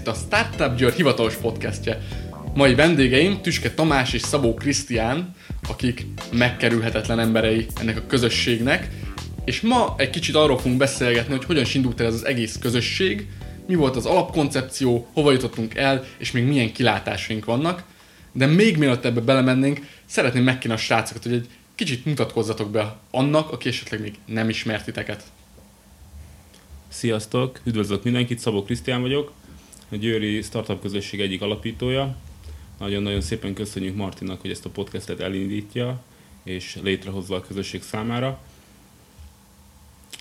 itt 0.00 0.08
a 0.08 0.14
Startup 0.14 0.76
Győr 0.76 0.92
hivatalos 0.92 1.34
podcastje. 1.34 2.00
Mai 2.54 2.74
vendégeim 2.74 3.40
Tüske 3.42 3.70
Tamás 3.70 4.12
és 4.12 4.22
Szabó 4.22 4.54
Krisztián, 4.54 5.34
akik 5.68 6.06
megkerülhetetlen 6.32 7.18
emberei 7.18 7.66
ennek 7.80 7.96
a 7.96 8.06
közösségnek, 8.06 8.88
és 9.44 9.60
ma 9.60 9.94
egy 9.98 10.10
kicsit 10.10 10.34
arról 10.34 10.58
fogunk 10.58 10.76
beszélgetni, 10.78 11.34
hogy 11.36 11.44
hogyan 11.44 11.64
indult 11.74 12.00
el 12.00 12.06
ez 12.06 12.14
az 12.14 12.26
egész 12.26 12.58
közösség, 12.60 13.28
mi 13.66 13.74
volt 13.74 13.96
az 13.96 14.06
alapkoncepció, 14.06 15.06
hova 15.12 15.32
jutottunk 15.32 15.74
el, 15.74 16.04
és 16.18 16.30
még 16.30 16.44
milyen 16.44 16.72
kilátásaink 16.72 17.44
vannak. 17.44 17.82
De 18.32 18.46
még 18.46 18.76
mielőtt 18.76 19.04
ebbe 19.04 19.20
belemennénk, 19.20 19.80
szeretném 20.06 20.42
megkérni 20.42 20.76
a 20.76 20.80
srácokat, 20.80 21.22
hogy 21.22 21.32
egy 21.32 21.48
kicsit 21.74 22.04
mutatkozzatok 22.04 22.70
be 22.70 22.96
annak, 23.10 23.52
aki 23.52 23.68
esetleg 23.68 24.00
még 24.00 24.14
nem 24.26 24.48
ismert 24.48 24.84
titeket. 24.84 25.22
Sziasztok, 26.88 27.60
üdvözlök 27.64 28.02
mindenkit, 28.02 28.38
Szabó 28.38 28.62
Krisztián 28.62 29.00
vagyok, 29.00 29.32
a 29.92 29.96
Győri 29.96 30.42
Startup 30.42 30.80
közösség 30.80 31.20
egyik 31.20 31.42
alapítója. 31.42 32.16
Nagyon-nagyon 32.78 33.20
szépen 33.20 33.54
köszönjük 33.54 33.96
Martinnak, 33.96 34.40
hogy 34.40 34.50
ezt 34.50 34.64
a 34.64 34.70
podcastet 34.70 35.20
elindítja, 35.20 36.02
és 36.42 36.78
létrehozza 36.82 37.34
a 37.34 37.40
közösség 37.40 37.82
számára. 37.82 38.40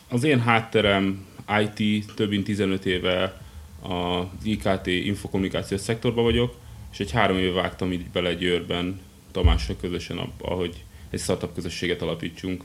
Az 0.08 0.24
én 0.24 0.40
hátterem 0.40 1.26
IT, 1.62 2.14
több 2.16 2.30
mint 2.30 2.44
15 2.44 2.86
éve 2.86 3.42
az 3.82 4.26
IKT 4.44 4.88
infokommunikációs 4.88 5.82
szektorban 5.82 6.24
vagyok, 6.24 6.56
és 6.92 7.00
egy 7.00 7.12
három 7.12 7.38
éve 7.38 7.52
vágtam 7.52 7.92
így 7.92 8.06
bele 8.06 8.34
Győrben 8.34 9.00
Tamással 9.32 9.76
közösen 9.82 10.18
abba, 10.18 10.48
hogy 10.48 10.84
egy 11.10 11.20
startup 11.20 11.54
közösséget 11.54 12.02
alapítsunk. 12.02 12.64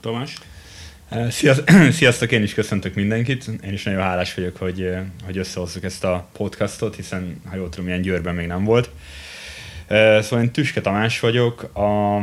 Tamás? 0.00 0.38
Sziasztok, 1.90 2.32
én 2.32 2.42
is 2.42 2.54
köszöntök 2.54 2.94
mindenkit. 2.94 3.50
Én 3.64 3.72
is 3.72 3.82
nagyon 3.82 4.02
hálás 4.02 4.34
vagyok, 4.34 4.56
hogy, 4.56 4.90
hogy 5.24 5.38
összehozzuk 5.38 5.84
ezt 5.84 6.04
a 6.04 6.28
podcastot, 6.32 6.96
hiszen, 6.96 7.40
ha 7.48 7.56
jól 7.56 7.68
tudom, 7.68 7.86
ilyen 7.86 8.00
Győrben 8.00 8.34
még 8.34 8.46
nem 8.46 8.64
volt. 8.64 8.90
Szóval 10.20 10.42
én 10.42 10.50
Tüske 10.50 10.80
Tamás 10.80 11.20
vagyok, 11.20 11.62
a 11.62 12.20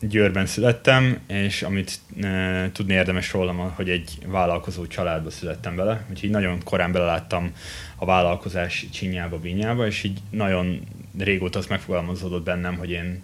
Győrben 0.00 0.46
születtem, 0.46 1.18
és 1.26 1.62
amit 1.62 1.98
e, 2.22 2.70
tudni 2.72 2.92
érdemes 2.92 3.32
rólam, 3.32 3.72
hogy 3.74 3.90
egy 3.90 4.10
vállalkozó 4.26 4.86
családba 4.86 5.30
születtem 5.30 5.76
bele, 5.76 6.06
úgyhogy 6.10 6.30
nagyon 6.30 6.62
korán 6.64 6.92
beleláttam 6.92 7.52
a 7.96 8.04
vállalkozás 8.04 8.86
csinyába, 8.92 9.40
vinyába, 9.40 9.86
és 9.86 10.02
így 10.02 10.18
nagyon 10.30 10.80
régóta 11.18 11.58
az 11.58 11.66
megfogalmazódott 11.66 12.44
bennem, 12.44 12.76
hogy 12.76 12.90
én, 12.90 13.22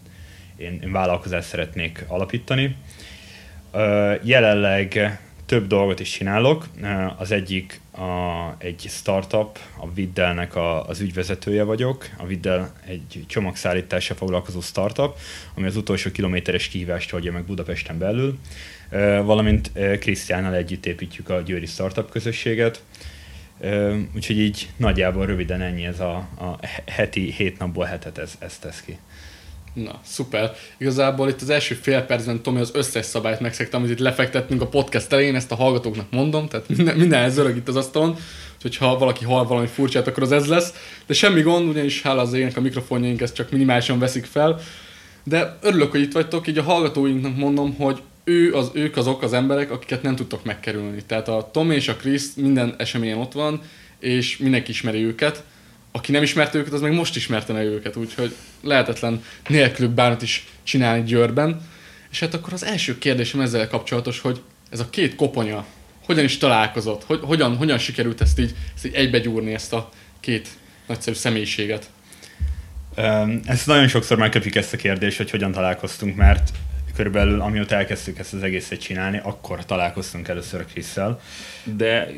én, 0.57 0.81
én 0.83 0.93
vállalkozást 0.93 1.49
szeretnék 1.49 2.05
alapítani. 2.09 2.77
Jelenleg 4.23 5.20
több 5.47 5.67
dolgot 5.67 6.01
is 6.01 6.11
csinálok. 6.11 6.69
Az 7.17 7.31
egyik 7.31 7.81
a, 7.91 8.55
egy 8.59 8.87
startup, 8.89 9.59
a 9.77 9.92
Viddelnek 9.92 10.55
a, 10.56 10.87
az 10.89 11.01
ügyvezetője 11.01 11.62
vagyok. 11.62 12.09
A 12.17 12.27
Viddel 12.27 12.73
egy 12.87 13.25
csomagszállítással 13.27 14.17
foglalkozó 14.17 14.61
startup, 14.61 15.17
ami 15.55 15.67
az 15.67 15.77
utolsó 15.77 16.11
kilométeres 16.11 16.69
kihívást 16.69 17.12
oldja 17.12 17.33
meg 17.33 17.45
Budapesten 17.45 17.98
belül. 17.98 18.39
Valamint 19.25 19.70
Krisztiánnal 20.01 20.55
együtt 20.55 20.86
építjük 20.86 21.29
a 21.29 21.41
Győri 21.41 21.67
Startup 21.67 22.11
közösséget. 22.11 22.83
Úgyhogy 24.14 24.39
így 24.39 24.69
nagyjából 24.77 25.27
röviden 25.27 25.61
ennyi 25.61 25.84
ez 25.84 26.01
a, 26.01 26.14
a 26.17 26.59
heti, 26.86 27.31
hét 27.31 27.59
napból 27.59 27.84
hetet 27.84 28.19
ez, 28.19 28.34
ez 28.39 28.59
tesz 28.59 28.83
ki. 28.83 28.98
Na, 29.75 30.01
szuper. 30.05 30.53
Igazából 30.78 31.28
itt 31.28 31.41
az 31.41 31.51
első 31.51 31.75
fél 31.75 32.01
percben 32.03 32.42
Tomi 32.42 32.61
az 32.61 32.70
összes 32.75 33.06
szabályt 33.06 33.41
megszegte, 33.41 33.77
amit 33.77 33.91
itt 33.91 33.98
lefektettünk 33.98 34.61
a 34.61 34.67
podcast 34.67 35.12
elején, 35.12 35.34
ezt 35.34 35.53
a 35.53 35.55
hallgatóknak 35.55 36.11
mondom, 36.11 36.48
tehát 36.48 36.69
minden, 36.69 36.97
minden 36.97 37.30
zörög 37.30 37.57
itt 37.57 37.69
az 37.69 37.77
asztalon, 37.77 38.17
úgyhogy 38.55 38.77
ha 38.77 38.98
valaki 38.98 39.24
hall 39.24 39.45
valami 39.45 39.67
furcsát, 39.67 40.07
akkor 40.07 40.23
az 40.23 40.33
ez 40.33 40.47
lesz. 40.47 40.73
De 41.07 41.14
semmi 41.14 41.41
gond, 41.41 41.69
ugyanis 41.69 42.02
hála 42.02 42.20
az 42.20 42.33
ének 42.33 42.57
a 42.57 42.61
mikrofonjaink 42.61 43.20
ezt 43.20 43.35
csak 43.35 43.51
minimálisan 43.51 43.98
veszik 43.98 44.24
fel. 44.24 44.61
De 45.24 45.58
örülök, 45.63 45.91
hogy 45.91 46.01
itt 46.01 46.13
vagytok, 46.13 46.47
így 46.47 46.58
a 46.58 46.63
hallgatóinknak 46.63 47.36
mondom, 47.36 47.74
hogy 47.74 48.02
ő 48.24 48.55
az, 48.55 48.70
ők 48.73 48.97
azok 48.97 49.23
az 49.23 49.33
emberek, 49.33 49.70
akiket 49.70 50.02
nem 50.02 50.17
tudtok 50.17 50.45
megkerülni. 50.45 51.02
Tehát 51.07 51.29
a 51.29 51.48
Tom 51.52 51.70
és 51.70 51.89
a 51.89 51.97
Chris 51.97 52.23
minden 52.36 52.74
eseményen 52.79 53.18
ott 53.18 53.33
van, 53.33 53.61
és 53.98 54.36
mindenki 54.36 54.70
ismeri 54.70 55.05
őket 55.05 55.45
aki 55.92 56.13
nem 56.13 56.23
ismerte 56.23 56.58
őket, 56.58 56.73
az 56.73 56.80
meg 56.80 56.92
most 56.92 57.17
ismerte 57.17 57.53
meg 57.53 57.67
őket, 57.67 57.97
úgyhogy 57.97 58.35
lehetetlen 58.63 59.25
nélkülük 59.48 59.91
bármit 59.91 60.23
is 60.23 60.47
csinálni 60.63 61.05
Győrben. 61.05 61.70
És 62.11 62.20
hát 62.20 62.35
akkor 62.35 62.53
az 62.53 62.64
első 62.64 62.98
kérdésem 62.98 63.41
ezzel 63.41 63.69
kapcsolatos, 63.69 64.20
hogy 64.20 64.41
ez 64.70 64.80
a 64.80 64.91
két 64.91 65.14
koponya 65.14 65.67
hogyan 66.05 66.25
is 66.25 66.39
találkozott, 66.39 67.05
hogy, 67.05 67.20
hogyan, 67.23 67.57
hogyan 67.57 67.79
sikerült 67.79 68.20
ezt 68.20 68.39
így, 68.39 68.55
ezt 68.75 68.86
így 68.86 68.95
egybegyúrni, 68.95 69.55
ezt 69.55 69.73
a 69.73 69.91
két 70.20 70.48
nagyszerű 70.86 71.17
személyiséget? 71.17 71.91
Ez 73.45 73.67
nagyon 73.67 73.89
sokszor 73.89 74.19
megköpik 74.19 74.55
ezt 74.55 74.73
a 74.73 74.77
kérdést, 74.77 75.17
hogy 75.17 75.30
hogyan 75.30 75.53
találkoztunk, 75.53 76.17
mert 76.17 76.51
körülbelül 76.97 77.41
amióta 77.41 77.74
elkezdtük 77.74 78.19
ezt 78.19 78.33
az 78.33 78.42
egészet 78.42 78.80
csinálni, 78.80 79.20
akkor 79.23 79.64
találkoztunk 79.64 80.29
először 80.29 80.61
a 80.61 80.64
Krisszel. 80.64 81.20
De 81.64 82.09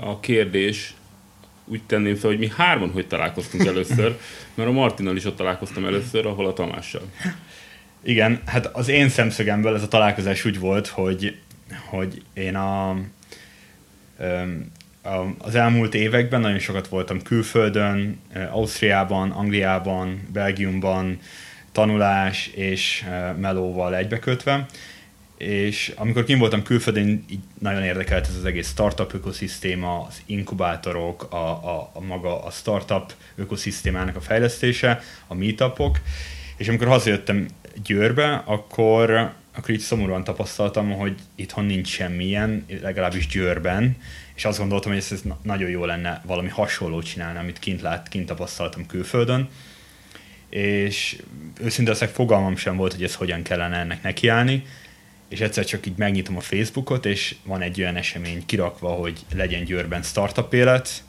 a 0.00 0.20
kérdés 0.20 0.94
úgy 1.64 1.82
tenném 1.86 2.14
fel, 2.14 2.30
hogy 2.30 2.38
mi 2.38 2.50
hárman 2.56 2.90
hogy 2.90 3.06
találkoztunk 3.06 3.66
először, 3.66 4.18
mert 4.54 4.68
a 4.68 4.72
Martinnal 4.72 5.16
is 5.16 5.24
ott 5.24 5.36
találkoztam 5.36 5.84
először, 5.84 6.26
ahol 6.26 6.46
a 6.46 6.52
Tamással. 6.52 7.02
Igen, 8.02 8.40
hát 8.44 8.66
az 8.66 8.88
én 8.88 9.08
szemszögemből 9.08 9.74
ez 9.74 9.82
a 9.82 9.88
találkozás 9.88 10.44
úgy 10.44 10.58
volt, 10.58 10.86
hogy, 10.86 11.36
hogy 11.88 12.22
én 12.34 12.54
a, 12.54 12.96
az 15.38 15.54
elmúlt 15.54 15.94
években 15.94 16.40
nagyon 16.40 16.58
sokat 16.58 16.88
voltam 16.88 17.22
külföldön, 17.22 18.20
Ausztriában, 18.50 19.30
Angliában, 19.30 20.28
Belgiumban, 20.32 21.18
tanulás 21.72 22.46
és 22.46 23.04
melóval 23.40 23.96
egybekötve, 23.96 24.66
és 25.42 25.92
amikor 25.96 26.24
kim 26.24 26.38
voltam 26.38 26.62
külföldön, 26.62 27.24
így 27.30 27.40
nagyon 27.58 27.82
érdekelt 27.82 28.26
ez 28.26 28.36
az 28.36 28.44
egész 28.44 28.68
startup 28.68 29.14
ökoszisztéma, 29.14 30.06
az 30.08 30.22
inkubátorok, 30.26 31.32
a, 31.32 31.36
a, 31.36 31.90
a 31.92 32.00
maga 32.00 32.44
a 32.44 32.50
startup 32.50 33.12
ökoszisztémának 33.36 34.16
a 34.16 34.20
fejlesztése, 34.20 35.00
a 35.26 35.34
meetupok, 35.34 35.98
és 36.56 36.68
amikor 36.68 36.86
hazajöttem 36.86 37.46
Győrbe, 37.84 38.42
akkor, 38.46 39.10
akkor 39.54 39.70
így 39.70 39.80
szomorúan 39.80 40.24
tapasztaltam, 40.24 40.90
hogy 40.92 41.14
itthon 41.34 41.64
nincs 41.64 41.88
semmilyen, 41.88 42.66
legalábbis 42.82 43.26
Győrben, 43.26 43.96
és 44.34 44.44
azt 44.44 44.58
gondoltam, 44.58 44.90
hogy 44.92 45.00
ez, 45.00 45.12
ez 45.12 45.22
nagyon 45.42 45.70
jó 45.70 45.84
lenne 45.84 46.22
valami 46.26 46.48
hasonlót 46.48 47.04
csinálni, 47.04 47.38
amit 47.38 47.58
kint 47.58 47.80
lát, 47.80 48.08
kint 48.08 48.26
tapasztaltam 48.26 48.86
külföldön, 48.86 49.48
és 50.50 51.16
őszintén 51.60 51.94
fogalmam 51.94 52.56
sem 52.56 52.76
volt, 52.76 52.92
hogy 52.92 53.04
ez 53.04 53.14
hogyan 53.14 53.42
kellene 53.42 53.76
ennek 53.76 54.02
nekiállni, 54.02 54.64
és 55.32 55.40
egyszer 55.40 55.64
csak 55.64 55.86
így 55.86 55.96
megnyitom 55.96 56.36
a 56.36 56.40
Facebookot, 56.40 57.06
és 57.06 57.34
van 57.44 57.60
egy 57.62 57.80
olyan 57.80 57.96
esemény 57.96 58.46
kirakva, 58.46 58.88
hogy 58.88 59.18
legyen 59.34 59.64
Győrben 59.64 60.02
startup 60.02 60.52
élet, 60.52 61.02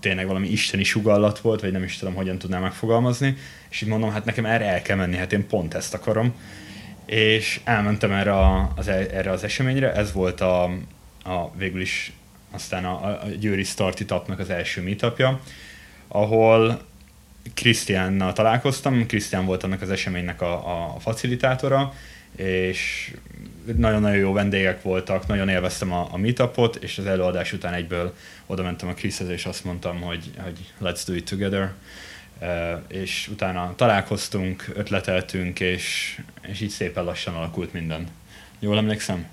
tényleg 0.00 0.26
valami 0.26 0.48
isteni 0.48 0.84
sugallat 0.84 1.38
volt, 1.38 1.60
vagy 1.60 1.72
nem 1.72 1.82
is 1.82 1.96
tudom, 1.96 2.14
hogyan 2.14 2.38
tudnám 2.38 2.62
megfogalmazni, 2.62 3.36
és 3.68 3.80
így 3.80 3.88
mondom, 3.88 4.10
hát 4.10 4.24
nekem 4.24 4.46
erre 4.46 4.64
el 4.64 4.82
kell 4.82 4.96
menni, 4.96 5.16
hát 5.16 5.32
én 5.32 5.46
pont 5.46 5.74
ezt 5.74 5.94
akarom. 5.94 6.34
És 7.06 7.60
elmentem 7.64 8.12
erre, 8.12 8.32
a, 8.32 8.72
az, 8.76 8.88
e, 8.88 9.06
erre 9.12 9.30
az 9.30 9.44
eseményre, 9.44 9.92
ez 9.92 10.12
volt 10.12 10.40
a, 10.40 10.64
a 11.24 11.50
végül 11.56 11.80
is 11.80 12.12
aztán 12.50 12.84
a, 12.84 13.06
a 13.06 13.20
Győri 13.40 13.64
Starti 13.64 14.04
Tapnak 14.04 14.38
az 14.38 14.50
első 14.50 14.82
meetupja, 14.82 15.40
ahol 16.08 16.80
Krisztiánnal 17.54 18.32
találkoztam, 18.32 19.06
Krisztián 19.06 19.44
volt 19.44 19.62
annak 19.62 19.82
az 19.82 19.90
eseménynek 19.90 20.42
a, 20.42 20.94
a 20.94 20.98
facilitátora, 20.98 21.92
és 22.36 23.12
nagyon-nagyon 23.76 24.18
jó 24.18 24.32
vendégek 24.32 24.82
voltak, 24.82 25.26
nagyon 25.26 25.48
élveztem 25.48 25.92
a, 25.92 26.08
a 26.10 26.16
meetupot, 26.16 26.76
és 26.76 26.98
az 26.98 27.06
előadás 27.06 27.52
után 27.52 27.74
egyből 27.74 28.14
oda 28.46 28.62
mentem 28.62 28.88
a 28.88 28.94
Chrishez, 28.94 29.28
és 29.28 29.46
azt 29.46 29.64
mondtam, 29.64 30.00
hogy, 30.00 30.30
hogy 30.42 30.58
let's 30.82 31.02
do 31.06 31.14
it 31.14 31.28
together. 31.28 31.72
És 32.88 33.28
utána 33.32 33.74
találkoztunk, 33.76 34.64
ötleteltünk, 34.74 35.60
és, 35.60 36.18
és 36.48 36.60
így 36.60 36.70
szépen 36.70 37.04
lassan 37.04 37.34
alakult 37.34 37.72
minden. 37.72 38.08
Jól 38.58 38.76
emlékszem? 38.76 39.26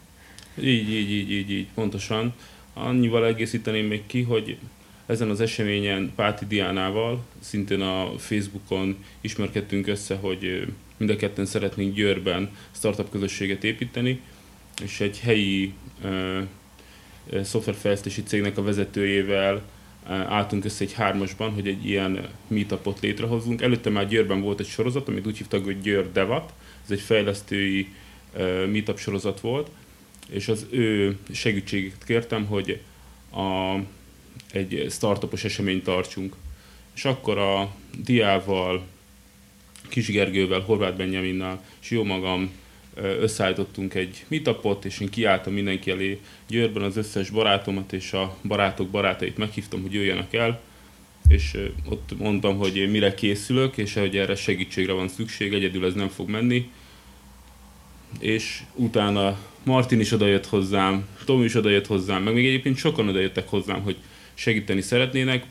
Így, 0.59 0.89
így, 0.89 1.12
így, 1.12 1.31
így, 1.31 1.51
így, 1.51 1.68
pontosan. 1.74 2.33
Annyival 2.74 3.25
egészíteném 3.25 3.86
még 3.86 4.06
ki, 4.06 4.21
hogy 4.21 4.57
ezen 5.06 5.30
az 5.30 5.42
eseményen 5.42 6.12
Páti 6.15 6.45
Diánával, 6.45 7.25
szintén 7.39 7.81
a 7.81 8.18
Facebookon 8.18 9.03
ismerkedtünk 9.21 9.88
össze, 9.88 10.15
hogy 10.15 10.68
mind 10.97 11.09
a 11.09 11.15
ketten 11.15 11.45
szeretnénk 11.45 11.94
Győrben 11.94 12.50
startup 12.71 13.09
közösséget 13.09 13.63
építeni, 13.63 14.19
és 14.83 15.00
egy 15.00 15.19
helyi 15.19 15.74
uh, 16.03 16.42
szoftverfejlesztési 17.44 18.24
cégnek 18.24 18.57
a 18.57 18.63
vezetőjével 18.63 19.62
álltunk 20.07 20.65
össze 20.65 20.83
egy 20.83 20.94
hármasban, 20.94 21.51
hogy 21.51 21.68
egy 21.68 21.86
ilyen 21.86 22.27
meetupot 22.47 23.00
létrehozzunk. 23.00 23.62
Előtte 23.62 23.89
már 23.89 24.07
Győrben 24.07 24.42
volt 24.42 24.59
egy 24.59 24.68
sorozat, 24.68 25.07
amit 25.07 25.27
úgy 25.27 25.38
hívtak, 25.38 25.63
hogy 25.63 25.81
Győr 25.81 26.12
Devat, 26.12 26.53
ez 26.83 26.92
egy 26.92 27.00
fejlesztői 27.00 27.94
meetup 28.71 29.00
sorozat 29.00 29.39
volt, 29.39 29.69
és 30.30 30.47
az 30.47 30.65
ő 30.69 31.18
segítségét 31.31 32.03
kértem, 32.06 32.45
hogy 32.45 32.80
a 33.31 33.75
egy 34.51 34.86
startupos 34.89 35.44
eseményt 35.44 35.83
tartsunk. 35.83 36.36
És 36.95 37.06
akkor 37.06 37.38
a 37.38 37.71
Diával, 38.03 38.86
Kis 39.89 40.07
Gergővel, 40.07 40.59
Horváth 40.59 40.97
Benjaminnal, 40.97 41.61
és 41.81 41.89
jó 41.89 42.03
magam 42.03 42.51
összeállítottunk 42.95 43.93
egy 43.93 44.25
meetupot, 44.27 44.85
és 44.85 44.99
én 44.99 45.09
kiálltam 45.09 45.53
mindenki 45.53 45.91
elé 45.91 46.19
Győrben 46.47 46.83
az 46.83 46.97
összes 46.97 47.29
barátomat 47.29 47.93
és 47.93 48.13
a 48.13 48.37
barátok 48.43 48.89
barátait 48.89 49.37
meghívtam, 49.37 49.81
hogy 49.81 49.93
jöjjenek 49.93 50.33
el, 50.33 50.61
és 51.27 51.57
ott 51.89 52.17
mondtam, 52.17 52.57
hogy 52.57 52.77
én 52.77 52.89
mire 52.89 53.13
készülök, 53.13 53.77
és 53.77 53.93
hogy 53.93 54.17
erre 54.17 54.35
segítségre 54.35 54.93
van 54.93 55.07
szükség, 55.07 55.53
egyedül 55.53 55.85
ez 55.85 55.93
nem 55.93 56.09
fog 56.09 56.29
menni. 56.29 56.69
És 58.19 58.61
utána 58.75 59.37
Martin 59.63 59.99
is 59.99 60.11
odajött 60.11 60.45
hozzám, 60.45 61.07
Tom 61.25 61.43
is 61.43 61.55
odajött 61.55 61.87
hozzám, 61.87 62.23
meg 62.23 62.33
még 62.33 62.45
egyébként 62.45 62.77
sokan 62.77 63.09
odajöttek 63.09 63.49
hozzám, 63.49 63.81
hogy 63.81 63.95
segíteni 64.33 64.81
szeretnének, 64.81 65.45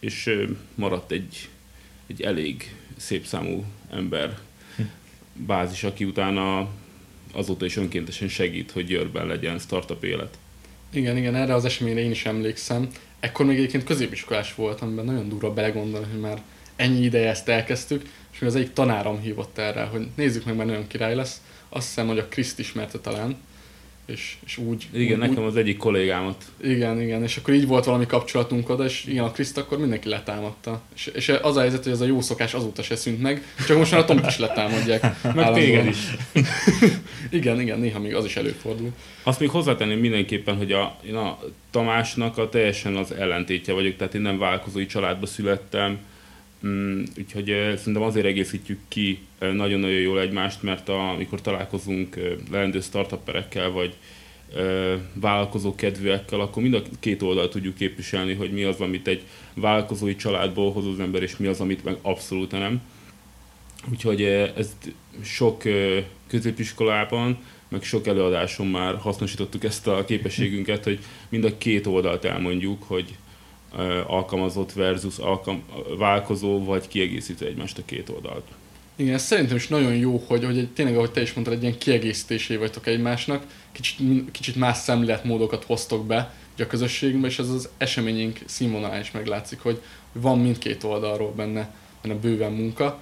és 0.00 0.30
maradt 0.74 1.12
egy, 1.12 1.48
egy 2.06 2.22
elég 2.22 2.74
szép 3.02 3.26
számú 3.26 3.64
ember 3.90 4.38
bázis, 5.34 5.84
aki 5.84 6.04
utána 6.04 6.68
azóta 7.32 7.64
is 7.64 7.76
önkéntesen 7.76 8.28
segít, 8.28 8.70
hogy 8.70 8.86
Győrben 8.86 9.26
legyen 9.26 9.58
startup 9.58 10.04
élet. 10.04 10.38
Igen, 10.92 11.16
igen, 11.16 11.34
erre 11.34 11.54
az 11.54 11.64
eseményre 11.64 12.00
én 12.00 12.10
is 12.10 12.24
emlékszem. 12.24 12.88
Ekkor 13.20 13.46
még 13.46 13.56
egyébként 13.56 13.84
középiskolás 13.84 14.54
voltam, 14.54 14.88
amiben 14.88 15.04
nagyon 15.04 15.28
durva 15.28 15.52
belegondolni, 15.52 16.06
hogy 16.10 16.20
már 16.20 16.42
ennyi 16.76 17.04
ideje 17.04 17.28
ezt 17.28 17.48
elkezdtük, 17.48 18.02
és 18.32 18.38
még 18.38 18.48
az 18.48 18.56
egyik 18.56 18.72
tanárom 18.72 19.20
hívott 19.20 19.58
erre, 19.58 19.82
hogy 19.82 20.06
nézzük 20.14 20.44
meg, 20.44 20.56
mert 20.56 20.68
nagyon 20.68 20.86
király 20.86 21.14
lesz. 21.14 21.40
Azt 21.68 21.86
hiszem, 21.86 22.06
hogy 22.06 22.18
a 22.18 22.28
Kriszt 22.28 22.58
ismerte 22.58 22.98
talán, 22.98 23.36
és, 24.06 24.36
és 24.46 24.56
úgy... 24.56 24.88
Igen, 24.92 25.20
úgy, 25.20 25.28
nekem 25.28 25.44
az 25.44 25.56
egyik 25.56 25.76
kollégámat. 25.76 26.44
Igen, 26.62 27.00
igen, 27.00 27.22
és 27.22 27.36
akkor 27.36 27.54
így 27.54 27.66
volt 27.66 27.84
valami 27.84 28.06
kapcsolatunk 28.06 28.68
oda, 28.68 28.84
és 28.84 29.04
igen, 29.06 29.24
a 29.24 29.30
Kriszt 29.30 29.58
akkor 29.58 29.78
mindenki 29.78 30.08
letámadta. 30.08 30.82
És, 30.94 31.06
és 31.06 31.28
az 31.28 31.56
a 31.56 31.60
helyzet, 31.60 31.82
hogy 31.82 31.92
ez 31.92 32.00
a 32.00 32.04
jó 32.04 32.20
szokás 32.20 32.54
azóta 32.54 32.82
se 32.82 32.96
szűnt 32.96 33.22
meg, 33.22 33.42
csak 33.66 33.76
most 33.76 33.90
már 33.90 34.00
a 34.00 34.04
Tomit 34.04 34.26
is 34.26 34.38
letámadják. 34.38 35.04
Meg 35.34 35.52
téged 35.52 35.86
is. 35.86 35.98
igen, 37.30 37.60
igen, 37.60 37.78
néha 37.78 37.98
még 37.98 38.14
az 38.14 38.24
is 38.24 38.36
előfordul. 38.36 38.92
Azt 39.22 39.40
még 39.40 39.48
hozzátenném 39.48 39.98
mindenképpen, 39.98 40.56
hogy 40.56 40.72
a, 40.72 40.98
én 41.06 41.14
a 41.14 41.38
Tamásnak 41.70 42.38
a 42.38 42.48
teljesen 42.48 42.96
az 42.96 43.12
ellentétje 43.12 43.74
vagyok, 43.74 43.96
tehát 43.96 44.14
én 44.14 44.20
nem 44.20 44.38
vállalkozói 44.38 44.86
családba 44.86 45.26
születtem, 45.26 45.98
Mm, 46.66 47.02
úgyhogy 47.18 47.44
szerintem 47.76 48.02
azért 48.02 48.26
egészítjük 48.26 48.78
ki 48.88 49.18
nagyon-nagyon 49.38 50.00
jól 50.00 50.20
egymást, 50.20 50.62
mert 50.62 50.88
a, 50.88 51.10
amikor 51.10 51.40
találkozunk 51.40 52.16
leendő 52.50 52.80
startupperekkel, 52.80 53.70
vagy 53.70 53.94
vállalkozó 55.12 55.74
kedvűekkel, 55.74 56.40
akkor 56.40 56.62
mind 56.62 56.74
a 56.74 56.82
két 57.00 57.22
oldal 57.22 57.48
tudjuk 57.48 57.74
képviselni, 57.74 58.34
hogy 58.34 58.52
mi 58.52 58.62
az, 58.62 58.80
amit 58.80 59.08
egy 59.08 59.22
vállalkozói 59.54 60.16
családból 60.16 60.72
hoz 60.72 60.86
az 60.86 61.00
ember, 61.00 61.22
és 61.22 61.36
mi 61.36 61.46
az, 61.46 61.60
amit 61.60 61.84
meg 61.84 61.96
abszolút 62.02 62.50
nem. 62.50 62.80
Úgyhogy 63.90 64.22
ez 64.56 64.76
sok 65.22 65.62
középiskolában, 66.26 67.38
meg 67.68 67.82
sok 67.82 68.06
előadáson 68.06 68.66
már 68.66 68.96
hasznosítottuk 68.96 69.64
ezt 69.64 69.86
a 69.86 70.04
képességünket, 70.04 70.84
hogy 70.84 70.98
mind 71.28 71.44
a 71.44 71.58
két 71.58 71.86
oldalt 71.86 72.24
elmondjuk, 72.24 72.82
hogy 72.82 73.16
alkalmazott 74.06 74.72
versus 74.72 75.18
alkalm, 75.18 75.62
válkozó, 75.98 76.64
vagy 76.64 76.88
kiegészítő 76.88 77.46
egymást 77.46 77.78
a 77.78 77.82
két 77.84 78.08
oldalt. 78.08 78.44
Igen, 78.96 79.14
ez 79.14 79.22
szerintem 79.22 79.56
is 79.56 79.68
nagyon 79.68 79.94
jó, 79.94 80.24
hogy, 80.26 80.44
hogy 80.44 80.68
tényleg, 80.68 80.96
ahogy 80.96 81.10
te 81.10 81.20
is 81.20 81.32
mondtad, 81.32 81.56
egy 81.56 81.62
ilyen 81.62 81.78
kiegészítésé 81.78 82.56
vagytok 82.56 82.86
egymásnak, 82.86 83.44
kicsit, 83.72 84.30
kicsit 84.30 84.56
más 84.56 84.76
szemléletmódokat 84.76 85.64
hoztok 85.64 86.06
be 86.06 86.34
a 86.58 86.66
közösségünkbe, 86.66 87.28
és 87.28 87.38
ez 87.38 87.48
az 87.48 87.68
eseményünk 87.78 88.40
színvonalán 88.44 89.00
is 89.00 89.10
meglátszik, 89.10 89.60
hogy 89.60 89.80
van 90.12 90.38
mindkét 90.38 90.84
oldalról 90.84 91.32
benne, 91.32 91.74
benne 92.02 92.14
bőven 92.14 92.52
munka. 92.52 93.00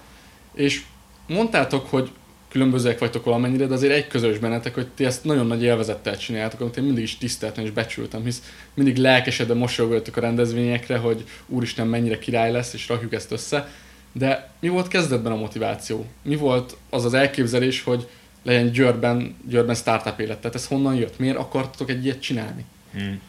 És 0.55 0.83
mondtátok, 1.27 1.87
hogy 1.87 2.11
különbözőek 2.51 2.99
vagytok 2.99 3.25
valamennyire, 3.25 3.67
de 3.67 3.75
azért 3.75 3.93
egy 3.93 4.07
közös 4.07 4.39
bennetek, 4.39 4.75
hogy 4.75 4.87
ti 4.89 5.05
ezt 5.05 5.25
nagyon 5.25 5.47
nagy 5.47 5.63
élvezettel 5.63 6.17
csináljátok, 6.17 6.61
amit 6.61 6.77
én 6.77 6.85
mindig 6.85 7.03
is 7.03 7.19
tiszteltem 7.19 7.65
és 7.65 7.71
becsültem, 7.71 8.25
hisz 8.25 8.43
mindig 8.75 8.97
lelkesedve 8.97 9.55
mosolyogoltok 9.55 10.17
a 10.17 10.21
rendezvényekre, 10.21 10.97
hogy 10.97 11.25
úristen 11.47 11.87
mennyire 11.87 12.19
király 12.19 12.53
lesz, 12.53 12.73
és 12.73 12.89
rakjuk 12.89 13.13
ezt 13.13 13.33
össze. 13.33 13.69
De 14.13 14.51
mi 14.61 14.69
volt 14.69 14.89
kezdetben 14.89 15.33
a 15.33 15.37
motiváció? 15.37 16.07
Mi 16.23 16.37
volt 16.37 16.77
az 16.91 17.05
az 17.05 17.15
elképzelés, 17.15 17.83
hogy 17.83 18.09
legyen 18.43 18.71
Győrben, 18.71 19.37
Győrben 19.49 19.75
startup 19.75 20.21
élet? 20.21 20.39
Tehát 20.41 20.57
ez 20.57 20.67
honnan 20.67 20.95
jött? 20.95 21.19
Miért 21.19 21.37
akartatok 21.37 21.91
egy 21.91 22.05
ilyet 22.05 22.21
csinálni? 22.21 22.65
Hmm. 22.93 23.21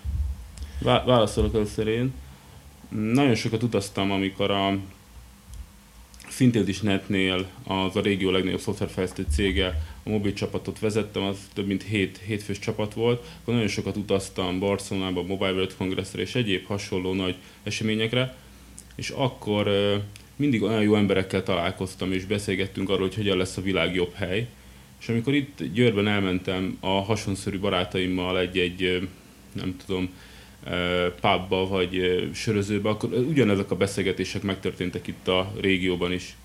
Válaszolok 0.82 1.54
először 1.54 1.88
én. 1.88 2.14
Nagyon 2.90 3.36
sokat 3.36 3.64
utaztam, 3.64 4.12
amikor 4.12 4.52
a 4.52 4.78
szintén 6.32 6.68
is 6.68 6.82
Netnél 6.82 7.50
az 7.64 7.96
a 7.96 8.02
régió 8.02 8.30
legnagyobb 8.32 8.60
szoftverfejlesztő 8.60 9.26
cége, 9.32 9.82
a 10.04 10.10
mobil 10.10 10.34
csapatot 10.34 10.80
vezettem, 10.80 11.24
az 11.24 11.38
több 11.54 11.68
mint 11.68 11.84
7 11.84 12.22
hétfős 12.26 12.60
csapat 12.60 12.94
volt, 12.94 13.26
akkor 13.42 13.54
nagyon 13.54 13.70
sokat 13.70 13.98
utaztam 13.98 14.60
Barcelonába, 14.60 15.24
Mobile 15.24 15.52
World 15.52 15.76
Congressre 15.78 16.22
és 16.22 16.36
egyéb 16.36 16.66
hasonló 16.66 17.14
nagy 17.14 17.36
eseményekre, 17.64 18.36
és 18.96 19.10
akkor 19.10 19.70
mindig 20.36 20.64
olyan 20.64 20.82
jó 20.82 20.96
emberekkel 20.96 21.44
találkoztam, 21.44 22.12
és 22.12 22.26
beszélgettünk 22.26 22.90
arról, 22.90 23.08
hogy 23.08 23.16
hogyan 23.16 23.38
lesz 23.38 23.58
a 23.58 23.62
világ 23.62 23.96
jobb 23.96 24.14
hely. 24.14 24.48
És 25.00 25.10
amikor 25.10 25.34
itt 25.34 25.64
Győrben 25.74 26.08
elmentem 26.08 26.78
a 26.80 27.02
hasonszörű 27.02 27.60
barátaimmal 27.60 28.40
egy-egy, 28.40 29.10
nem 29.54 29.76
tudom, 29.86 30.10
pubba 31.22 31.68
vagy 31.68 32.24
sörözőbe, 32.34 32.90
akkor 32.90 33.14
ugyanezek 33.14 33.72
a 33.72 33.76
beszélgetések 33.76 34.42
megtörténtek 34.42 35.08
itt 35.08 35.28
a 35.28 35.54
régióban 35.62 36.12
is. 36.12 36.36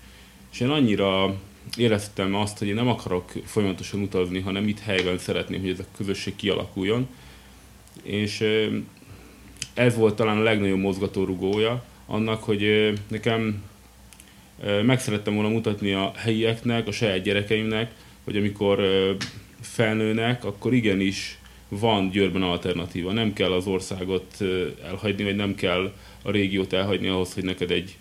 És 0.51 0.59
én 0.59 0.69
annyira 0.69 1.35
éreztem 1.77 2.35
azt, 2.35 2.57
hogy 2.57 2.67
én 2.67 2.75
nem 2.75 2.87
akarok 2.87 3.31
folyamatosan 3.45 4.01
utazni, 4.01 4.39
hanem 4.39 4.67
itt 4.67 4.79
helyben 4.79 5.17
szeretném, 5.17 5.59
hogy 5.59 5.69
ez 5.69 5.79
a 5.79 5.95
közösség 5.97 6.35
kialakuljon. 6.35 7.07
És 8.03 8.43
ez 9.73 9.95
volt 9.95 10.15
talán 10.15 10.37
a 10.37 10.43
legnagyobb 10.43 10.79
mozgatórugója 10.79 11.83
annak, 12.05 12.43
hogy 12.43 12.93
nekem 13.07 13.63
meg 14.83 14.99
szerettem 14.99 15.33
volna 15.33 15.49
mutatni 15.49 15.93
a 15.93 16.11
helyieknek, 16.15 16.87
a 16.87 16.91
saját 16.91 17.21
gyerekeimnek, 17.21 17.91
hogy 18.23 18.37
amikor 18.37 18.79
felnőnek, 19.61 20.45
akkor 20.45 20.73
igenis 20.73 21.37
van 21.69 22.09
Győrben 22.09 22.41
alternatíva. 22.41 23.11
Nem 23.11 23.33
kell 23.33 23.51
az 23.51 23.65
országot 23.65 24.37
elhagyni, 24.85 25.23
vagy 25.23 25.35
nem 25.35 25.55
kell 25.55 25.93
a 26.21 26.31
régiót 26.31 26.73
elhagyni 26.73 27.07
ahhoz, 27.07 27.33
hogy 27.33 27.43
neked 27.43 27.71
egy 27.71 27.97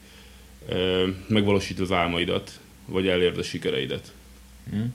megvalósít 1.28 1.80
az 1.80 1.92
álmaidat, 1.92 2.61
vagy 2.87 3.08
elérd 3.08 3.38
a 3.38 3.42
sikereidet. 3.42 4.12
Hmm. 4.70 4.92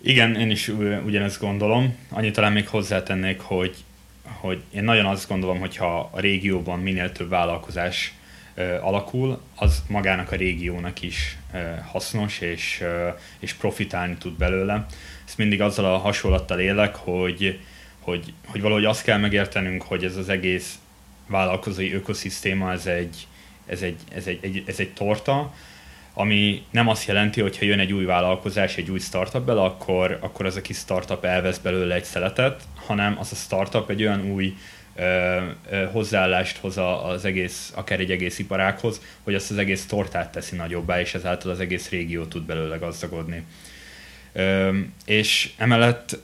Igen, 0.00 0.34
én 0.34 0.50
is 0.50 0.68
ugyanezt 1.04 1.40
gondolom. 1.40 1.96
Annyit 2.08 2.34
talán 2.34 2.52
még 2.52 2.68
hozzátennék, 2.68 3.40
hogy, 3.40 3.74
hogy 4.22 4.62
én 4.70 4.84
nagyon 4.84 5.06
azt 5.06 5.28
gondolom, 5.28 5.58
hogyha 5.58 6.10
a 6.12 6.20
régióban 6.20 6.78
minél 6.78 7.12
több 7.12 7.28
vállalkozás 7.28 8.14
alakul, 8.80 9.40
az 9.54 9.82
magának 9.88 10.32
a 10.32 10.36
régiónak 10.36 11.02
is 11.02 11.36
hasznos, 11.86 12.40
és, 12.40 12.84
és 13.38 13.52
profitálni 13.52 14.14
tud 14.14 14.32
belőle. 14.32 14.86
Ezt 15.26 15.38
mindig 15.38 15.60
azzal 15.60 15.84
a 15.84 15.98
hasonlattal 15.98 16.60
élek, 16.60 16.94
hogy, 16.94 17.60
hogy, 18.00 18.32
hogy 18.46 18.60
valahogy 18.60 18.84
azt 18.84 19.02
kell 19.02 19.18
megértenünk, 19.18 19.82
hogy 19.82 20.04
ez 20.04 20.16
az 20.16 20.28
egész 20.28 20.78
vállalkozói 21.26 21.92
ökoszisztéma, 21.92 22.72
ez 22.72 22.86
egy, 22.86 23.26
ez 23.66 23.82
egy, 23.82 23.96
ez 24.14 24.26
egy, 24.26 24.38
egy, 24.42 24.62
ez 24.66 24.78
egy 24.78 24.92
torta, 24.92 25.52
ami 26.14 26.62
nem 26.70 26.88
azt 26.88 27.06
jelenti, 27.06 27.40
hogy 27.40 27.58
ha 27.58 27.64
jön 27.64 27.78
egy 27.78 27.92
új 27.92 28.04
vállalkozás, 28.04 28.76
egy 28.76 28.90
új 28.90 28.98
startup 28.98 29.44
bele, 29.44 29.62
akkor, 29.62 30.18
akkor 30.20 30.46
az 30.46 30.56
a 30.56 30.60
kis 30.60 30.76
startup 30.76 31.24
elvesz 31.24 31.58
belőle 31.58 31.94
egy 31.94 32.04
szeletet, 32.04 32.62
hanem 32.86 33.16
az 33.18 33.32
a 33.32 33.34
startup 33.34 33.90
egy 33.90 34.02
olyan 34.02 34.30
új 34.30 34.56
hozzáállást 35.92 36.56
hoz 36.56 36.78
az 37.04 37.24
egész, 37.24 37.72
akár 37.74 38.00
egy 38.00 38.10
egész 38.10 38.38
iparághoz, 38.38 39.00
hogy 39.22 39.34
azt 39.34 39.50
az 39.50 39.58
egész 39.58 39.86
tortát 39.86 40.32
teszi 40.32 40.56
nagyobbá, 40.56 41.00
és 41.00 41.14
ezáltal 41.14 41.50
az 41.50 41.60
egész 41.60 41.88
régió 41.88 42.24
tud 42.24 42.42
belőle 42.42 42.76
gazdagodni. 42.76 43.44
És 45.04 45.50
emellett 45.56 46.18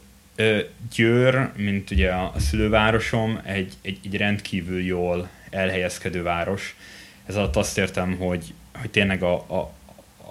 Győr, 0.94 1.50
mint 1.56 1.90
ugye 1.90 2.11
a 2.11 2.32
szülővárosom, 2.38 3.40
egy, 3.44 3.73
egy, 3.82 3.99
egy 4.04 4.16
rendkívül 4.16 4.85
jól 4.85 5.28
elhelyezkedő 5.50 6.23
város. 6.23 6.76
Ez 7.26 7.37
alatt 7.37 7.56
azt 7.56 7.78
értem, 7.78 8.16
hogy, 8.16 8.54
hogy 8.80 8.90
tényleg 8.90 9.23
a, 9.23 9.35
a, 9.35 9.73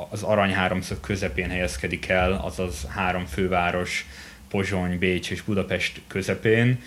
az 0.10 0.24
arany 0.24 0.54
háromszög 0.54 1.00
közepén 1.00 1.50
helyezkedik 1.50 2.08
el, 2.08 2.32
azaz 2.32 2.88
három 2.89 3.25
főváros, 3.25 4.06
Pozsony, 4.50 4.98
Bécs 4.98 5.32
és 5.32 5.42
Budapest 5.42 6.01
közepén. 6.08 6.82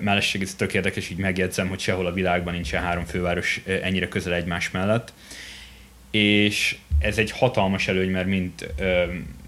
Mellesleg 0.00 0.42
ez 0.42 0.54
tök 0.54 0.74
érdekes, 0.74 1.10
így 1.10 1.18
megjegyzem, 1.18 1.68
hogy 1.68 1.78
sehol 1.78 2.06
a 2.06 2.12
világban 2.12 2.54
nincsen 2.54 2.82
három 2.82 3.04
főváros 3.04 3.60
ennyire 3.82 4.08
közel 4.08 4.34
egymás 4.34 4.70
mellett. 4.70 5.12
És 6.10 6.76
ez 6.98 7.18
egy 7.18 7.30
hatalmas 7.30 7.88
előny, 7.88 8.10
mert 8.10 8.26
mind 8.26 8.74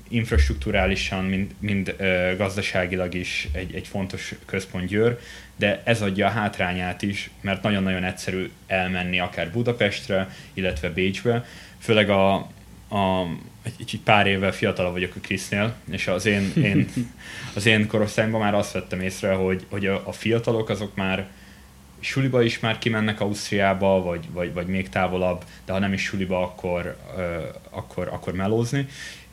infrastruktúrálisan, 0.09 1.25
mind, 1.25 1.55
mind 1.59 1.95
ö, 1.99 2.33
gazdaságilag 2.37 3.15
is 3.15 3.49
egy, 3.53 3.75
egy 3.75 3.87
fontos 3.87 4.35
központ 4.45 4.87
Győr, 4.87 5.19
de 5.57 5.83
ez 5.85 6.03
adja 6.03 6.27
a 6.27 6.31
hátrányát 6.31 7.03
is, 7.03 7.31
mert 7.41 7.63
nagyon-nagyon 7.63 8.05
egyszerű 8.05 8.51
elmenni 8.67 9.19
akár 9.21 9.51
Budapestre, 9.51 10.29
illetve 10.55 10.91
Bécsbe, 10.91 11.45
főleg 11.79 12.11
a, 12.11 12.35
a 12.89 13.27
egy, 13.67 13.75
egy 13.79 14.01
pár 14.05 14.27
évvel 14.27 14.53
fiatalabb 14.53 14.93
vagyok 14.93 15.15
a 15.17 15.21
Krisznél, 15.21 15.75
és 15.91 16.07
az 16.07 16.27
én, 16.27 16.53
én, 16.57 16.89
az 17.55 17.67
én 17.67 17.87
korosztályomban 17.87 18.41
már 18.41 18.55
azt 18.55 18.73
vettem 18.73 19.01
észre, 19.01 19.33
hogy, 19.33 19.67
hogy 19.71 19.87
a, 19.87 20.03
a 20.07 20.13
fiatalok 20.13 20.69
azok 20.69 20.95
már 20.95 21.29
suliba 22.01 22.43
is 22.43 22.61
már 22.61 22.79
kimennek 22.79 23.21
Ausztriába, 23.21 24.03
vagy, 24.03 24.25
vagy, 24.33 24.53
vagy 24.53 24.67
még 24.67 24.89
távolabb, 24.89 25.45
de 25.65 25.73
ha 25.73 25.79
nem 25.79 25.93
is 25.93 26.03
suliba, 26.03 26.43
akkor, 26.43 26.97
uh, 27.17 27.45
akkor, 27.71 28.09
akkor 28.09 28.33
melózni. 28.33 28.87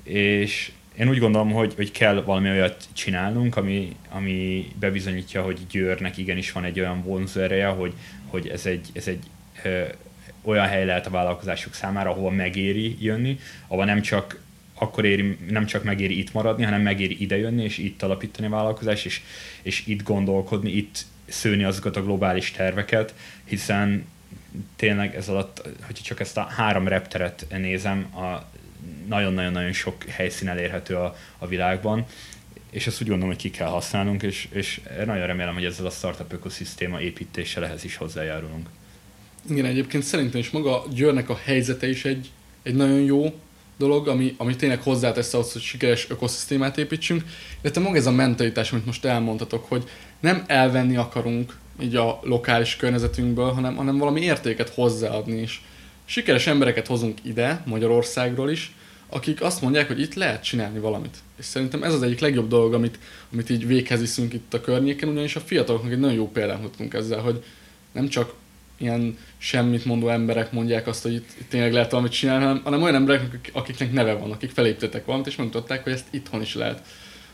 És 0.04 0.72
én 0.98 1.10
úgy 1.10 1.20
gondolom, 1.20 1.52
hogy, 1.52 1.74
hogy 1.76 1.92
kell 1.92 2.24
valami 2.24 2.50
olyat 2.50 2.88
csinálnunk, 2.94 3.58
ami, 3.58 3.96
ami 4.10 4.68
bebizonyítja, 4.80 5.42
hogy 5.42 5.60
Győrnek 5.70 6.18
igenis 6.18 6.52
van 6.52 6.64
egy 6.64 6.80
olyan 6.80 7.04
vonzó 7.04 7.42
ereje, 7.42 7.68
hogy, 7.68 7.94
hogy 8.28 8.48
ez 8.48 8.66
egy, 8.66 8.90
ez 8.94 9.08
egy 9.08 9.24
ö, 9.64 9.84
olyan 10.44 10.68
hely 10.68 10.86
lehet 10.86 11.08
a 11.08 11.10
vállalkozások 11.10 11.74
számára, 11.74 12.10
ahova 12.10 12.30
megéri 12.30 12.98
jönni, 13.00 13.40
ahova 13.68 13.86
nem 13.86 14.02
csak 14.02 14.42
akkor 14.74 15.06
éri, 15.06 15.38
nem 15.50 15.66
csak 15.66 15.84
megéri 15.84 16.20
itt 16.20 16.34
maradni, 16.34 16.64
hanem 16.64 16.82
megéri 16.82 17.22
ide 17.22 17.38
jönni, 17.38 17.64
és 17.64 17.78
itt 17.78 18.02
alapítani 18.02 18.48
a 18.48 18.50
vállalkozást, 18.50 19.06
és, 19.06 19.22
és 19.62 19.88
itt 19.88 20.04
gondolkodni, 20.04 20.72
itt 20.72 21.06
szőni 21.26 21.64
azokat 21.64 21.96
a 21.96 22.04
globális 22.04 22.52
terveket, 22.52 23.14
hiszen 23.44 24.06
tényleg 24.76 25.16
ez 25.16 25.30
alatt, 25.30 25.62
hogyha 25.86 26.04
csak 26.04 26.20
ezt 26.20 26.38
a 26.38 26.42
három 26.42 26.88
repteret 26.88 27.46
nézem, 27.50 28.16
a 28.16 28.52
nagyon-nagyon-nagyon 29.08 29.74
sok 29.74 30.04
helyszín 30.04 30.48
elérhető 30.48 30.96
a, 30.96 31.16
a 31.38 31.48
világban, 31.48 32.06
és 32.72 32.88
ezt 32.88 33.02
úgy 33.02 33.08
gondolom, 33.08 33.34
hogy 33.34 33.44
ki 33.44 33.50
kell 33.50 33.68
használnunk, 33.68 34.24
és, 34.24 34.48
és 34.52 34.82
nagyon 35.06 35.28
remélem, 35.28 35.54
hogy 35.54 35.66
ezzel 35.66 35.86
a 35.86 35.90
startup 35.90 36.34
ökoszisztéma 36.34 37.02
építéssel 37.02 37.66
ehhez 37.66 37.84
is 37.84 37.96
hozzájárulunk. 37.96 38.70
Igen, 39.50 39.66
egyébként 39.66 40.04
szerintem 40.04 40.40
is 40.40 40.50
maga 40.50 40.86
Győrnek 40.94 41.30
a 41.30 41.40
helyzete 41.44 41.90
is 41.90 42.06
egy, 42.06 42.32
egy 42.64 42.76
nagyon 42.76 43.00
jó 43.00 43.34
dolog, 43.78 44.08
ami, 44.08 44.36
ami 44.38 44.56
tényleg 44.56 44.82
hozzátesz 44.82 45.34
ahhoz, 45.34 45.52
hogy 45.52 45.62
sikeres 45.62 46.10
ökoszisztémát 46.10 46.78
építsünk, 46.78 47.24
illetve 47.62 47.82
maga 47.82 47.98
ez 47.98 48.06
a 48.06 48.12
mentalitás, 48.12 48.72
amit 48.72 48.86
most 48.86 49.06
elmondhatok, 49.06 49.66
hogy 49.68 49.84
nem 50.20 50.44
elvenni 50.48 50.96
akarunk 50.96 51.58
így 51.82 51.96
a 51.96 52.20
lokális 52.24 52.76
környezetünkből, 52.76 53.52
hanem, 53.52 53.76
hanem 53.76 53.98
valami 53.98 54.22
értéket 54.22 54.70
hozzáadni 54.70 55.42
is. 55.42 55.64
Sikeres 56.06 56.48
embereket 56.48 56.88
hozunk 56.88 57.18
ide, 57.24 57.64
Magyarországról 57.66 58.50
is, 58.50 58.76
akik 59.10 59.42
azt 59.42 59.62
mondják, 59.62 59.88
hogy 59.88 60.00
itt 60.00 60.14
lehet 60.14 60.44
csinálni 60.44 60.80
valamit. 60.80 61.18
És 61.40 61.46
szerintem 61.46 61.84
ez 61.84 61.94
az 61.94 62.02
egyik 62.02 62.20
legjobb 62.20 62.48
dolog, 62.48 62.74
amit, 62.74 63.00
amit 63.32 63.50
így 63.50 63.68
véghez 63.68 64.18
itt 64.18 64.54
a 64.54 64.62
környéken, 64.62 65.10
ugyanis 65.10 65.36
a 65.36 65.40
fiataloknak 65.40 65.92
egy 65.92 66.00
nagyon 66.00 66.16
jó 66.16 66.30
példát 66.30 66.62
mutatunk 66.62 66.94
ezzel, 66.94 67.20
hogy 67.20 67.44
nem 67.92 68.08
csak 68.08 68.34
ilyen 68.84 69.18
semmit 69.38 69.86
mondó 69.86 70.10
emberek 70.10 70.52
mondják 70.52 70.88
azt, 70.88 71.04
hogy 71.04 71.14
itt, 71.14 71.30
itt 71.40 71.50
tényleg 71.50 71.74
lehet 71.74 71.92
valamit 71.92 72.12
csinálni, 72.12 72.44
hanem, 72.44 72.62
hanem 72.64 72.82
olyan 72.82 72.96
emberek, 72.96 73.50
akiknek 73.54 73.92
neve 73.92 74.14
van, 74.14 74.32
akik 74.32 74.52
felépítettek 74.52 75.06
valamit, 75.06 75.28
és 75.28 75.36
megmutatták, 75.36 75.84
hogy 75.84 75.92
ezt 75.92 76.06
itthon 76.10 76.42
is 76.42 76.56
lehet. 76.56 76.86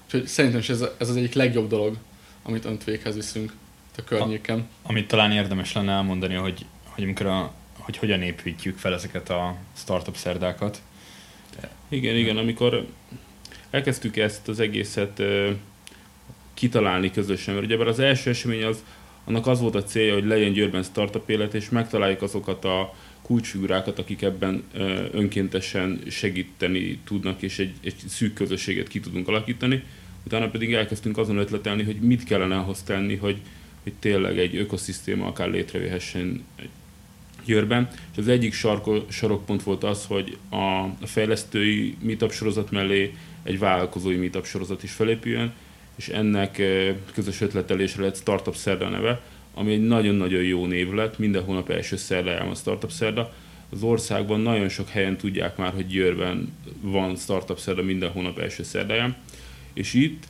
Úgyhogy 0.06 0.28
szerintem 0.28 0.60
is 0.60 0.70
ez, 0.70 0.82
ez 0.98 1.10
az 1.10 1.16
egyik 1.16 1.34
legjobb 1.34 1.70
dolog, 1.70 1.98
amit 2.44 2.66
önt 2.66 2.84
véghez 2.84 3.16
viszünk 3.16 3.54
a 3.98 4.04
környéken. 4.04 4.60
A, 4.60 4.90
amit 4.90 5.08
talán 5.08 5.32
érdemes 5.32 5.74
lenne 5.74 5.92
elmondani, 5.92 6.34
hogy, 6.34 6.66
hogy 6.84 7.04
amikor 7.04 7.26
a, 7.26 7.54
hogy 7.74 7.98
hogyan 7.98 8.22
építjük 8.22 8.78
fel 8.78 8.94
ezeket 8.94 9.30
a 9.30 9.56
startup 9.78 10.16
szerdákat. 10.16 10.82
Igen, 11.90 12.16
igen, 12.16 12.38
amikor 12.38 12.88
elkezdtük 13.70 14.18
ezt 14.18 14.48
az 14.48 14.60
egészet 14.60 15.22
kitalálni 16.54 17.12
közösen, 17.12 17.54
mert 17.54 17.66
ugye 17.66 17.86
az 17.86 18.00
első 18.00 18.30
esemény 18.30 18.64
az, 18.64 18.84
annak 19.30 19.48
az 19.48 19.60
volt 19.60 19.76
a 19.76 19.84
célja, 19.84 20.14
hogy 20.14 20.26
legyen 20.26 20.52
Győrben 20.52 20.84
startup 20.84 21.30
élet, 21.30 21.54
és 21.54 21.70
megtaláljuk 21.70 22.22
azokat 22.22 22.66
a 22.66 22.96
kulcsfigurákat, 23.22 24.00
akik 24.00 24.22
ebben 24.22 24.64
önkéntesen 25.12 26.02
segíteni 26.10 27.00
tudnak, 27.06 27.42
és 27.42 27.60
egy, 27.60 27.74
egy 27.84 27.96
szűk 28.08 28.34
közösséget 28.34 28.88
ki 28.88 29.00
tudunk 29.00 29.28
alakítani. 29.28 29.84
Utána 30.26 30.50
pedig 30.50 30.74
elkezdtünk 30.74 31.18
azon 31.18 31.38
ötletelni, 31.38 31.84
hogy 31.84 31.96
mit 31.96 32.24
kellene 32.24 32.58
ahhoz 32.58 32.82
tenni, 32.82 33.16
hogy, 33.16 33.38
hogy 33.84 33.94
tényleg 34.00 34.40
egy 34.40 34.56
ökoszisztéma 34.56 35.28
akár 35.28 35.50
létrejöhessen 35.50 36.44
Győrben, 37.46 37.88
és 38.12 38.18
az 38.18 38.28
egyik 38.28 38.54
sarko, 38.54 39.04
sarokpont 39.10 39.64
volt 39.64 39.84
az, 39.84 40.06
hogy 40.06 40.38
a, 40.50 40.56
a 40.56 41.06
fejlesztői 41.06 41.96
meetup 42.02 42.32
sorozat 42.32 42.72
mellé 42.72 43.14
egy 43.44 43.60
vállalkozói 43.60 44.16
meetup 44.16 44.46
sorozat 44.46 44.84
is 44.84 44.92
felépüljön, 44.92 45.54
és 46.00 46.08
ennek 46.08 46.62
közös 47.14 47.42
ötletelésre 47.42 48.04
lett 48.04 48.16
Startup 48.16 48.56
Szerda 48.56 48.90
neve, 48.90 49.22
ami 49.54 49.74
egy 49.74 49.88
nagyon-nagyon 49.88 50.44
jó 50.44 50.66
név 50.66 50.92
lett, 50.92 51.18
minden 51.18 51.44
hónap 51.44 51.70
első 51.70 51.96
szerdáján 51.96 52.48
a 52.48 52.56
Startup 52.56 52.92
Szerda. 52.92 53.34
Az 53.72 53.84
országban 53.84 54.40
nagyon 54.40 54.70
sok 54.70 54.90
helyen 54.90 55.18
tudják 55.18 55.58
már, 55.58 55.74
hogy 55.74 55.88
Győrben 55.88 56.58
van 56.82 57.16
Startup 57.16 57.58
Szerda 57.58 57.82
minden 57.82 58.12
hónap 58.12 58.40
első 58.40 58.64
szerdáján, 58.64 59.16
és 59.74 59.94
itt 59.94 60.24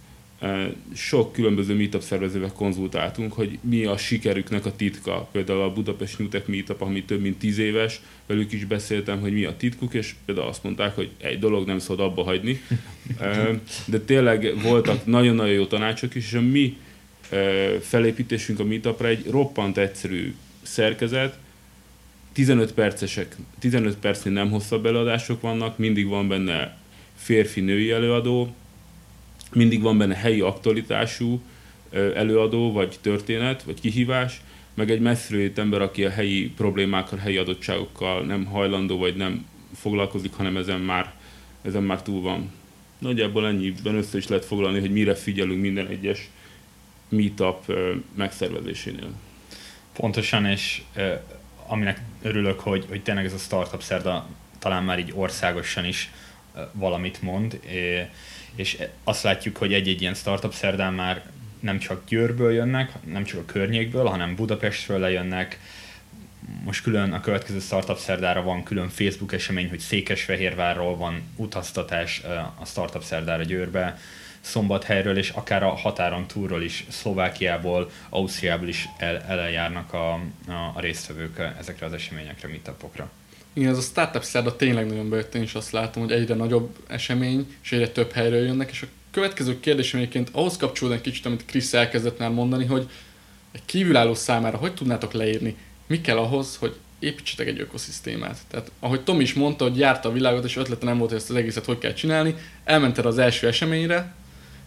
sok 0.96 1.34
különböző 1.34 1.75
meetup 1.75 2.01
szervezővel 2.01 2.51
konzultáltunk, 2.51 3.34
hogy 3.34 3.60
mi 3.62 3.86
a 3.86 3.98
sikerüknek 3.98 4.65
a 4.65 4.75
titka. 4.75 5.29
Például 5.31 5.62
a 5.62 5.74
Budapest 5.74 6.19
New 6.19 6.27
Tech 6.27 6.48
Meetup, 6.48 6.81
ami 6.81 7.03
több 7.03 7.22
mint 7.22 7.38
tíz 7.39 7.58
éves, 7.58 8.01
velük 8.25 8.51
is 8.51 8.65
beszéltem, 8.65 9.19
hogy 9.19 9.34
mi 9.34 9.43
a 9.43 9.58
titkuk, 9.58 9.93
és 9.93 10.15
például 10.25 10.48
azt 10.48 10.63
mondták, 10.63 10.96
hogy 10.96 11.10
egy 11.17 11.39
dolog 11.39 11.67
nem 11.67 11.79
szabad 11.79 12.05
abba 12.05 12.24
hagyni. 12.24 12.62
De 13.86 14.00
tényleg 14.00 14.62
voltak 14.62 15.05
nagyon-nagyon 15.05 15.53
jó 15.53 15.65
tanácsok 15.65 16.15
is, 16.15 16.25
és 16.25 16.34
a 16.34 16.41
mi 16.41 16.77
felépítésünk 17.81 18.60
a 18.60 18.63
meetupra 18.63 19.08
egy 19.08 19.25
roppant 19.29 19.77
egyszerű 19.77 20.36
szerkezet, 20.62 21.38
15 22.34 22.74
percesek, 22.74 23.36
15 23.60 23.98
percnél 23.98 24.34
nem 24.34 24.50
hosszabb 24.50 24.86
előadások 24.86 25.41
vannak, 25.41 25.77
mindig 25.77 26.08
van 26.08 26.27
benne 26.27 26.77
férfi-női 27.15 27.91
előadó, 27.91 28.55
mindig 29.53 29.81
van 29.81 29.97
benne 29.97 30.15
helyi 30.15 30.41
aktualitású 30.41 31.41
előadó, 31.91 32.71
vagy 32.71 32.97
történet, 33.01 33.63
vagy 33.63 33.79
kihívás, 33.79 34.41
meg 34.73 34.91
egy 34.91 34.99
messziről 34.99 35.51
ember, 35.55 35.81
aki 35.81 36.05
a 36.05 36.09
helyi 36.09 36.49
problémákkal, 36.49 37.19
helyi 37.19 37.37
adottságokkal 37.37 38.25
nem 38.25 38.45
hajlandó, 38.45 38.97
vagy 38.97 39.15
nem 39.15 39.45
foglalkozik, 39.75 40.33
hanem 40.33 40.57
ezen 40.57 40.79
már, 40.79 41.13
ezen 41.61 41.83
már 41.83 42.01
túl 42.01 42.21
van. 42.21 42.51
Nagyjából 42.97 43.47
ennyiben 43.47 43.95
össze 43.95 44.17
is 44.17 44.27
lehet 44.27 44.45
foglalni, 44.45 44.79
hogy 44.79 44.91
mire 44.91 45.15
figyelünk 45.15 45.61
minden 45.61 45.87
egyes 45.87 46.29
meetup 47.09 47.73
megszervezésénél. 48.15 49.09
Pontosan, 49.93 50.45
és 50.45 50.81
aminek 51.67 52.01
örülök, 52.21 52.59
hogy, 52.59 52.85
hogy 52.89 53.01
tényleg 53.03 53.25
ez 53.25 53.33
a 53.33 53.37
startup 53.37 53.81
szerda 53.81 54.27
talán 54.59 54.83
már 54.83 54.99
így 54.99 55.11
országosan 55.15 55.85
is 55.85 56.11
valamit 56.71 57.21
mond, 57.21 57.59
és 58.55 58.77
azt 59.03 59.23
látjuk, 59.23 59.57
hogy 59.57 59.73
egy-egy 59.73 60.01
ilyen 60.01 60.13
startup 60.13 60.53
szerdán 60.53 60.93
már 60.93 61.25
nem 61.59 61.79
csak 61.79 62.01
Győrből 62.07 62.53
jönnek, 62.53 62.91
nem 63.05 63.23
csak 63.23 63.39
a 63.39 63.45
környékből, 63.45 64.05
hanem 64.05 64.35
Budapestről 64.35 64.99
lejönnek. 64.99 65.59
Most 66.63 66.83
külön 66.83 67.13
a 67.13 67.21
következő 67.21 67.59
startup 67.59 67.97
szerdára 67.97 68.43
van 68.43 68.63
külön 68.63 68.89
Facebook 68.89 69.33
esemény, 69.33 69.69
hogy 69.69 69.79
Székesfehérvárról 69.79 70.97
van 70.97 71.21
utaztatás 71.35 72.21
a 72.59 72.65
startup 72.65 73.03
szerdára 73.03 73.43
Győrbe, 73.43 73.99
Szombathelyről 74.39 75.17
és 75.17 75.29
akár 75.29 75.63
a 75.63 75.69
határon 75.69 76.27
túlról 76.27 76.61
is, 76.61 76.85
Szlovákiából, 76.89 77.91
Ausztriából 78.09 78.67
is 78.67 78.89
el, 78.97 79.21
eljárnak 79.21 79.93
a, 79.93 80.13
a, 80.13 80.71
a 80.73 80.79
résztvevők 80.79 81.39
ezekre 81.59 81.85
az 81.85 81.93
eseményekre, 81.93 82.47
meetupokra. 82.47 83.09
Igen, 83.53 83.69
ez 83.69 83.77
a 83.77 83.81
startup 83.81 84.23
szerda 84.23 84.55
tényleg 84.55 84.87
nagyon 84.87 85.09
bejött, 85.09 85.35
én 85.35 85.41
is 85.41 85.53
azt 85.53 85.71
látom, 85.71 86.03
hogy 86.03 86.11
egyre 86.11 86.35
nagyobb 86.35 86.75
esemény, 86.87 87.55
és 87.63 87.71
egyre 87.71 87.89
több 87.89 88.11
helyről 88.11 88.45
jönnek, 88.45 88.71
és 88.71 88.81
a 88.81 88.87
következő 89.11 89.59
kérdés 89.59 89.93
egyébként 89.93 90.29
ahhoz 90.31 90.57
kapcsolódik 90.57 91.01
kicsit, 91.01 91.25
amit 91.25 91.45
Krisz 91.45 91.73
elkezdett 91.73 92.19
már 92.19 92.29
mondani, 92.29 92.65
hogy 92.65 92.89
egy 93.51 93.65
kívülálló 93.65 94.13
számára 94.13 94.57
hogy 94.57 94.73
tudnátok 94.73 95.13
leírni, 95.13 95.55
mi 95.87 96.01
kell 96.01 96.17
ahhoz, 96.17 96.55
hogy 96.55 96.75
építsetek 96.99 97.47
egy 97.47 97.59
ökoszisztémát. 97.59 98.37
Tehát 98.47 98.71
ahogy 98.79 99.01
Tom 99.01 99.21
is 99.21 99.33
mondta, 99.33 99.63
hogy 99.63 99.77
járta 99.77 100.09
a 100.09 100.11
világot, 100.11 100.43
és 100.43 100.55
ötlete 100.55 100.85
nem 100.85 100.97
volt, 100.97 101.09
hogy 101.09 101.19
ezt 101.19 101.29
az 101.29 101.35
egészet 101.35 101.65
hogy 101.65 101.77
kell 101.77 101.93
csinálni, 101.93 102.35
elmented 102.63 103.05
az 103.05 103.17
első 103.17 103.47
eseményre, 103.47 104.13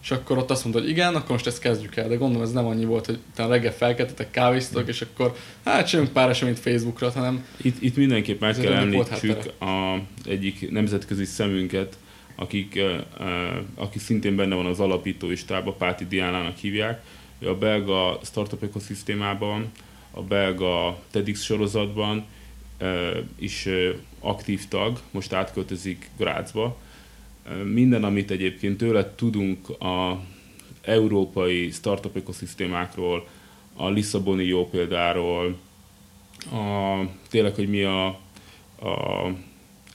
és 0.02 0.10
akkor 0.10 0.38
ott 0.38 0.50
azt 0.50 0.64
mondta, 0.64 0.80
hogy 0.80 0.90
igen, 0.90 1.14
akkor 1.14 1.30
most 1.30 1.46
ezt 1.46 1.60
kezdjük 1.60 1.96
el. 1.96 2.08
De 2.08 2.14
gondolom 2.14 2.42
ez 2.42 2.52
nem 2.52 2.66
annyi 2.66 2.84
volt, 2.84 3.06
hogy 3.06 3.18
te 3.34 3.46
reggel 3.46 3.72
felkeltetek, 3.72 4.30
kávéztatok, 4.30 4.88
és 4.88 5.00
akkor 5.00 5.36
hát 5.64 5.86
csináljunk 5.86 6.14
pár 6.14 6.28
eseményt 6.28 6.58
Facebookra, 6.58 7.10
hanem... 7.10 7.46
Itt, 7.56 7.82
itt 7.82 7.96
mindenképp 7.96 8.40
meg 8.40 8.56
kell 8.56 8.72
említsük 8.72 9.60
a 9.60 10.00
egyik 10.24 10.70
nemzetközi 10.70 11.24
szemünket, 11.24 11.96
akik, 12.34 12.80
aki 13.74 13.98
szintén 13.98 14.36
benne 14.36 14.54
van 14.54 14.66
az 14.66 14.80
alapító 14.80 15.30
istába, 15.30 15.72
Páti 15.72 16.06
Diánának 16.06 16.56
hívják. 16.56 17.02
Ő 17.38 17.48
a 17.48 17.58
belga 17.58 18.18
startup 18.22 18.62
ökoszisztémában, 18.62 19.72
a 20.10 20.22
belga 20.22 20.98
TEDx 21.10 21.42
sorozatban 21.42 22.24
is 23.38 23.68
aktív 24.20 24.68
tag, 24.68 25.00
most 25.10 25.32
átköltözik 25.32 26.08
Grácsba, 26.16 26.76
Minden, 27.64 28.04
amit 28.04 28.30
egyébként 28.30 28.76
tőle 28.76 29.14
tudunk 29.14 29.68
a 29.68 30.20
európai 30.82 31.70
startup 31.70 32.16
ökoszisztémákról, 32.16 33.26
a 33.74 33.88
Lisszaboni 33.88 34.44
jó 34.44 34.68
példáról, 34.68 35.56
a, 36.52 37.00
tényleg, 37.28 37.54
hogy 37.54 37.68
mi 37.68 37.82
a, 37.82 38.06
a, 38.78 39.26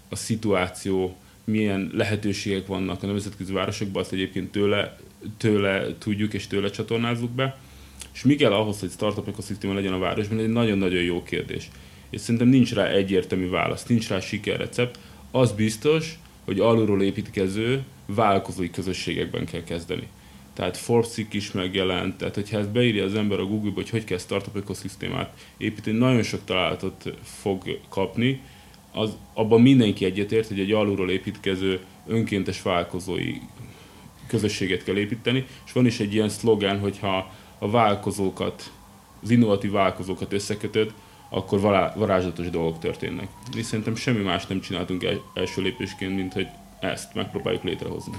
a 0.09 0.15
szituáció, 0.15 1.17
milyen 1.43 1.91
lehetőségek 1.93 2.67
vannak 2.67 3.03
a 3.03 3.07
nemzetközi 3.07 3.53
városokban, 3.53 4.01
azt 4.01 4.13
egyébként 4.13 4.51
tőle, 4.51 4.97
tőle 5.37 5.97
tudjuk 5.97 6.33
és 6.33 6.47
tőle 6.47 6.69
csatornázzuk 6.69 7.31
be. 7.31 7.57
És 8.13 8.23
mi 8.23 8.35
kell 8.35 8.53
ahhoz, 8.53 8.79
hogy 8.79 8.89
startup 8.89 9.27
ökoszisztéma 9.27 9.73
legyen 9.73 9.93
a 9.93 9.99
városban, 9.99 10.37
ez 10.37 10.43
egy 10.43 10.51
nagyon-nagyon 10.51 11.03
jó 11.03 11.23
kérdés. 11.23 11.69
És 12.09 12.21
szerintem 12.21 12.47
nincs 12.47 12.73
rá 12.73 12.85
egyértelmű 12.85 13.49
válasz, 13.49 13.85
nincs 13.85 14.07
rá 14.07 14.19
sikerrecept. 14.19 14.99
Az 15.31 15.51
biztos, 15.51 16.19
hogy 16.47 16.59
alulról 16.59 17.01
építkező 17.01 17.83
vállalkozói 18.05 18.69
közösségekben 18.69 19.45
kell 19.45 19.63
kezdeni. 19.63 20.07
Tehát 20.53 20.77
forbes 20.77 21.17
is 21.31 21.51
megjelent, 21.51 22.17
tehát 22.17 22.35
hogyha 22.35 22.57
ezt 22.57 22.71
beírja 22.71 23.03
az 23.03 23.15
ember 23.15 23.39
a 23.39 23.45
Google-ba, 23.45 23.75
hogy 23.75 23.89
hogy 23.89 24.03
kell 24.03 24.17
startup 24.17 24.55
ökoszisztémát 24.55 25.45
építeni, 25.57 25.97
nagyon 25.97 26.23
sok 26.23 26.43
találatot 26.45 27.13
fog 27.23 27.79
kapni, 27.89 28.41
az, 28.91 29.17
abban 29.33 29.61
mindenki 29.61 30.05
egyetért, 30.05 30.47
hogy 30.47 30.59
egy 30.59 30.71
alulról 30.71 31.09
építkező 31.09 31.79
önkéntes 32.07 32.61
vállalkozói 32.61 33.33
közösséget 34.27 34.83
kell 34.83 34.97
építeni, 34.97 35.45
és 35.65 35.71
van 35.71 35.85
is 35.85 35.99
egy 35.99 36.13
ilyen 36.13 36.29
szlogán, 36.29 36.79
hogyha 36.79 37.31
a 37.59 37.69
vállalkozókat, 37.69 38.71
az 39.23 39.29
innovatív 39.29 39.71
vállalkozókat 39.71 40.33
összekötöd, 40.33 40.93
akkor 41.29 41.59
varázslatos 41.95 42.49
dolgok 42.49 42.79
történnek. 42.79 43.27
Mi 43.55 43.61
szerintem 43.61 43.95
semmi 43.95 44.23
más 44.23 44.45
nem 44.45 44.59
csináltunk 44.59 45.03
el, 45.03 45.21
első 45.33 45.61
lépésként, 45.61 46.15
mint 46.15 46.33
hogy 46.33 46.47
ezt 46.79 47.13
megpróbáljuk 47.13 47.63
létrehozni. 47.63 48.17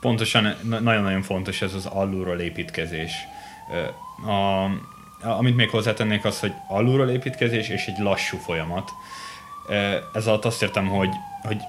Pontosan, 0.00 0.54
nagyon-nagyon 0.62 1.22
fontos 1.22 1.62
ez 1.62 1.74
az 1.74 1.86
alulról 1.86 2.40
építkezés. 2.40 3.12
A, 4.26 4.70
amit 5.28 5.56
még 5.56 5.70
hozzátennék 5.70 6.24
az, 6.24 6.40
hogy 6.40 6.52
alulról 6.68 7.10
építkezés 7.10 7.68
és 7.68 7.86
egy 7.86 7.98
lassú 7.98 8.36
folyamat. 8.36 8.90
Ez 10.12 10.26
alatt 10.26 10.44
azt 10.44 10.62
értem, 10.62 10.86
hogy, 10.86 11.10
hogy, 11.42 11.60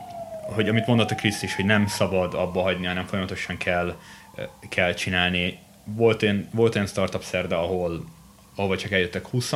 hogy 0.41 0.69
amit 0.69 0.87
mondott 0.87 1.11
a 1.11 1.15
Krisz 1.15 1.41
is, 1.41 1.55
hogy 1.55 1.65
nem 1.65 1.87
szabad 1.87 2.33
abba 2.33 2.61
hagyni, 2.61 2.85
hanem 2.85 3.05
folyamatosan 3.05 3.57
kell, 3.57 3.95
kell 4.69 4.93
csinálni. 4.93 5.59
Volt 5.83 6.23
olyan, 6.23 6.47
volt 6.51 6.75
olyan 6.75 6.87
startup 6.87 7.23
szerde, 7.23 7.55
ahol, 7.55 8.05
ahol 8.55 8.75
csak 8.75 8.91
eljöttek 8.91 9.27
20 9.27 9.53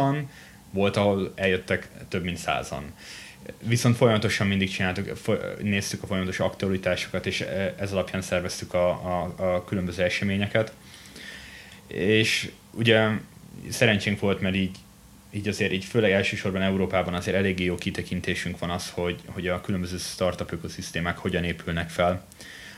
volt, 0.72 0.98
ahol 0.98 1.34
eljöttek 1.36 1.90
több 2.08 2.24
mint 2.24 2.38
százan. 2.38 2.94
Viszont 3.64 3.96
folyamatosan 3.96 4.48
mindig 4.48 4.70
csináltuk, 4.70 5.18
néztük 5.62 6.04
a 6.04 6.08
folyamatos 6.08 6.40
aktualitásokat, 6.40 7.26
és 7.26 7.42
e, 7.42 7.76
ez 7.80 7.92
alapján 7.92 8.22
szerveztük 8.22 8.74
a, 8.74 8.90
a, 8.90 9.34
a 9.38 9.64
különböző 9.64 10.04
eseményeket. 10.04 10.74
És 11.88 12.52
ugye 12.72 13.10
szerencsénk 13.70 14.20
volt, 14.20 14.42
mert 14.42 14.56
így, 14.56 14.78
így 15.32 15.48
azért 15.48 15.72
így 15.72 15.86
főleg 15.86 16.12
elsősorban 16.12 16.62
Európában 16.62 17.14
azért 17.14 17.38
eléggé 17.38 17.64
jó 17.64 17.76
kitekintésünk 17.76 18.60
van 18.60 18.70
az, 18.70 18.90
hogy, 18.90 19.20
hogy 19.26 19.48
a 19.48 19.62
különböző 19.62 19.98
startup 19.98 20.52
ökoszisztémák 20.52 21.18
hogyan 21.18 21.44
épülnek 21.44 21.90
fel. 21.90 22.26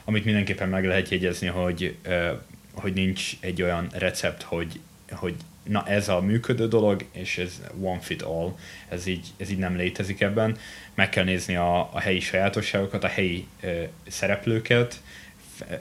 Amit 0.04 0.26
mindenképpen 0.26 0.70
meg 0.70 0.86
lehet 0.86 1.10
jegyezni, 1.10 1.48
hogy, 1.48 1.98
e, 2.02 2.42
hogy 2.74 2.94
nincs 2.94 3.32
egy 3.40 3.62
olyan 3.62 3.88
recept, 3.94 4.42
hogy, 4.42 4.80
hogy 5.12 5.36
na 5.64 5.88
ez 5.88 6.10
a 6.10 6.22
működő 6.22 6.68
dolog, 6.68 7.06
és 7.12 7.38
ez 7.38 7.62
one 7.82 8.00
fit 8.00 8.22
all, 8.22 8.58
ez 8.90 9.06
így, 9.06 9.28
ez 9.38 9.50
így 9.50 9.58
nem 9.58 9.76
létezik 9.76 10.22
ebben. 10.22 10.58
Meg 10.94 11.10
kell 11.10 11.24
nézni 11.24 11.56
a, 11.56 11.94
a 11.94 12.00
helyi 12.00 12.20
sajátosságokat, 12.20 13.04
a 13.04 13.08
helyi 13.08 13.48
ö, 13.62 13.84
szereplőket. 14.08 15.02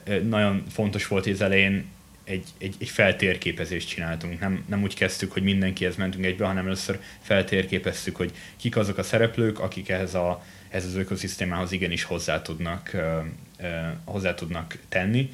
Ö, 0.04 0.20
nagyon 0.20 0.64
fontos 0.70 1.06
volt, 1.06 1.24
hogy 1.24 1.32
az 1.32 1.40
elején 1.40 1.84
egy, 2.24 2.46
egy, 2.58 2.74
egy 2.78 2.88
feltérképezést 2.88 3.88
csináltunk. 3.88 4.40
Nem, 4.40 4.64
nem 4.68 4.82
úgy 4.82 4.94
kezdtük, 4.94 5.32
hogy 5.32 5.42
mindenkihez 5.42 5.96
mentünk 5.96 6.24
egybe, 6.24 6.46
hanem 6.46 6.66
először 6.66 7.00
feltérképeztük, 7.20 8.16
hogy 8.16 8.32
kik 8.56 8.76
azok 8.76 8.98
a 8.98 9.02
szereplők, 9.02 9.58
akik 9.58 9.88
ehhez, 9.88 10.14
a, 10.14 10.44
ehhez 10.68 10.84
az 10.84 10.94
ökoszisztémához 10.94 11.72
igenis 11.72 12.02
hozzá 12.02 12.42
tudnak, 12.42 12.92
ö, 12.92 13.18
ö, 13.58 13.68
hozzá 14.04 14.34
tudnak 14.34 14.78
tenni. 14.88 15.32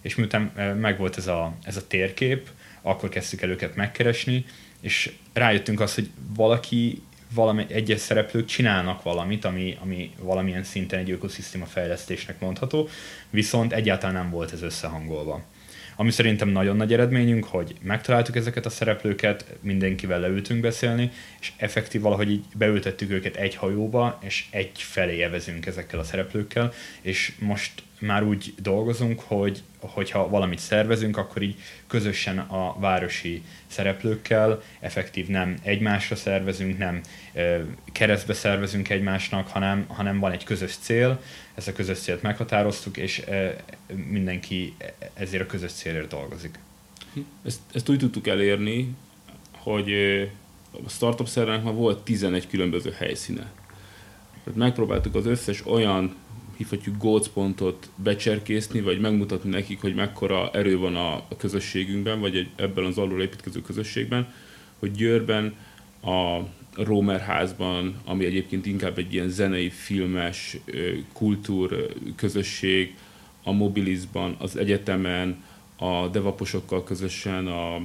És 0.00 0.14
miután 0.14 0.42
megvolt 0.80 1.16
ez 1.16 1.26
a, 1.26 1.56
ez 1.62 1.76
a 1.76 1.86
térkép, 1.86 2.48
akkor 2.86 3.08
kezdtük 3.08 3.42
el 3.42 3.50
őket 3.50 3.76
megkeresni, 3.76 4.44
és 4.80 5.12
rájöttünk 5.32 5.80
az, 5.80 5.94
hogy 5.94 6.10
valaki, 6.34 7.02
valami, 7.34 7.66
egyes 7.68 8.00
szereplők 8.00 8.46
csinálnak 8.46 9.02
valamit, 9.02 9.44
ami, 9.44 9.76
ami 9.80 10.10
valamilyen 10.18 10.64
szinten 10.64 10.98
egy 10.98 11.10
ökoszisztéma 11.10 11.66
fejlesztésnek 11.66 12.40
mondható, 12.40 12.88
viszont 13.30 13.72
egyáltalán 13.72 14.14
nem 14.14 14.30
volt 14.30 14.52
ez 14.52 14.62
összehangolva. 14.62 15.44
Ami 15.98 16.10
szerintem 16.10 16.48
nagyon 16.48 16.76
nagy 16.76 16.92
eredményünk, 16.92 17.44
hogy 17.44 17.74
megtaláltuk 17.82 18.36
ezeket 18.36 18.66
a 18.66 18.70
szereplőket, 18.70 19.44
mindenkivel 19.60 20.20
leültünk 20.20 20.60
beszélni, 20.60 21.10
és 21.40 21.52
effektív 21.56 22.00
valahogy 22.00 22.30
így 22.30 22.44
beültettük 22.54 23.10
őket 23.10 23.36
egy 23.36 23.54
hajóba, 23.54 24.18
és 24.22 24.46
egy 24.50 24.70
felé 24.74 25.22
evezünk 25.22 25.66
ezekkel 25.66 25.98
a 25.98 26.04
szereplőkkel, 26.04 26.72
és 27.00 27.32
most 27.38 27.82
már 27.98 28.22
úgy 28.22 28.54
dolgozunk, 28.58 29.20
hogy 29.20 29.62
hogyha 29.78 30.28
valamit 30.28 30.58
szervezünk, 30.58 31.16
akkor 31.16 31.42
így 31.42 31.56
közösen 31.86 32.38
a 32.38 32.76
városi 32.78 33.42
szereplőkkel, 33.66 34.62
effektív 34.80 35.26
nem 35.26 35.56
egymásra 35.62 36.16
szervezünk, 36.16 36.78
nem 36.78 37.00
keresztbe 37.92 38.32
szervezünk 38.32 38.88
egymásnak, 38.88 39.48
hanem, 39.48 39.84
hanem 39.88 40.18
van 40.18 40.32
egy 40.32 40.44
közös 40.44 40.76
cél, 40.76 41.22
ezt 41.54 41.68
a 41.68 41.72
közös 41.72 41.98
célt 41.98 42.22
meghatároztuk, 42.22 42.96
és 42.96 43.24
mindenki 44.06 44.76
ezért 45.14 45.42
a 45.42 45.46
közös 45.46 45.72
célért 45.72 46.08
dolgozik. 46.08 46.58
Ezt, 47.44 47.60
ezt 47.72 47.88
úgy 47.88 47.98
tudtuk 47.98 48.26
elérni, 48.26 48.94
hogy 49.52 49.92
a 50.84 50.88
startup 50.88 51.28
szervenek 51.28 51.64
már 51.64 51.74
volt 51.74 52.04
11 52.04 52.48
különböző 52.48 52.90
helyszíne. 52.98 53.52
Tehát 54.44 54.58
megpróbáltuk 54.58 55.14
az 55.14 55.26
összes 55.26 55.66
olyan 55.66 56.14
hívhatjuk 56.56 56.96
gócpontot 56.96 57.88
becserkészni, 57.96 58.80
vagy 58.80 59.00
megmutatni 59.00 59.50
nekik, 59.50 59.80
hogy 59.80 59.94
mekkora 59.94 60.50
erő 60.50 60.78
van 60.78 60.96
a, 60.96 61.14
a 61.14 61.36
közösségünkben, 61.36 62.20
vagy 62.20 62.36
egy, 62.36 62.48
ebben 62.56 62.84
az 62.84 62.98
alul 62.98 63.22
építkező 63.22 63.60
közösségben, 63.60 64.32
hogy 64.78 64.90
Győrben 64.90 65.54
a 66.02 66.38
Romer 66.74 67.20
házban, 67.20 67.94
ami 68.04 68.24
egyébként 68.24 68.66
inkább 68.66 68.98
egy 68.98 69.12
ilyen 69.12 69.28
zenei, 69.28 69.70
filmes 69.70 70.56
kultúr 71.12 71.94
közösség, 72.16 72.94
a 73.42 73.52
Mobilisban, 73.52 74.36
az 74.38 74.56
egyetemen, 74.56 75.44
a 75.76 76.08
devaposokkal 76.08 76.84
közösen, 76.84 77.46
a 77.46 77.80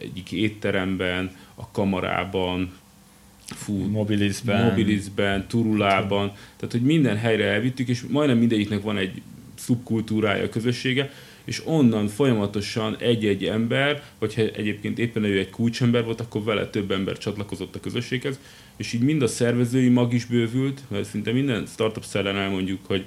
egyik 0.00 0.32
étteremben, 0.32 1.36
a 1.54 1.70
kamarában, 1.70 2.72
fú, 3.46 3.88
Mobilisben, 3.88 4.64
Mobilisben 4.64 5.46
Turulában, 5.48 6.32
tehát 6.56 6.72
hogy 6.72 6.82
minden 6.82 7.16
helyre 7.16 7.44
elvittük, 7.44 7.88
és 7.88 8.02
majdnem 8.08 8.38
mindegyiknek 8.38 8.82
van 8.82 8.96
egy 8.96 9.22
szubkultúrája, 9.54 10.48
közössége, 10.48 11.10
és 11.44 11.62
onnan 11.64 12.08
folyamatosan 12.08 12.96
egy-egy 12.98 13.44
ember, 13.44 14.02
hogyha 14.18 14.42
egyébként 14.42 14.98
éppen 14.98 15.24
ő 15.24 15.38
egy 15.38 15.50
kulcsember 15.50 16.04
volt, 16.04 16.20
akkor 16.20 16.44
vele 16.44 16.66
több 16.66 16.90
ember 16.90 17.18
csatlakozott 17.18 17.74
a 17.74 17.80
közösséghez, 17.80 18.38
és 18.76 18.92
így 18.92 19.00
mind 19.00 19.22
a 19.22 19.26
szervezői 19.26 19.88
mag 19.88 20.12
is 20.12 20.24
bővült, 20.24 20.82
mert 20.88 21.04
szinte 21.04 21.32
minden 21.32 21.66
startup 21.66 22.04
szellen 22.04 22.36
elmondjuk, 22.36 22.86
hogy, 22.86 23.04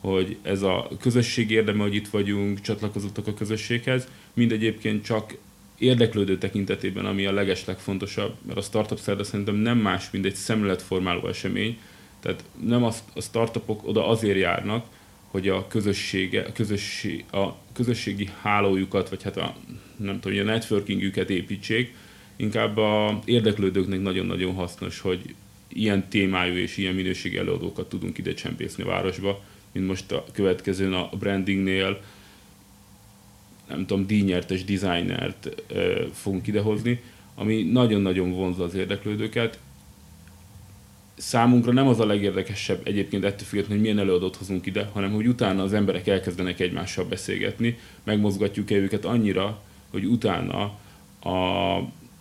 hogy 0.00 0.36
ez 0.42 0.62
a 0.62 0.88
közösség 1.00 1.50
érdeme, 1.50 1.82
hogy 1.82 1.94
itt 1.94 2.08
vagyunk, 2.08 2.60
csatlakozottak 2.60 3.26
a 3.26 3.34
közösséghez, 3.34 4.08
mind 4.34 4.52
egyébként 4.52 5.04
csak 5.04 5.36
érdeklődő 5.78 6.38
tekintetében, 6.38 7.04
ami 7.06 7.26
a 7.26 7.32
legeslegfontosabb, 7.32 8.34
mert 8.46 8.58
a 8.58 8.62
startup 8.62 8.98
szerda 8.98 9.24
szerintem 9.24 9.54
nem 9.54 9.78
más, 9.78 10.10
mint 10.10 10.24
egy 10.24 10.34
szemléletformáló 10.34 11.28
esemény, 11.28 11.78
tehát 12.20 12.44
nem 12.64 12.84
a, 12.84 12.92
a 13.14 13.20
startupok 13.20 13.88
oda 13.88 14.08
azért 14.08 14.38
járnak, 14.38 14.86
hogy 15.30 15.48
a, 15.48 15.66
közössége, 15.66 16.42
a, 16.42 16.52
közösség, 16.52 17.24
a 17.32 17.54
közösségi 17.72 18.28
hálójukat, 18.42 19.08
vagy 19.08 19.22
hát 19.22 19.36
a, 19.36 19.56
nem 19.96 20.20
tudom, 20.20 20.38
a 20.38 20.42
networkingüket 20.42 21.30
építsék, 21.30 21.94
inkább 22.36 22.76
a 22.76 23.20
érdeklődőknek 23.24 24.00
nagyon-nagyon 24.00 24.54
hasznos, 24.54 25.00
hogy 25.00 25.34
ilyen 25.68 26.08
témájú 26.08 26.54
és 26.54 26.76
ilyen 26.76 26.94
minőségi 26.94 27.36
előadókat 27.36 27.88
tudunk 27.88 28.18
ide 28.18 28.34
csempészni 28.34 28.82
a 28.82 28.86
városba, 28.86 29.44
mint 29.72 29.86
most 29.86 30.12
a 30.12 30.24
következőn 30.32 30.92
a 30.92 31.08
brandingnél, 31.18 32.00
nem 33.68 33.86
tudom, 33.86 34.06
díjnyertes 34.06 34.64
designert 34.64 35.62
fogunk 36.12 36.46
idehozni, 36.46 37.00
ami 37.34 37.62
nagyon-nagyon 37.62 38.32
vonzza 38.32 38.64
az 38.64 38.74
érdeklődőket. 38.74 39.58
Számunkra 41.16 41.72
nem 41.72 41.86
az 41.86 42.00
a 42.00 42.06
legérdekesebb 42.06 42.86
egyébként 42.86 43.24
ettől 43.24 43.46
függetlenül, 43.46 43.82
hogy 43.82 43.92
milyen 43.92 44.06
előadót 44.06 44.36
hozunk 44.36 44.66
ide, 44.66 44.90
hanem 44.92 45.12
hogy 45.12 45.26
utána 45.26 45.62
az 45.62 45.72
emberek 45.72 46.06
elkezdenek 46.06 46.60
egymással 46.60 47.04
beszélgetni, 47.04 47.78
megmozgatjuk-e 48.04 48.74
őket 48.74 49.04
annyira, 49.04 49.62
hogy 49.90 50.04
utána 50.04 50.62
a 51.20 51.78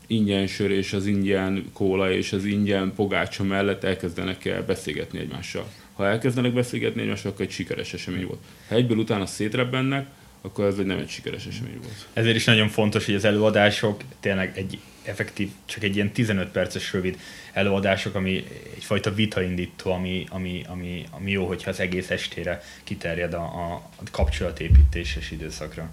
ingyen 0.08 0.48
sör 0.48 0.72
és 0.72 0.94
az 0.94 1.06
ingyen 1.06 1.66
kóla 1.74 2.12
és 2.12 2.34
az 2.34 2.46
ingyen 2.46 2.94
pogácsa 2.96 3.44
mellett 3.44 3.84
elkezdenek 3.84 4.46
el 4.46 4.66
beszélgetni 4.66 5.20
egymással. 5.20 5.68
ha 5.94 6.08
elkezdenek 6.08 6.54
beszélgetni 6.54 7.02
egymással, 7.02 7.32
akkor 7.32 7.46
egy 7.46 7.52
sikeres 7.52 7.94
esemény 7.94 8.26
volt. 8.26 8.40
Ha 8.68 8.76
egyből 8.76 8.98
utána 8.98 9.26
szétrebbennek, 9.26 10.08
akkor 10.48 10.66
ez 10.66 10.78
egy 10.78 10.86
nem 10.86 10.98
egy 10.98 11.10
sikeres 11.10 11.46
esemény 11.46 11.80
volt. 11.82 12.08
Ezért 12.14 12.36
is 12.36 12.46
nagyon 12.46 12.68
fontos, 12.68 13.06
hogy 13.06 13.16
az 13.16 13.26
előadások 13.26 14.02
tényleg 14.20 14.58
egy 14.58 14.80
effektív, 15.04 15.50
csak 15.66 15.84
egy 15.84 15.96
ilyen 15.96 16.12
15 16.12 16.48
perces 16.48 16.94
rövid 16.94 17.20
előadások, 17.54 18.16
ami 18.16 18.44
egyfajta 18.76 19.14
vitaindító, 19.14 19.92
ami, 19.92 20.26
ami, 20.30 20.64
ami, 20.68 21.06
ami 21.12 21.32
jó, 21.32 21.48
hogyha 21.48 21.70
az 21.70 21.80
egész 21.80 22.10
estére 22.10 22.62
kiterjed 22.84 23.34
a, 23.34 23.42
a, 23.42 23.74
a 23.96 24.04
kapcsolatépítéses 24.12 25.32
időszakra. 25.32 25.90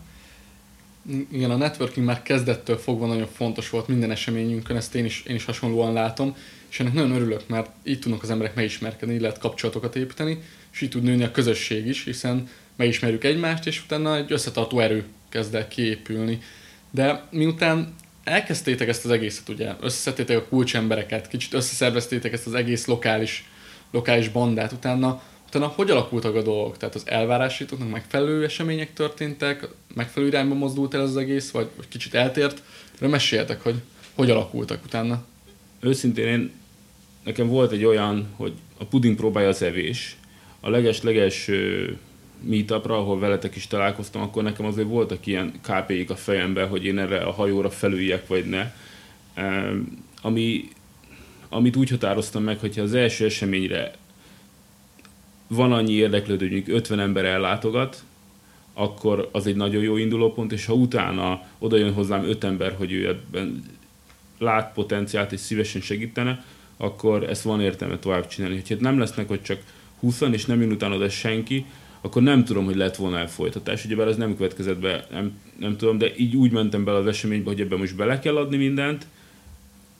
Igen, 1.32 1.50
a 1.50 1.56
networking 1.56 2.06
már 2.06 2.22
kezdettől 2.22 2.76
fogva 2.76 3.06
nagyon 3.06 3.26
fontos 3.26 3.70
volt 3.70 3.88
minden 3.88 4.10
eseményünkön, 4.10 4.76
ezt 4.76 4.94
én 4.94 5.04
is, 5.04 5.22
én 5.22 5.34
is 5.34 5.44
hasonlóan 5.44 5.92
látom, 5.92 6.36
és 6.68 6.80
ennek 6.80 6.92
nagyon 6.92 7.12
örülök, 7.12 7.48
mert 7.48 7.70
így 7.82 7.98
tudnak 7.98 8.22
az 8.22 8.30
emberek 8.30 8.54
megismerkedni, 8.54 9.14
így 9.14 9.20
lehet 9.20 9.38
kapcsolatokat 9.38 9.96
építeni, 9.96 10.38
és 10.72 10.80
így 10.80 10.90
tud 10.90 11.02
nőni 11.02 11.24
a 11.24 11.30
közösség 11.30 11.86
is, 11.86 12.04
hiszen 12.04 12.48
megismerjük 12.76 13.24
egymást, 13.24 13.66
és 13.66 13.82
utána 13.84 14.16
egy 14.16 14.32
összetartó 14.32 14.78
erő 14.78 15.04
kezd 15.28 15.54
el 15.54 15.68
kiépülni. 15.68 16.38
De 16.90 17.24
miután 17.30 17.94
elkezdtétek 18.24 18.88
ezt 18.88 19.04
az 19.04 19.10
egészet, 19.10 19.48
ugye, 19.48 19.72
összeszedtétek 19.80 20.36
a 20.36 20.44
kulcsembereket, 20.44 21.28
kicsit 21.28 21.54
összeszerveztétek 21.54 22.32
ezt 22.32 22.46
az 22.46 22.54
egész 22.54 22.86
lokális, 22.86 23.48
lokális 23.90 24.28
bandát, 24.28 24.72
utána, 24.72 25.22
utána 25.46 25.66
hogy 25.66 25.90
alakultak 25.90 26.34
a 26.34 26.42
dolgok? 26.42 26.76
Tehát 26.76 26.94
az 26.94 27.02
elvárásítoknak 27.06 27.90
megfelelő 27.90 28.44
események 28.44 28.92
történtek, 28.92 29.68
megfelelő 29.94 30.30
irányba 30.30 30.54
mozdult 30.54 30.94
el 30.94 31.00
az 31.00 31.16
egész, 31.16 31.50
vagy, 31.50 31.68
vagy 31.76 31.88
kicsit 31.88 32.14
eltért? 32.14 32.62
De 32.98 33.08
meséljetek, 33.08 33.62
hogy 33.62 33.74
hogy 34.14 34.30
alakultak 34.30 34.84
utána. 34.84 35.24
Őszintén 35.80 36.26
én, 36.26 36.52
nekem 37.24 37.48
volt 37.48 37.72
egy 37.72 37.84
olyan, 37.84 38.28
hogy 38.36 38.52
a 38.78 38.84
puding 38.84 39.16
próbálja 39.16 39.48
az 39.48 39.62
evés. 39.62 40.16
A 40.60 40.70
leges-leges 40.70 41.50
meetupra, 42.40 42.96
ahol 42.96 43.18
veletek 43.18 43.56
is 43.56 43.66
találkoztam, 43.66 44.22
akkor 44.22 44.42
nekem 44.42 44.66
azért 44.66 44.88
voltak 44.88 45.26
ilyen 45.26 45.52
KP-ik 45.62 46.10
a 46.10 46.16
fejemben, 46.16 46.68
hogy 46.68 46.84
én 46.84 46.98
erre 46.98 47.18
a 47.18 47.32
hajóra 47.32 47.70
felüljek, 47.70 48.26
vagy 48.26 48.44
ne. 48.44 48.72
Ami, 50.22 50.68
amit 51.48 51.76
úgy 51.76 51.90
határoztam 51.90 52.42
meg, 52.42 52.58
hogyha 52.58 52.82
az 52.82 52.94
első 52.94 53.24
eseményre 53.24 53.92
van 55.46 55.72
annyi 55.72 55.92
érdeklődő, 55.92 56.48
hogy 56.48 56.70
50 56.70 57.00
ember 57.00 57.24
ellátogat, 57.24 58.04
akkor 58.72 59.28
az 59.32 59.46
egy 59.46 59.56
nagyon 59.56 59.82
jó 59.82 59.96
indulópont, 59.96 60.52
és 60.52 60.66
ha 60.66 60.74
utána 60.74 61.46
oda 61.58 61.76
jön 61.76 61.92
hozzám 61.92 62.24
5 62.24 62.44
ember, 62.44 62.74
hogy 62.76 62.92
ő 62.92 63.08
ebben 63.08 63.64
lát 64.38 64.72
potenciált 64.72 65.32
és 65.32 65.40
szívesen 65.40 65.80
segítene, 65.80 66.44
akkor 66.76 67.22
ezt 67.22 67.42
van 67.42 67.60
értelme 67.60 67.98
tovább 67.98 68.26
csinálni. 68.26 68.56
Hogyha 68.56 68.76
nem 68.78 68.98
lesznek 68.98 69.28
hogy 69.28 69.42
csak 69.42 69.62
20 70.00 70.20
és 70.20 70.44
nem 70.44 70.60
jön 70.60 70.72
utána 70.72 70.94
oda 70.94 71.08
senki, 71.08 71.64
akkor 72.04 72.22
nem 72.22 72.44
tudom, 72.44 72.64
hogy 72.64 72.76
lett 72.76 72.96
volna 72.96 73.18
elfolytatás. 73.18 73.84
Ugyebár 73.84 74.08
ez 74.08 74.16
nem 74.16 74.36
következett 74.36 74.78
be, 74.78 75.06
nem, 75.10 75.38
nem 75.58 75.76
tudom, 75.76 75.98
de 75.98 76.16
így 76.16 76.36
úgy 76.36 76.50
mentem 76.50 76.84
bele 76.84 76.98
az 76.98 77.06
eseménybe, 77.06 77.50
hogy 77.50 77.60
ebben 77.60 77.78
most 77.78 77.96
bele 77.96 78.18
kell 78.18 78.36
adni 78.36 78.56
mindent, 78.56 79.06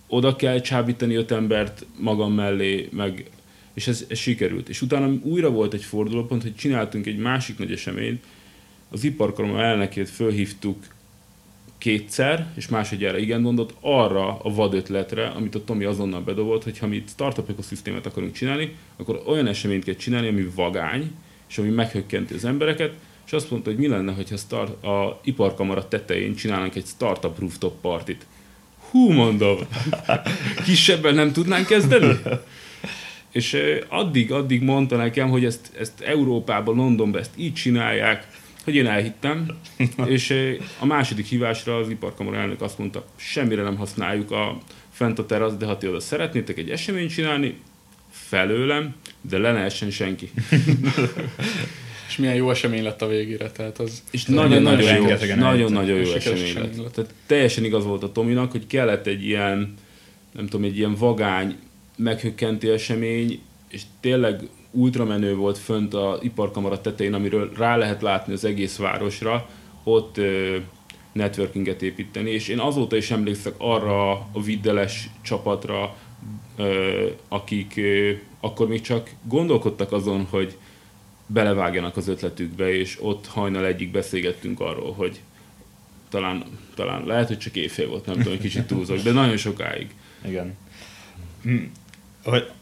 oda 0.07 0.37
kell 0.37 0.61
csábítani 0.61 1.15
öt 1.15 1.31
embert 1.31 1.87
magam 1.99 2.33
mellé, 2.33 2.89
meg, 2.93 3.31
és 3.75 3.87
ez, 3.87 4.05
ez 4.09 4.19
sikerült. 4.19 4.69
És 4.69 4.83
utána 4.83 5.19
újra 5.23 5.51
volt 5.51 5.75
egy 5.75 5.85
fordulópont, 5.85 6.43
hogy 6.43 6.55
csináltunk 6.55 7.07
egy 7.07 7.19
másik 7.19 7.59
nagy 7.59 7.73
eseményt, 7.73 8.25
az 8.91 9.05
iparkarom 9.05 9.57
elnökét 9.57 10.11
fölhívtuk 10.11 10.85
kétszer, 11.79 12.47
és 12.55 12.69
másodjára 12.69 13.19
igen 13.19 13.41
mondott, 13.41 13.75
arra 13.81 14.39
a 14.39 14.55
vad 14.55 14.75
ötletre, 14.75 15.27
amit 15.27 15.55
a 15.55 15.65
Tomi 15.65 15.85
azonnal 15.85 16.21
bedobott, 16.21 16.65
hogy 16.65 16.79
ha 16.79 16.87
mi 16.87 17.03
startup 17.07 17.49
ökoszisztémet 17.49 18.07
akarunk 18.07 18.33
csinálni, 18.33 18.77
akkor 18.97 19.23
olyan 19.27 19.47
eseményt 19.47 19.85
kell 19.85 19.95
csinálni, 19.95 20.29
ami 20.29 20.49
vagány, 20.55 21.11
és 21.55 21.61
ami 21.61 21.69
meghökkenti 21.69 22.35
az 22.35 22.45
embereket, 22.45 22.95
és 23.27 23.33
azt 23.33 23.51
mondta, 23.51 23.71
hogy 23.71 23.79
mi 23.79 23.87
lenne, 23.87 24.13
hogyha 24.13 24.37
start, 24.37 24.85
a 24.85 25.21
iparkamara 25.25 25.89
tetején 25.89 26.35
csinálnánk 26.35 26.75
egy 26.75 26.87
startup 26.87 27.39
rooftop 27.39 27.81
partit. 27.81 28.27
Hú, 28.91 29.11
mondom, 29.11 29.59
kisebben 30.67 31.15
nem 31.15 31.33
tudnánk 31.33 31.67
kezdeni? 31.67 32.19
És 33.31 33.57
addig, 33.89 34.33
addig 34.33 34.63
mondta 34.63 34.97
nekem, 34.97 35.29
hogy 35.29 35.45
ezt, 35.45 35.71
ezt 35.79 36.01
Európában, 36.01 36.77
Londonban 36.77 37.21
ezt 37.21 37.35
így 37.37 37.55
csinálják, 37.55 38.27
hogy 38.65 38.75
én 38.75 38.87
elhittem, 38.87 39.47
és 40.07 40.35
a 40.79 40.87
második 40.87 41.27
hívásra 41.27 41.77
az 41.77 41.89
iparkamara 41.89 42.37
elnök 42.37 42.63
azt 42.63 42.79
mondta, 42.79 43.07
semmire 43.17 43.63
nem 43.63 43.77
használjuk 43.77 44.31
a 44.31 44.59
fent 44.91 45.19
a 45.19 45.27
terasz, 45.27 45.57
de 45.57 45.67
ha 45.67 45.79
ti 45.79 45.89
oda 45.89 46.01
szeretnétek 46.01 46.59
egy 46.59 46.71
eseményt 46.71 47.11
csinálni, 47.11 47.59
felőlem, 48.15 48.95
de 49.21 49.39
le 49.39 49.53
ne 49.53 49.59
essen 49.59 49.91
senki. 49.91 50.31
és 52.09 52.17
milyen 52.17 52.35
jó 52.35 52.51
esemény 52.51 52.83
lett 52.83 53.03
a 53.03 53.07
végére, 53.07 53.51
tehát 53.51 53.79
az... 53.79 54.03
És 54.11 54.25
nagyon-nagyon 54.25 54.97
jó, 54.97 55.35
nagyon-nagyon 55.35 55.99
jó 55.99 56.13
esemény 56.13 56.55
lett. 56.55 56.77
lett. 56.77 56.93
Tehát 56.93 57.15
teljesen 57.27 57.65
igaz 57.65 57.85
volt 57.85 58.03
a 58.03 58.13
Tominak, 58.13 58.51
hogy 58.51 58.67
kellett 58.67 59.07
egy 59.07 59.25
ilyen, 59.25 59.75
nem 60.33 60.47
tudom, 60.47 60.67
egy 60.67 60.77
ilyen 60.77 60.95
vagány, 60.95 61.57
meghökkenti 61.97 62.69
esemény, 62.69 63.41
és 63.69 63.83
tényleg 64.01 64.41
ultramenő 64.71 65.35
volt 65.35 65.59
fönt 65.59 65.95
a 65.95 66.19
iparkamara 66.23 66.81
tetején, 66.81 67.15
amiről 67.15 67.53
rá 67.57 67.77
lehet 67.77 68.03
látni 68.03 68.33
az 68.33 68.45
egész 68.45 68.77
városra, 68.77 69.49
ott 69.85 70.19
ö, 70.19 70.57
networkinget 71.13 71.83
építeni, 71.83 72.31
és 72.31 72.49
én 72.49 72.59
azóta 72.59 72.97
is 72.97 73.11
emlékszek 73.11 73.55
arra 73.59 74.11
a 74.11 74.43
viddeles 74.45 75.09
csapatra, 75.23 75.97
akik 77.29 77.81
akkor 78.41 78.69
még 78.69 78.81
csak 78.81 79.11
gondolkodtak 79.23 79.93
azon, 79.93 80.27
hogy 80.31 80.57
belevágjanak 81.27 81.97
az 81.97 82.09
ötletükbe, 82.09 82.75
és 82.75 82.99
ott 83.01 83.27
hajnal 83.27 83.67
egyik 83.67 83.91
beszélgettünk 83.91 84.61
arról, 84.61 84.93
hogy 84.93 85.21
talán, 86.09 86.45
talán 86.75 87.05
lehet, 87.07 87.29
hogy 87.29 87.39
csak 87.39 87.57
éjfél 87.57 87.89
volt, 87.89 88.07
nem 88.07 88.23
tudom, 88.23 88.39
kicsit 88.39 88.67
túlzok, 88.67 88.99
de 88.99 89.13
nagyon 89.13 89.37
sokáig. 89.37 89.95
Igen. 90.25 90.57
Hm, 91.43 91.63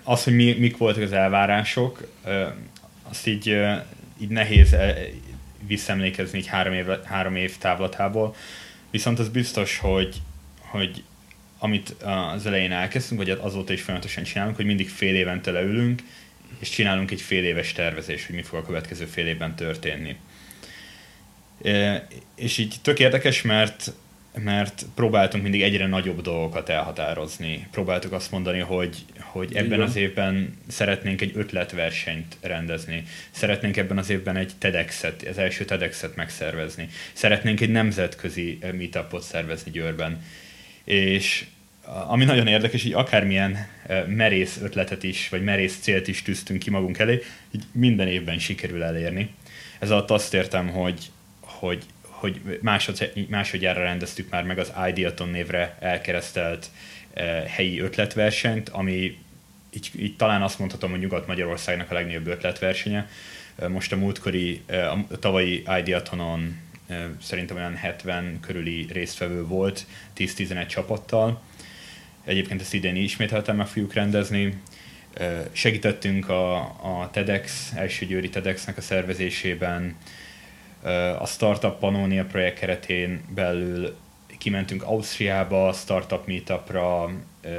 az, 0.02 0.24
hogy 0.24 0.34
mi, 0.34 0.52
mik 0.58 0.76
voltak 0.76 1.02
az 1.02 1.12
elvárások, 1.12 2.08
azt 3.02 3.26
így, 3.26 3.56
így 4.20 4.28
nehéz 4.28 4.76
visszaemlékezni 5.66 6.38
így 6.38 6.46
három 6.46 6.72
év, 6.72 6.86
három 7.04 7.36
év 7.36 7.58
távlatából, 7.58 8.34
viszont 8.90 9.18
az 9.18 9.28
biztos, 9.28 9.78
hogy, 9.78 10.16
hogy 10.58 11.02
amit 11.62 11.90
az 12.34 12.46
elején 12.46 12.72
elkezdtünk, 12.72 13.20
vagy 13.20 13.30
azóta 13.30 13.72
is 13.72 13.82
folyamatosan 13.82 14.24
csinálunk, 14.24 14.56
hogy 14.56 14.64
mindig 14.64 14.88
fél 14.88 15.14
évente 15.14 15.50
leülünk, 15.50 16.02
és 16.58 16.68
csinálunk 16.68 17.10
egy 17.10 17.20
fél 17.20 17.44
éves 17.44 17.72
tervezést, 17.72 18.26
hogy 18.26 18.34
mi 18.34 18.42
fog 18.42 18.58
a 18.58 18.66
következő 18.66 19.04
fél 19.04 19.26
évben 19.26 19.56
történni. 19.56 20.16
És 22.34 22.58
így 22.58 22.74
tök 22.82 22.98
érdekes, 22.98 23.42
mert 23.42 23.92
mert 24.38 24.86
próbáltunk 24.94 25.42
mindig 25.42 25.62
egyre 25.62 25.86
nagyobb 25.86 26.20
dolgokat 26.20 26.68
elhatározni. 26.68 27.66
Próbáltuk 27.70 28.12
azt 28.12 28.30
mondani, 28.30 28.58
hogy, 28.58 28.96
hogy 29.18 29.56
ebben 29.56 29.80
az 29.80 29.96
évben 29.96 30.58
szeretnénk 30.68 31.20
egy 31.20 31.32
ötletversenyt 31.34 32.36
rendezni. 32.40 33.04
Szeretnénk 33.30 33.76
ebben 33.76 33.98
az 33.98 34.10
évben 34.10 34.36
egy 34.36 34.52
TEDx-et, 34.58 35.22
az 35.30 35.38
első 35.38 35.64
TEDx-et 35.64 36.16
megszervezni. 36.16 36.88
Szeretnénk 37.12 37.60
egy 37.60 37.70
nemzetközi 37.70 38.58
meetupot 38.72 39.22
szervezni 39.22 39.70
Győrben. 39.70 40.22
És 40.84 41.46
ami 42.06 42.24
nagyon 42.24 42.46
érdekes, 42.46 42.82
hogy 42.82 42.92
akármilyen 42.92 43.66
merész 44.06 44.58
ötletet 44.62 45.02
is, 45.02 45.28
vagy 45.28 45.42
merész 45.42 45.78
célt 45.80 46.08
is 46.08 46.22
tűztünk 46.22 46.58
ki 46.58 46.70
magunk 46.70 46.98
elé, 46.98 47.22
így 47.50 47.64
minden 47.72 48.08
évben 48.08 48.38
sikerül 48.38 48.82
elérni. 48.82 49.34
Ez 49.78 49.90
alatt 49.90 50.10
azt 50.10 50.34
értem, 50.34 50.68
hogy, 50.68 51.10
hogy 51.40 51.84
hogy 52.22 52.58
másod, 52.60 53.12
másodjára 53.28 53.82
rendeztük 53.82 54.30
már 54.30 54.44
meg 54.44 54.58
az 54.58 54.72
Ideaton 54.88 55.28
névre 55.28 55.76
elkeresztelt 55.80 56.70
helyi 57.46 57.80
ötletversenyt, 57.80 58.68
ami 58.68 59.16
így, 59.72 59.90
így 59.98 60.16
talán 60.16 60.42
azt 60.42 60.58
mondhatom, 60.58 60.90
hogy 60.90 61.00
Nyugat-Magyarországnak 61.00 61.90
a 61.90 61.94
legnagyobb 61.94 62.26
ötletversenye. 62.26 63.08
Most 63.68 63.92
a 63.92 63.96
múltkori, 63.96 64.62
a 65.10 65.18
tavalyi 65.18 65.62
Ideatonon 65.78 66.56
szerintem 67.22 67.56
olyan 67.56 67.74
70 67.74 68.40
körüli 68.40 68.86
résztvevő 68.92 69.46
volt, 69.46 69.86
10-11 70.16 70.66
csapattal. 70.66 71.42
Egyébként 72.24 72.60
ezt 72.60 72.74
idén 72.74 72.96
ismételten 72.96 73.56
meg 73.56 73.66
fogjuk 73.66 73.92
rendezni. 73.92 74.60
Segítettünk 75.52 76.28
a, 76.28 76.56
a 76.60 77.08
TEDx, 77.12 77.72
első 77.74 78.06
győri 78.06 78.28
TEDx-nek 78.28 78.76
a 78.76 78.80
szervezésében, 78.80 79.96
a 81.18 81.26
Startup 81.26 81.78
Pannonia 81.78 82.24
projekt 82.24 82.58
keretén 82.58 83.24
belül 83.34 83.96
kimentünk 84.38 84.82
Ausztriába, 84.82 85.72
startup 85.72 86.26
meetupra, 86.26 87.10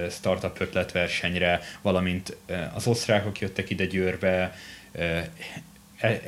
startup 0.09 0.59
ötletversenyre, 0.59 1.61
valamint 1.81 2.37
az 2.73 2.87
osztrákok 2.87 3.39
jöttek 3.39 3.69
ide 3.69 3.85
Győrbe, 3.85 4.55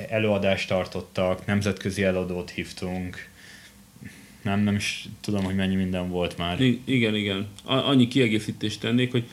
előadást 0.09 0.67
tartottak, 0.67 1.45
nemzetközi 1.45 2.03
eladót 2.03 2.49
hívtunk, 2.49 3.29
nem, 4.45 4.59
nem 4.59 4.75
is 4.75 5.07
tudom, 5.21 5.43
hogy 5.43 5.55
mennyi 5.55 5.75
minden 5.75 6.09
volt 6.09 6.37
már. 6.37 6.61
Igen, 6.83 7.15
igen. 7.15 7.47
A- 7.63 7.73
annyi 7.73 8.07
kiegészítést 8.07 8.79
tennék, 8.79 9.11
hogy 9.11 9.23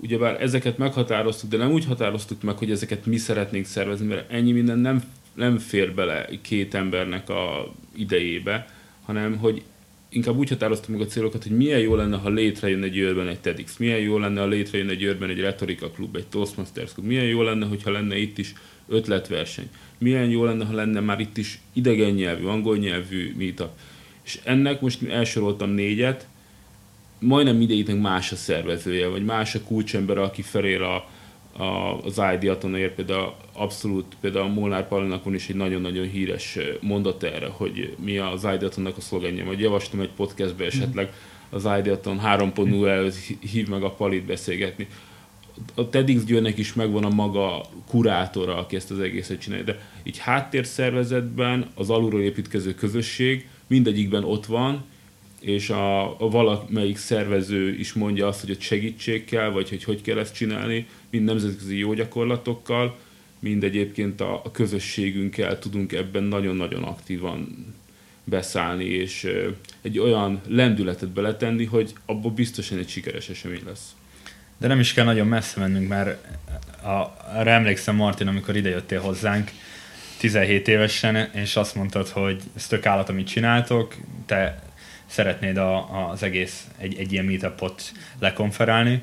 ugyebár 0.00 0.42
ezeket 0.42 0.78
meghatároztuk, 0.78 1.50
de 1.50 1.56
nem 1.56 1.72
úgy 1.72 1.84
határoztuk 1.84 2.42
meg, 2.42 2.56
hogy 2.56 2.70
ezeket 2.70 3.06
mi 3.06 3.16
szeretnénk 3.16 3.66
szervezni, 3.66 4.06
mert 4.06 4.32
ennyi 4.32 4.52
minden 4.52 4.78
nem, 4.78 5.02
nem 5.34 5.58
fér 5.58 5.94
bele 5.94 6.28
két 6.40 6.74
embernek 6.74 7.28
a 7.28 7.74
idejébe, 7.96 8.68
hanem 9.02 9.38
hogy 9.38 9.62
inkább 10.08 10.36
úgy 10.36 10.48
határoztuk 10.48 10.90
meg 10.90 11.00
a 11.00 11.06
célokat, 11.06 11.42
hogy 11.42 11.56
milyen 11.56 11.80
jó 11.80 11.94
lenne, 11.94 12.16
ha 12.16 12.28
létrejön 12.28 12.82
egy 12.82 12.92
Győrben 12.92 13.28
egy 13.28 13.40
TEDx, 13.40 13.76
milyen 13.76 13.98
jó 13.98 14.18
lenne, 14.18 14.40
ha 14.40 14.46
létrejön 14.46 14.88
egy 14.88 14.98
Győrben 14.98 15.30
egy 15.30 15.40
retorika 15.40 15.90
klub, 15.90 16.16
egy 16.16 16.26
Toastmasters 16.26 16.92
klub, 16.92 17.06
milyen 17.06 17.24
jó 17.24 17.42
lenne, 17.42 17.66
hogyha 17.66 17.90
lenne 17.90 18.16
itt 18.16 18.38
is 18.38 18.52
ötletverseny, 18.88 19.68
milyen 19.98 20.28
jó 20.28 20.44
lenne, 20.44 20.64
ha 20.64 20.74
lenne 20.74 21.00
már 21.00 21.20
itt 21.20 21.36
is 21.36 21.60
idegen 21.72 22.10
nyelvű, 22.10 22.44
angol 22.44 22.76
nyelvű 22.76 23.34
meetup. 23.38 23.70
És 24.24 24.40
ennek 24.44 24.80
most 24.80 25.02
elsoroltam 25.02 25.70
négyet, 25.70 26.26
majdnem 27.18 27.56
mindegyiknek 27.56 28.00
más 28.00 28.32
a 28.32 28.36
szervezője, 28.36 29.06
vagy 29.06 29.24
más 29.24 29.54
a 29.54 29.62
kulcsember, 29.62 30.18
aki 30.18 30.42
felér 30.42 30.82
a, 30.82 30.94
a, 31.62 32.00
az 32.04 32.20
ID 32.34 32.56
például 32.94 33.34
abszolút, 33.52 34.16
például 34.20 34.48
Molnár 34.48 34.88
Palinak 34.88 35.24
van 35.24 35.34
is 35.34 35.48
egy 35.48 35.56
nagyon-nagyon 35.56 36.06
híres 36.08 36.58
mondat 36.80 37.22
erre, 37.22 37.46
hogy 37.46 37.96
mi 38.04 38.18
az 38.18 38.46
ID 38.54 38.62
a 38.96 39.00
szlogenje, 39.00 39.44
vagy 39.44 39.60
javaslom 39.60 40.00
egy 40.00 40.10
podcastbe 40.16 40.64
esetleg 40.64 41.12
az 41.50 41.64
ID 41.64 41.86
3.0 42.04 42.86
előtt 42.86 43.14
hív 43.40 43.68
meg 43.68 43.82
a 43.82 43.90
Palit 43.90 44.24
beszélgetni. 44.24 44.88
A 45.74 45.88
TEDx 45.88 46.24
Győrnek 46.24 46.58
is 46.58 46.72
megvan 46.72 47.04
a 47.04 47.08
maga 47.08 47.64
kurátora, 47.88 48.56
aki 48.56 48.76
ezt 48.76 48.90
az 48.90 48.98
egészet 48.98 49.40
csinálja, 49.40 49.64
de 49.64 49.80
így 50.02 50.18
háttérszervezetben 50.18 51.70
az 51.74 51.90
alulról 51.90 52.22
építkező 52.22 52.74
közösség 52.74 53.48
mindegyikben 53.66 54.24
ott 54.24 54.46
van, 54.46 54.84
és 55.40 55.70
a, 55.70 56.20
a 56.20 56.28
valamelyik 56.28 56.96
szervező 56.96 57.74
is 57.78 57.92
mondja 57.92 58.26
azt, 58.26 58.40
hogy 58.40 58.50
ott 58.50 58.60
segítség 58.60 59.24
kell, 59.24 59.50
vagy 59.50 59.68
hogy 59.68 59.84
hogy 59.84 60.02
kell 60.02 60.18
ezt 60.18 60.34
csinálni, 60.34 60.86
mind 61.10 61.24
nemzetközi 61.24 61.78
jó 61.78 61.92
gyakorlatokkal, 61.92 62.98
mind 63.38 63.64
egyébként 63.64 64.20
a, 64.20 64.40
a 64.44 64.50
közösségünkkel 64.50 65.58
tudunk 65.58 65.92
ebben 65.92 66.22
nagyon-nagyon 66.22 66.82
aktívan 66.82 67.66
beszállni, 68.24 68.84
és 68.84 69.28
egy 69.82 69.98
olyan 69.98 70.40
lendületet 70.46 71.08
beletenni, 71.08 71.64
hogy 71.64 71.92
abból 72.06 72.30
biztosan 72.30 72.78
egy 72.78 72.88
sikeres 72.88 73.28
esemény 73.28 73.62
lesz. 73.66 73.94
De 74.58 74.66
nem 74.66 74.80
is 74.80 74.92
kell 74.92 75.04
nagyon 75.04 75.26
messze 75.26 75.60
mennünk, 75.60 75.88
mert 75.88 76.26
a, 76.82 77.16
arra 77.38 77.50
emlékszem, 77.50 77.94
Martin, 77.94 78.26
amikor 78.26 78.56
idejöttél 78.56 79.00
hozzánk, 79.00 79.50
17 80.18 80.68
évesen, 80.68 81.30
és 81.32 81.56
azt 81.56 81.74
mondtad, 81.74 82.08
hogy 82.08 82.42
ez 82.56 82.66
tök 82.66 82.86
állat, 82.86 83.08
amit 83.08 83.26
csináltok, 83.26 83.94
te 84.26 84.62
szeretnéd 85.06 85.56
a, 85.56 86.08
az 86.10 86.22
egész 86.22 86.66
egy, 86.78 86.98
egy 86.98 87.12
ilyen 87.12 87.24
meetupot 87.24 87.92
lekonferálni, 88.18 89.02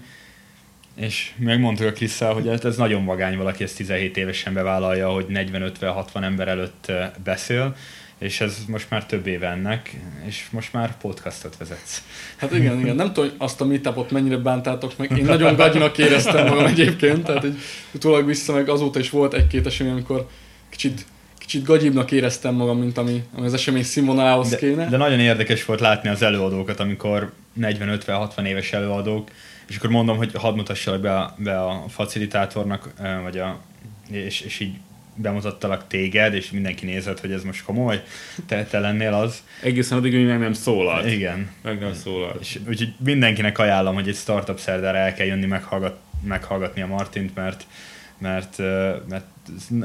és 0.96 1.32
megmondtuk 1.38 1.88
a 1.88 1.92
Krisztel, 1.92 2.34
hogy 2.34 2.48
ez, 2.48 2.66
ez 2.66 2.78
nagyon 2.78 3.06
vagány 3.06 3.38
valaki 3.38 3.64
ezt 3.64 3.76
17 3.76 4.18
évesen 4.18 4.54
bevállalja, 4.54 5.10
hogy 5.10 5.26
40-50-60 5.30 6.24
ember 6.24 6.48
előtt 6.48 6.92
beszél, 7.24 7.76
és 8.22 8.42
ez 8.42 8.58
most 8.68 8.90
már 8.90 9.06
több 9.06 9.28
éve 9.28 9.48
ennek, 9.48 9.98
és 10.26 10.48
most 10.52 10.74
már 10.74 10.98
podcastot 10.98 11.58
vezetsz. 11.58 12.02
Hát 12.36 12.52
igen, 12.52 12.80
igen. 12.80 12.96
Nem 12.96 13.14
tudom, 13.14 13.30
hogy 13.30 13.36
azt 13.40 13.62
a 13.62 13.66
meetupot 13.66 14.12
mennyire 14.12 14.38
bántátok 14.38 14.98
meg. 14.98 15.18
Én 15.18 15.26
nagyon 15.26 15.56
gagyinak 15.56 15.98
éreztem 15.98 16.48
magam 16.48 16.66
egyébként, 16.66 17.24
tehát 17.24 17.44
egy 17.44 17.58
utólag 17.92 18.26
vissza 18.26 18.54
meg 18.54 18.70
azóta 18.70 19.00
is 19.00 19.10
volt 19.10 19.34
egy-két 19.34 19.66
esemény, 19.66 19.92
amikor 19.92 20.28
kicsit 20.70 21.06
kicsit 21.38 21.64
gagyibbnak 21.64 22.12
éreztem 22.12 22.56
magam, 22.56 22.78
mint 22.80 22.98
ami, 22.98 23.24
ami 23.36 23.46
az 23.46 23.54
esemény 23.54 23.84
színvonalához 23.84 24.50
de, 24.50 24.58
kéne. 24.58 24.90
De 24.90 24.98
nagyon 24.98 25.20
érdekes 25.20 25.66
volt 25.66 25.80
látni 25.80 26.10
az 26.10 26.22
előadókat, 26.22 26.80
amikor 26.80 27.32
40-50-60 27.62 28.46
éves 28.46 28.74
előadók, 28.74 29.30
és 29.68 29.78
akkor 29.78 29.90
mondom, 29.90 30.18
hogy 30.18 30.32
hadd 30.34 30.56
mutassalak 30.56 31.02
be 31.02 31.18
a, 31.18 31.36
be 31.38 31.62
a 31.62 31.84
facilitátornak, 31.88 32.90
vagy 33.24 33.38
a, 33.38 33.60
és, 34.10 34.42
és 34.42 34.60
így 34.60 34.74
bemutattalak 35.22 35.88
téged, 35.88 36.34
és 36.34 36.52
mindenki 36.52 36.86
nézett, 36.86 37.20
hogy 37.20 37.32
ez 37.32 37.44
most 37.44 37.64
komoly, 37.64 38.04
te, 38.46 38.64
te 38.64 38.80
lennél 38.80 39.14
az. 39.14 39.44
Egészen 39.62 39.98
addig, 39.98 40.14
hogy 40.14 40.26
meg 40.26 40.40
nem 40.40 40.54
szólalt. 40.54 41.12
Igen. 41.12 41.50
Meg 41.64 41.80
nem 41.80 41.94
szólalt. 41.94 42.42
És, 42.42 42.60
úgyhogy 42.68 42.94
mindenkinek 43.04 43.58
ajánlom, 43.58 43.94
hogy 43.94 44.08
egy 44.08 44.16
startup 44.16 44.60
szerdára 44.60 44.98
el 44.98 45.14
kell 45.14 45.26
jönni 45.26 45.46
meghallgat, 45.46 45.98
meghallgatni 46.24 46.82
a 46.82 46.88
Martint, 46.88 47.36
mert 47.36 47.66
mert, 48.22 48.58
mert 49.10 49.26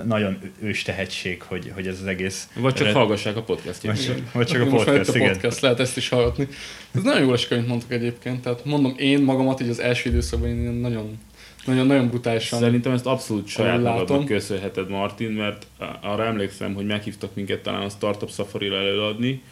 nagyon 0.06 0.38
ős 0.62 0.82
tehetség, 0.82 1.42
hogy, 1.42 1.72
hogy 1.74 1.86
ez 1.86 1.98
az 2.00 2.06
egész... 2.06 2.48
Vagy 2.54 2.74
csak 2.74 2.86
red... 2.86 2.94
hallgassák 2.94 3.36
a 3.36 3.42
podcastját. 3.42 4.06
Vagy, 4.06 4.22
vagy 4.32 4.46
csak 4.46 4.62
a 4.62 4.66
podcast, 4.66 5.08
a 5.08 5.18
podcast, 5.18 5.60
lehet 5.60 5.80
ezt 5.80 5.96
is 5.96 6.08
hallgatni. 6.08 6.48
Ez 6.94 7.02
nagyon 7.02 7.22
jó 7.22 7.32
esik, 7.32 7.50
amit 7.50 7.66
mondtak 7.66 7.92
egyébként. 7.92 8.42
Tehát 8.42 8.64
mondom, 8.64 8.94
én 8.98 9.22
magamat 9.22 9.60
így 9.60 9.68
az 9.68 9.80
első 9.80 10.10
időszakban 10.10 10.48
én 10.48 10.72
nagyon 10.72 11.18
nagyon, 11.66 11.86
nagyon 11.86 12.08
brutálisan. 12.08 12.58
Szerintem 12.58 12.92
ezt 12.92 13.06
abszolút 13.06 13.48
saját 13.48 13.82
magadnak 13.82 14.24
köszönheted, 14.24 14.88
Martin, 14.88 15.30
mert 15.30 15.66
arra 16.02 16.24
emlékszem, 16.24 16.74
hogy 16.74 16.86
meghívtak 16.86 17.34
minket 17.34 17.62
talán 17.62 17.82
a 17.82 17.88
Startup 17.88 18.30
Safari-ra 18.30 18.76
előadni, 18.76 19.42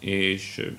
és 0.00 0.70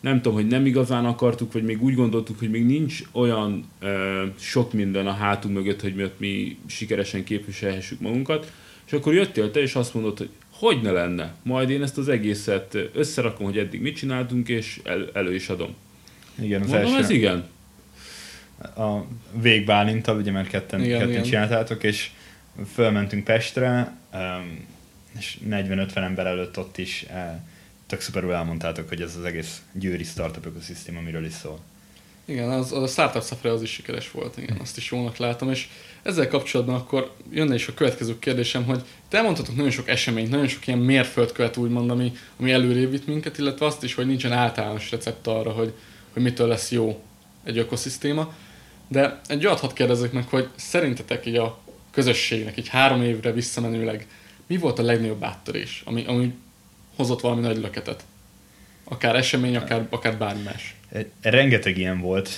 nem 0.00 0.16
tudom, 0.16 0.32
hogy 0.32 0.46
nem 0.46 0.66
igazán 0.66 1.04
akartuk, 1.04 1.52
vagy 1.52 1.64
még 1.64 1.82
úgy 1.82 1.94
gondoltuk, 1.94 2.38
hogy 2.38 2.50
még 2.50 2.66
nincs 2.66 3.02
olyan 3.12 3.64
ö, 3.80 4.24
sok 4.38 4.72
minden 4.72 5.06
a 5.06 5.12
hátunk 5.12 5.54
mögött, 5.54 5.80
hogy 5.80 5.94
mi, 5.94 6.10
mi 6.16 6.58
sikeresen 6.66 7.24
képviselhessük 7.24 8.00
magunkat. 8.00 8.52
És 8.86 8.92
akkor 8.92 9.14
jöttél 9.14 9.50
te, 9.50 9.60
és 9.60 9.74
azt 9.74 9.94
mondod, 9.94 10.18
hogy 10.18 10.30
hogy 10.62 10.80
ne 10.82 10.90
lenne. 10.90 11.34
Majd 11.42 11.70
én 11.70 11.82
ezt 11.82 11.98
az 11.98 12.08
egészet 12.08 12.78
összerakom, 12.94 13.46
hogy 13.46 13.58
eddig 13.58 13.80
mit 13.80 13.96
csináltunk, 13.96 14.48
és 14.48 14.80
el, 14.84 15.10
elő 15.12 15.34
is 15.34 15.48
adom. 15.48 15.74
Igen, 16.40 16.60
az 16.60 16.68
Mondom, 16.68 16.86
első... 16.86 17.02
ez 17.02 17.10
igen. 17.10 17.44
A 18.76 19.04
végbálinta, 19.40 20.14
ugye 20.14 20.30
mert 20.30 20.48
ketten, 20.48 20.80
igen, 20.80 20.98
ketten 20.98 21.10
igen. 21.12 21.22
csináltátok, 21.22 21.82
és 21.82 22.10
fölmentünk 22.74 23.24
Pestre, 23.24 23.96
és 25.18 25.38
40-50 25.48 25.96
ember 25.96 26.26
előtt 26.26 26.58
ott 26.58 26.78
is 26.78 27.06
tök 27.86 28.00
szuperül 28.00 28.32
elmondtátok, 28.32 28.88
hogy 28.88 29.00
ez 29.00 29.16
az 29.16 29.24
egész 29.24 29.62
győri 29.72 30.04
startup 30.04 30.46
ökoszisztéma 30.46 31.00
miről 31.00 31.24
is 31.24 31.32
szól. 31.32 31.58
Igen, 32.24 32.48
az, 32.50 32.72
az 32.72 32.82
a 32.82 32.86
Startup 32.86 33.24
Safari 33.24 33.54
az 33.54 33.62
is 33.62 33.70
sikeres 33.72 34.10
volt, 34.10 34.36
igen, 34.36 34.56
azt 34.60 34.76
is 34.76 34.90
jónak 34.90 35.16
látom, 35.16 35.50
és 35.50 35.68
ezzel 36.02 36.28
kapcsolatban 36.28 36.74
akkor 36.74 37.14
jönne 37.30 37.54
is 37.54 37.68
a 37.68 37.74
következő 37.74 38.18
kérdésem, 38.18 38.64
hogy 38.64 38.82
te 39.08 39.16
elmondhatok 39.16 39.56
nagyon 39.56 39.70
sok 39.70 39.88
eseményt, 39.88 40.30
nagyon 40.30 40.48
sok 40.48 40.66
ilyen 40.66 40.78
mérföldkövet 40.78 41.56
úgymond, 41.56 41.90
ami, 41.90 42.12
ami 42.36 42.52
előrébb 42.52 42.90
vitt 42.90 43.06
minket, 43.06 43.38
illetve 43.38 43.66
azt 43.66 43.82
is, 43.82 43.94
hogy 43.94 44.06
nincsen 44.06 44.32
általános 44.32 44.90
recept 44.90 45.26
arra, 45.26 45.50
hogy, 45.50 45.72
hogy 46.12 46.22
mitől 46.22 46.48
lesz 46.48 46.70
jó 46.70 47.02
egy 47.44 47.58
ökoszisztéma. 47.58 48.34
De 48.92 49.20
egy 49.26 49.46
olyat 49.46 49.60
hadd 49.60 49.74
kérdezzek 49.74 50.12
meg, 50.12 50.28
hogy 50.28 50.48
szerintetek 50.54 51.26
így 51.26 51.36
a 51.36 51.58
közösségnek, 51.90 52.58
így 52.58 52.68
három 52.68 53.02
évre 53.02 53.32
visszamenőleg, 53.32 54.06
mi 54.46 54.56
volt 54.56 54.78
a 54.78 54.82
legnagyobb 54.82 55.24
áttörés, 55.24 55.82
ami, 55.84 56.04
ami 56.06 56.34
hozott 56.96 57.20
valami 57.20 57.40
nagy 57.40 57.56
löketet. 57.56 58.04
Akár 58.84 59.16
esemény, 59.16 59.56
akár, 59.56 59.86
akár 59.90 60.16
bármi 60.16 60.42
más. 60.42 60.74
Rengeteg 61.20 61.78
ilyen 61.78 62.00
volt. 62.00 62.30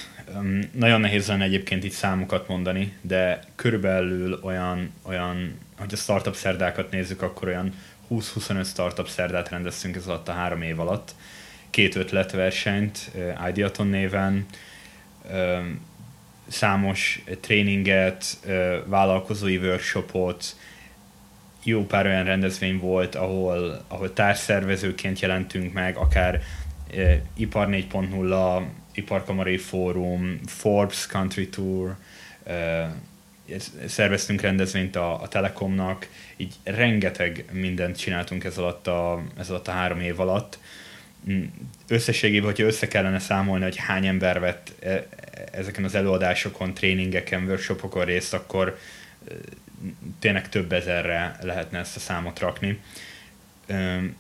Nagyon 0.73 1.01
nehéz 1.01 1.27
lenne 1.27 1.45
egyébként 1.45 1.85
itt 1.85 1.93
számokat 1.93 2.49
mondani, 2.49 2.93
de 3.01 3.45
körülbelül 3.55 4.39
olyan, 4.43 4.93
olyan 5.03 5.59
hogy 5.79 5.93
a 5.93 5.97
startup 5.97 6.35
szerdákat 6.35 6.91
nézzük, 6.91 7.23
akkor 7.23 7.49
olyan 7.49 7.75
20-25 8.11 8.67
startup 8.67 9.09
szerdát 9.09 9.49
rendeztünk 9.49 9.97
ez 9.97 10.07
alatt 10.07 10.29
a 10.29 10.33
három 10.33 10.63
év 10.63 10.81
alatt. 10.81 11.15
Két 11.71 11.97
ötletversenyt, 11.97 13.11
Ideaton 13.49 13.87
néven, 13.87 14.47
számos 16.49 17.23
tréninget, 17.41 18.25
vállalkozói 18.87 19.57
workshopot, 19.57 20.57
jó 21.65 21.87
pár 21.87 22.07
olyan 22.07 22.25
rendezvény 22.25 22.79
volt, 22.79 23.15
ahol, 23.15 23.85
ahol 23.89 24.13
társszervezőként 24.13 25.21
jelentünk 25.21 25.73
meg, 25.73 25.97
akár 25.97 26.43
e, 26.97 27.23
Ipar 27.37 27.69
4.0, 27.69 28.63
Iparkamarai 28.95 29.57
Fórum, 29.57 30.41
Forbes 30.47 31.07
Country 31.07 31.49
Tour, 31.49 31.97
e, 32.45 32.91
szerveztünk 33.87 34.41
rendezvényt 34.41 34.97
a, 34.97 35.23
a 35.23 35.29
Telekomnak, 35.29 36.09
így 36.37 36.55
rengeteg 36.63 37.45
mindent 37.53 37.99
csináltunk 37.99 38.45
ez 38.45 38.59
alatt 38.59 38.87
a, 38.87 39.23
ez 39.39 39.51
alatt 39.51 39.69
a 39.69 39.73
három 39.73 40.01
év 40.01 40.21
alatt. 40.21 40.59
Összességében, 41.89 42.45
hogyha 42.45 42.67
össze 42.67 42.89
kellene 42.89 43.19
számolni, 43.19 43.65
hogy 43.65 43.77
hány 43.77 44.07
ember 44.07 44.41
vett 44.41 44.73
e, 44.83 45.07
ezeken 45.53 45.85
az 45.85 45.95
előadásokon, 45.95 46.75
tréningeken, 46.75 47.45
workshopokon 47.45 48.05
részt, 48.05 48.35
akkor 48.35 48.79
tényleg 50.19 50.49
több 50.49 50.73
ezerre 50.73 51.37
lehetne 51.41 51.79
ezt 51.79 51.97
a 51.97 52.01
számot 52.01 52.39
rakni. 52.39 52.81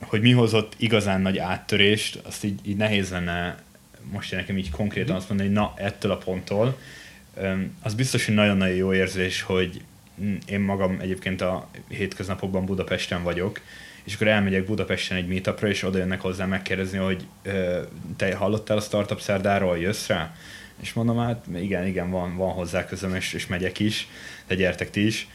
Hogy 0.01 0.21
mi 0.21 0.31
hozott 0.31 0.75
igazán 0.77 1.21
nagy 1.21 1.39
áttörést, 1.39 2.21
azt 2.23 2.45
így, 2.45 2.61
így 2.63 2.77
nehéz 2.77 3.11
lenne 3.11 3.63
most 4.11 4.31
nekem 4.31 4.59
így 4.59 4.71
konkrétan 4.71 5.09
mhm. 5.09 5.17
azt 5.17 5.29
mondani, 5.29 5.49
hogy 5.49 5.59
na, 5.59 5.75
ettől 5.77 6.11
a 6.11 6.17
ponttól. 6.17 6.79
Az 7.83 7.95
biztos, 7.95 8.25
hogy 8.25 8.35
nagyon-nagyon 8.35 8.77
jó 8.77 8.95
érzés, 8.95 9.43
hogy 9.43 9.81
én 10.47 10.61
magam 10.61 10.97
egyébként 11.01 11.41
a 11.41 11.69
hétköznapokban 11.89 12.65
Budapesten 12.65 13.23
vagyok, 13.23 13.61
és 14.05 14.15
akkor 14.15 14.29
elmegyek 14.29 14.65
Budapesten 14.65 15.17
egy 15.17 15.27
meetupra, 15.27 15.69
és 15.69 15.83
oda 15.83 15.99
jönnek 15.99 16.21
hozzá 16.21 16.47
megkérdezni, 16.47 16.99
hogy 16.99 17.27
te 18.17 18.35
hallottál 18.35 18.77
a 18.77 18.81
Startup 18.81 19.21
Szerdáról, 19.21 19.79
jössz 19.79 20.07
rá? 20.07 20.35
és 20.81 20.93
mondom, 20.93 21.19
hát 21.19 21.47
igen, 21.55 21.87
igen, 21.87 22.11
van, 22.11 22.37
van 22.37 22.53
hozzá 22.53 22.87
közöm, 22.87 23.15
és, 23.15 23.33
és 23.33 23.47
megyek 23.47 23.79
is, 23.79 24.09
de 24.47 24.55
gyertek 24.55 24.91
ti 24.91 25.07
is. 25.07 25.29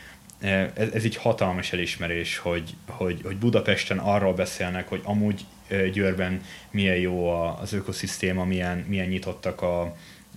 Ez, 0.73 0.89
ez 0.93 1.05
így 1.05 1.15
hatalmas 1.15 1.73
elismerés, 1.73 2.37
hogy, 2.37 2.75
hogy, 2.87 3.21
hogy 3.23 3.37
Budapesten 3.37 3.97
arról 3.97 4.33
beszélnek, 4.33 4.87
hogy 4.87 5.01
amúgy 5.03 5.45
Győrben 5.93 6.41
milyen 6.71 6.95
jó 6.95 7.29
az 7.59 7.73
ökoszisztéma, 7.73 8.45
milyen, 8.45 8.85
milyen 8.87 9.07
nyitottak 9.07 9.61
a, 9.61 9.81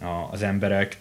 a, 0.01 0.29
az 0.31 0.43
emberek, 0.43 0.99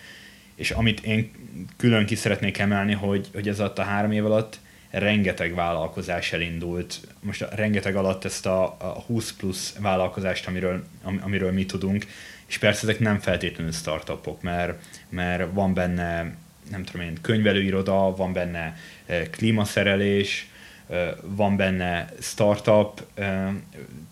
és 0.61 0.71
amit 0.71 0.99
én 0.99 1.31
külön 1.77 2.05
ki 2.05 2.15
szeretnék 2.15 2.57
emelni, 2.57 2.93
hogy, 2.93 3.29
hogy 3.33 3.47
ez 3.47 3.59
alatt 3.59 3.79
a 3.79 3.83
három 3.83 4.11
év 4.11 4.25
alatt 4.25 4.59
rengeteg 4.89 5.55
vállalkozás 5.55 6.33
elindult. 6.33 6.99
Most 7.19 7.41
a 7.41 7.55
rengeteg 7.55 7.95
alatt 7.95 8.25
ezt 8.25 8.45
a, 8.45 8.63
a 8.63 9.03
20 9.05 9.31
plusz 9.31 9.75
vállalkozást, 9.79 10.47
amiről, 10.47 10.83
am, 11.03 11.19
amiről 11.23 11.51
mi 11.51 11.65
tudunk, 11.65 12.05
és 12.47 12.57
persze 12.57 12.81
ezek 12.83 12.99
nem 12.99 13.19
feltétlenül 13.19 13.71
startupok, 13.71 14.41
mert, 14.41 14.83
mert 15.09 15.53
van 15.53 15.73
benne, 15.73 16.35
nem 16.69 16.83
tudom 16.83 17.07
én, 17.07 17.17
könyvelőiroda, 17.21 18.15
van 18.15 18.33
benne 18.33 18.77
eh, 19.05 19.21
klímaszerelés, 19.31 20.47
eh, 20.89 21.11
van 21.23 21.55
benne 21.55 22.09
startup, 22.19 23.03
eh, 23.13 23.49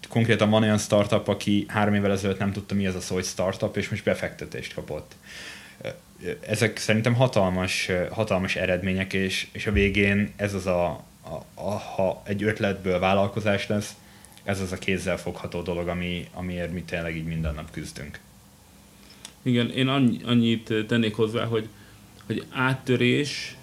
konkrétan 0.09 0.49
van 0.49 0.63
olyan 0.63 0.77
startup, 0.77 1.27
aki 1.27 1.65
három 1.67 1.93
évvel 1.93 2.11
ezelőtt 2.11 2.39
nem 2.39 2.51
tudta, 2.51 2.75
mi 2.75 2.87
az 2.87 2.95
a 2.95 3.01
szó, 3.01 3.15
hogy 3.15 3.25
startup, 3.25 3.77
és 3.77 3.89
most 3.89 4.03
befektetést 4.03 4.73
kapott 4.73 5.15
ezek 6.39 6.77
szerintem 6.77 7.13
hatalmas, 7.13 7.89
hatalmas 8.11 8.55
eredmények, 8.55 9.13
és, 9.13 9.47
és 9.51 9.67
a 9.67 9.71
végén 9.71 10.33
ez 10.35 10.53
az 10.53 10.65
a, 10.65 10.85
a, 11.21 11.43
a, 11.53 11.69
ha 11.69 12.21
egy 12.25 12.43
ötletből 12.43 12.99
vállalkozás 12.99 13.67
lesz, 13.67 13.95
ez 14.43 14.61
az 14.61 14.71
a 14.71 14.77
kézzel 14.77 15.17
fogható 15.17 15.61
dolog, 15.61 15.87
ami, 15.87 16.27
amiért 16.33 16.71
mi 16.71 16.83
tényleg 16.83 17.15
így 17.15 17.25
minden 17.25 17.53
nap 17.53 17.71
küzdünk. 17.71 18.19
Igen, 19.41 19.69
én 19.69 19.87
annyi, 19.87 20.17
annyit 20.25 20.73
tennék 20.87 21.15
hozzá, 21.15 21.45
hogy, 21.45 21.67
hogy 22.25 22.45
áttörés, 22.49 23.55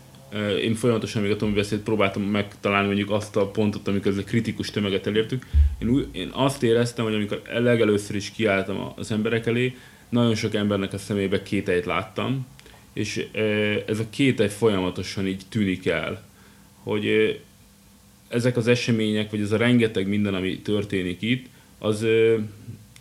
én 0.63 0.75
folyamatosan 0.75 1.23
még 1.23 1.31
a 1.31 1.37
Tomi 1.37 1.53
beszélt 1.53 1.83
próbáltam 1.83 2.23
megtalálni 2.23 2.87
mondjuk 2.87 3.11
azt 3.11 3.37
a 3.37 3.47
pontot, 3.47 3.89
amikor 3.89 4.13
ez 4.13 4.19
a 4.19 4.25
kritikus 4.25 4.71
tömeget 4.71 5.07
elértük. 5.07 5.47
Én, 5.79 5.89
új, 5.89 6.07
én 6.13 6.31
azt 6.33 6.63
éreztem, 6.63 7.05
hogy 7.05 7.15
amikor 7.15 7.43
legelőször 7.53 8.17
is 8.17 8.31
kiálltam 8.31 8.93
az 8.97 9.11
emberek 9.11 9.47
elé, 9.47 9.77
nagyon 10.09 10.35
sok 10.35 10.55
embernek 10.55 10.93
a 10.93 10.99
szemébe 10.99 11.43
kételyt 11.43 11.85
láttam, 11.85 12.47
és 12.93 13.27
ez 13.87 13.99
a 13.99 14.11
kételj 14.11 14.49
folyamatosan 14.49 15.27
így 15.27 15.43
tűnik 15.49 15.87
el, 15.87 16.25
hogy 16.83 17.39
ezek 18.29 18.57
az 18.57 18.67
események, 18.67 19.31
vagy 19.31 19.41
ez 19.41 19.53
a 19.53 19.57
rengeteg 19.57 20.09
minden, 20.09 20.35
ami 20.35 20.59
történik 20.59 21.23
itt, 21.23 21.47
az 21.79 22.07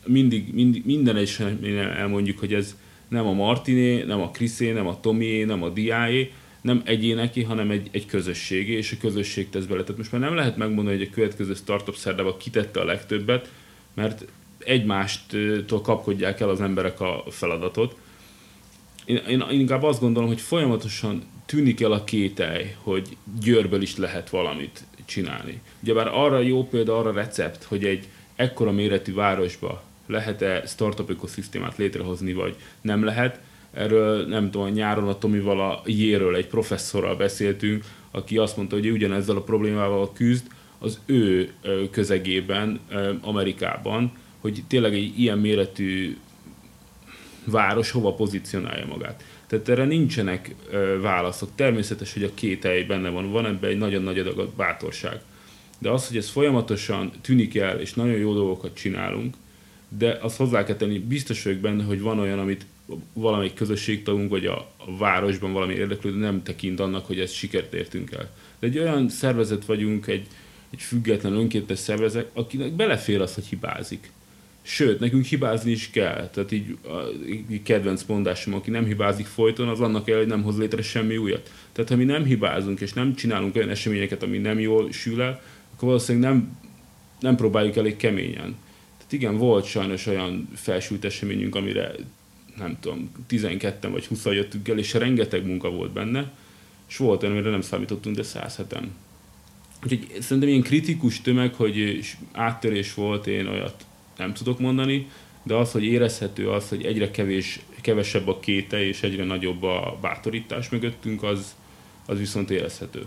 mindig, 0.05 0.53
mindig 0.53 0.85
minden 0.85 1.15
eseményen 1.15 1.91
elmondjuk, 1.91 2.39
hogy 2.39 2.53
ez 2.53 2.75
nem 3.07 3.27
a 3.27 3.33
Martiné, 3.33 4.03
nem 4.03 4.21
a 4.21 4.31
Kriszé, 4.31 4.71
nem 4.71 4.87
a 4.87 4.99
Tomié, 4.99 5.43
nem 5.43 5.63
a 5.63 5.69
Diáé, 5.69 6.31
nem 6.61 6.81
egyéneki, 6.85 7.43
hanem 7.43 7.71
egy, 7.71 7.87
egy 7.91 8.05
közösségé, 8.05 8.73
és 8.73 8.91
a 8.91 8.97
közösség 8.99 9.49
tesz 9.49 9.65
bele. 9.65 9.81
Tehát 9.81 9.97
most 9.97 10.11
már 10.11 10.21
nem 10.21 10.35
lehet 10.35 10.57
megmondani, 10.57 10.97
hogy 10.97 11.07
a 11.11 11.13
következő 11.13 11.53
startup 11.53 11.95
szerdában 11.95 12.37
kitette 12.37 12.79
a 12.79 12.85
legtöbbet, 12.85 13.51
mert 13.93 14.25
egymástól 14.65 15.81
kapkodják 15.81 16.39
el 16.39 16.49
az 16.49 16.61
emberek 16.61 17.01
a 17.01 17.23
feladatot. 17.29 17.95
Én, 19.05 19.21
én 19.29 19.43
inkább 19.49 19.83
azt 19.83 19.99
gondolom, 19.99 20.29
hogy 20.29 20.41
folyamatosan 20.41 21.23
tűnik 21.45 21.81
el 21.81 21.91
a 21.91 22.03
kételj, 22.03 22.65
hogy 22.83 23.17
Győrből 23.39 23.81
is 23.81 23.97
lehet 23.97 24.29
valamit 24.29 24.83
csinálni. 25.05 25.61
Ugyebár 25.83 26.07
arra 26.07 26.39
jó 26.39 26.67
példa, 26.67 26.97
arra 26.97 27.11
recept, 27.11 27.63
hogy 27.63 27.83
egy 27.83 28.07
ekkora 28.35 28.71
méretű 28.71 29.13
városba 29.13 29.83
lehet-e 30.07 30.63
startup 30.65 31.09
ökoszisztémát 31.09 31.77
létrehozni, 31.77 32.33
vagy 32.33 32.55
nem 32.81 33.03
lehet. 33.03 33.39
Erről 33.73 34.27
nem 34.27 34.51
tudom, 34.51 34.67
nyáron 34.67 35.07
a 35.07 35.17
Tomival 35.17 35.59
a 35.59 35.81
Jéről, 35.85 36.35
egy 36.35 36.47
professzorral 36.47 37.15
beszéltünk, 37.15 37.83
aki 38.11 38.37
azt 38.37 38.57
mondta, 38.57 38.75
hogy 38.75 38.85
ő 38.85 38.91
ugyanezzel 38.91 39.35
a 39.35 39.41
problémával 39.41 40.13
küzd 40.13 40.47
az 40.79 40.99
ő 41.05 41.51
közegében, 41.91 42.79
Amerikában, 43.21 44.11
hogy 44.45 44.63
tényleg 44.67 44.93
egy 44.93 45.19
ilyen 45.19 45.37
méretű 45.37 46.17
város 47.43 47.91
hova 47.91 48.13
pozícionálja 48.13 48.85
magát. 48.85 49.23
Tehát 49.47 49.69
erre 49.69 49.85
nincsenek 49.85 50.55
ö, 50.71 50.99
válaszok. 51.01 51.49
Természetes, 51.55 52.13
hogy 52.13 52.23
a 52.23 52.33
két 52.33 52.63
hely 52.63 52.83
benne 52.83 53.09
van, 53.09 53.31
van 53.31 53.45
ebben 53.45 53.69
egy 53.69 53.77
nagyon 53.77 54.01
nagy 54.01 54.19
adag 54.19 54.49
bátorság. 54.55 55.21
De 55.79 55.89
az, 55.89 56.07
hogy 56.07 56.17
ez 56.17 56.29
folyamatosan 56.29 57.11
tűnik 57.21 57.55
el, 57.55 57.79
és 57.79 57.93
nagyon 57.93 58.15
jó 58.15 58.33
dolgokat 58.33 58.75
csinálunk, 58.75 59.35
de 59.97 60.17
azt 60.21 60.37
hozzá 60.37 60.63
kell 60.63 60.75
tenni, 60.75 60.99
biztos 60.99 61.43
vagyok 61.43 61.59
benne, 61.59 61.83
hogy 61.83 62.01
van 62.01 62.19
olyan, 62.19 62.39
amit 62.39 62.65
valamelyik 63.13 63.53
közösségtagunk, 63.53 64.29
vagy 64.29 64.45
a, 64.45 64.57
a 64.77 64.97
városban 64.97 65.53
valami 65.53 65.73
érdeklődő 65.73 66.17
nem 66.17 66.43
tekint 66.43 66.79
annak, 66.79 67.05
hogy 67.05 67.19
ezt 67.19 67.33
sikert 67.33 67.73
értünk 67.73 68.11
el. 68.11 68.29
De 68.59 68.67
egy 68.67 68.79
olyan 68.79 69.09
szervezet 69.09 69.65
vagyunk, 69.65 70.07
egy, 70.07 70.27
egy 70.69 70.81
független 70.81 71.33
önkéntes 71.33 71.79
szervezet, 71.79 72.29
akinek 72.33 72.71
belefér 72.71 73.21
az, 73.21 73.33
hogy 73.33 73.45
hibázik. 73.45 74.11
Sőt, 74.67 74.99
nekünk 74.99 75.25
hibázni 75.25 75.71
is 75.71 75.89
kell. 75.89 76.29
Tehát 76.29 76.51
így 76.51 76.77
a 76.83 76.93
kedvenc 77.63 78.03
mondásom, 78.03 78.53
aki 78.53 78.69
nem 78.69 78.85
hibázik 78.85 79.25
folyton, 79.25 79.67
az 79.67 79.79
annak 79.79 80.09
el, 80.09 80.17
hogy 80.17 80.27
nem 80.27 80.43
hoz 80.43 80.57
létre 80.57 80.81
semmi 80.81 81.17
újat. 81.17 81.51
Tehát 81.71 81.89
ha 81.89 81.95
mi 81.95 82.03
nem 82.03 82.23
hibázunk, 82.23 82.79
és 82.79 82.93
nem 82.93 83.15
csinálunk 83.15 83.55
olyan 83.55 83.69
eseményeket, 83.69 84.23
ami 84.23 84.37
nem 84.37 84.59
jól 84.59 84.91
sül 84.91 85.21
el, 85.21 85.41
akkor 85.73 85.87
valószínűleg 85.87 86.29
nem, 86.29 86.57
nem 87.19 87.35
próbáljuk 87.35 87.75
elég 87.75 87.95
keményen. 87.95 88.55
Tehát 88.97 89.11
igen, 89.11 89.37
volt 89.37 89.65
sajnos 89.65 90.05
olyan 90.05 90.49
felsült 90.55 91.05
eseményünk, 91.05 91.55
amire 91.55 91.91
nem 92.57 92.77
tudom, 92.79 93.11
12 93.27 93.89
vagy 93.89 94.05
20 94.05 94.25
jöttünk 94.25 94.67
el, 94.67 94.77
és 94.77 94.93
rengeteg 94.93 95.45
munka 95.45 95.69
volt 95.69 95.91
benne, 95.91 96.31
és 96.89 96.97
volt 96.97 97.23
olyan, 97.23 97.35
amire 97.35 97.49
nem 97.49 97.61
számítottunk, 97.61 98.15
de 98.15 98.23
107-en. 98.23 98.85
Úgyhogy 99.83 100.07
szerintem 100.19 100.49
ilyen 100.49 100.61
kritikus 100.61 101.21
tömeg, 101.21 101.53
hogy 101.53 101.99
áttörés 102.31 102.93
volt, 102.93 103.27
én 103.27 103.47
olyat 103.47 103.85
nem 104.17 104.33
tudok 104.33 104.59
mondani, 104.59 105.07
de 105.43 105.53
az, 105.53 105.71
hogy 105.71 105.83
érezhető 105.83 106.49
az, 106.49 106.69
hogy 106.69 106.85
egyre 106.85 107.11
kevés, 107.11 107.59
kevesebb 107.81 108.27
a 108.27 108.39
kéte 108.39 108.87
és 108.87 109.03
egyre 109.03 109.23
nagyobb 109.23 109.63
a 109.63 109.97
bátorítás 110.01 110.69
mögöttünk, 110.69 111.23
az, 111.23 111.55
az 112.05 112.17
viszont 112.17 112.51
érezhető. 112.51 113.05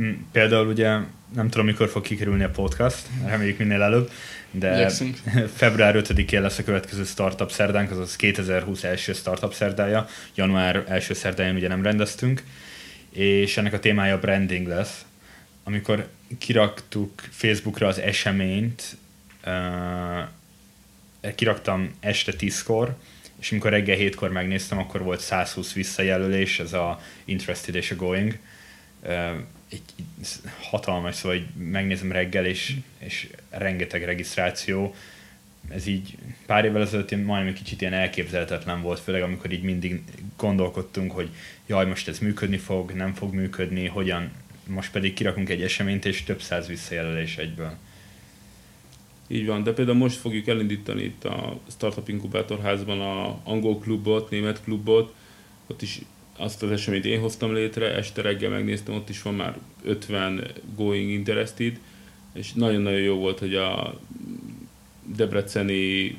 Mm, 0.00 0.12
például 0.32 0.66
ugye 0.66 0.98
nem 1.34 1.48
tudom, 1.48 1.66
mikor 1.66 1.88
fog 1.88 2.02
kikerülni 2.02 2.42
a 2.42 2.50
podcast, 2.50 3.06
reméljük 3.26 3.58
minél 3.58 3.82
előbb, 3.82 4.10
de 4.50 4.74
Igyekszünk. 4.74 5.16
február 5.56 5.94
5-én 5.98 6.42
lesz 6.42 6.58
a 6.58 6.64
következő 6.64 7.04
startup 7.04 7.50
szerdánk, 7.50 7.90
azaz 7.90 8.16
2020 8.16 8.84
első 8.84 9.12
startup 9.12 9.52
szerdája, 9.52 10.06
január 10.34 10.84
első 10.88 11.14
szerdáján 11.14 11.56
ugye 11.56 11.68
nem 11.68 11.82
rendeztünk, 11.82 12.42
és 13.10 13.56
ennek 13.56 13.72
a 13.72 13.78
témája 13.78 14.18
branding 14.18 14.66
lesz. 14.66 15.04
Amikor 15.64 16.08
kiraktuk 16.38 17.22
Facebookra 17.30 17.86
az 17.86 17.98
eseményt, 17.98 18.96
kiraktam 21.34 21.94
este 22.00 22.32
10-kor, 22.38 22.96
és 23.40 23.50
amikor 23.50 23.70
reggel 23.70 23.96
7-kor 24.00 24.30
megnéztem, 24.30 24.78
akkor 24.78 25.02
volt 25.02 25.20
120 25.20 25.72
visszajelölés, 25.72 26.60
ez 26.60 26.72
a 26.72 27.00
interested 27.24 27.74
és 27.74 27.90
a 27.90 27.96
going. 27.96 28.38
Egy, 29.68 29.82
egy 29.98 30.28
hatalmas, 30.60 31.14
szóval 31.14 31.38
hogy 31.38 31.46
megnézem 31.70 32.12
reggel, 32.12 32.46
és, 32.46 32.76
és 32.98 33.28
rengeteg 33.50 34.04
regisztráció. 34.04 34.94
Ez 35.68 35.86
így 35.86 36.16
pár 36.46 36.64
évvel 36.64 36.82
ezelőtt 36.82 37.10
majdnem 37.10 37.46
egy 37.46 37.62
kicsit 37.62 37.80
ilyen 37.80 37.92
elképzelhetetlen 37.92 38.82
volt, 38.82 39.00
főleg 39.00 39.22
amikor 39.22 39.52
így 39.52 39.62
mindig 39.62 40.02
gondolkodtunk, 40.36 41.12
hogy 41.12 41.30
jaj, 41.66 41.86
most 41.86 42.08
ez 42.08 42.18
működni 42.18 42.58
fog, 42.58 42.90
nem 42.90 43.14
fog 43.14 43.34
működni, 43.34 43.86
hogyan, 43.86 44.30
most 44.66 44.90
pedig 44.90 45.14
kirakunk 45.14 45.48
egy 45.48 45.62
eseményt, 45.62 46.04
és 46.04 46.22
több 46.22 46.42
száz 46.42 46.66
visszajelölés 46.66 47.36
egyből. 47.36 47.76
Így 49.26 49.46
van, 49.46 49.62
de 49.62 49.72
például 49.72 49.96
most 49.96 50.16
fogjuk 50.16 50.46
elindítani 50.46 51.02
itt 51.02 51.24
a 51.24 51.58
Startup 51.70 52.08
Inkubátorházban 52.08 53.00
a 53.00 53.40
angol 53.44 53.78
klubot, 53.78 54.30
német 54.30 54.62
klubot, 54.62 55.14
ott 55.66 55.82
is 55.82 56.00
azt 56.36 56.62
az 56.62 56.70
eseményt 56.70 57.04
én 57.04 57.20
hoztam 57.20 57.52
létre, 57.52 57.94
este 57.94 58.22
reggel 58.22 58.50
megnéztem, 58.50 58.94
ott 58.94 59.08
is 59.08 59.22
van 59.22 59.34
már 59.34 59.58
50 59.82 60.46
going 60.76 61.10
interested, 61.10 61.78
és 62.32 62.52
nagyon-nagyon 62.52 63.00
jó 63.00 63.14
volt, 63.14 63.38
hogy 63.38 63.54
a 63.54 64.00
debreceni, 65.16 66.16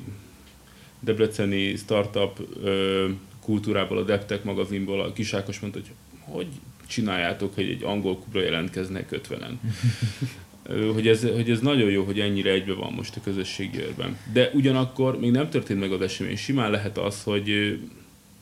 debreceni 1.00 1.76
startup 1.76 2.40
ö, 2.64 3.10
kultúrából, 3.42 3.98
a 3.98 4.04
Deptech 4.04 4.46
magazinból 4.46 5.02
a 5.02 5.14
Kisákos 5.14 5.60
mondta, 5.60 5.80
hogy 5.80 5.92
hogy 6.26 6.48
csináljátok, 6.88 7.56
hogy 7.56 7.70
egy 7.70 7.84
angol 7.84 8.18
klubra 8.18 8.42
jelentkeznek 8.42 9.10
50-en. 9.12 9.54
hogy 10.94 11.08
ez, 11.08 11.22
hogy 11.22 11.50
ez 11.50 11.60
nagyon 11.60 11.90
jó, 11.90 12.04
hogy 12.04 12.20
ennyire 12.20 12.52
egybe 12.52 12.74
van 12.74 12.94
most 12.94 13.16
a 13.16 13.22
közösségérben. 13.24 14.18
De 14.34 14.50
ugyanakkor 14.54 15.20
még 15.20 15.32
nem 15.32 15.50
történt 15.50 15.80
meg 15.80 15.92
az 15.92 16.02
esemény. 16.02 16.36
Simán 16.38 16.72
lehet 16.72 16.98
az, 16.98 17.24
hogy 17.24 17.78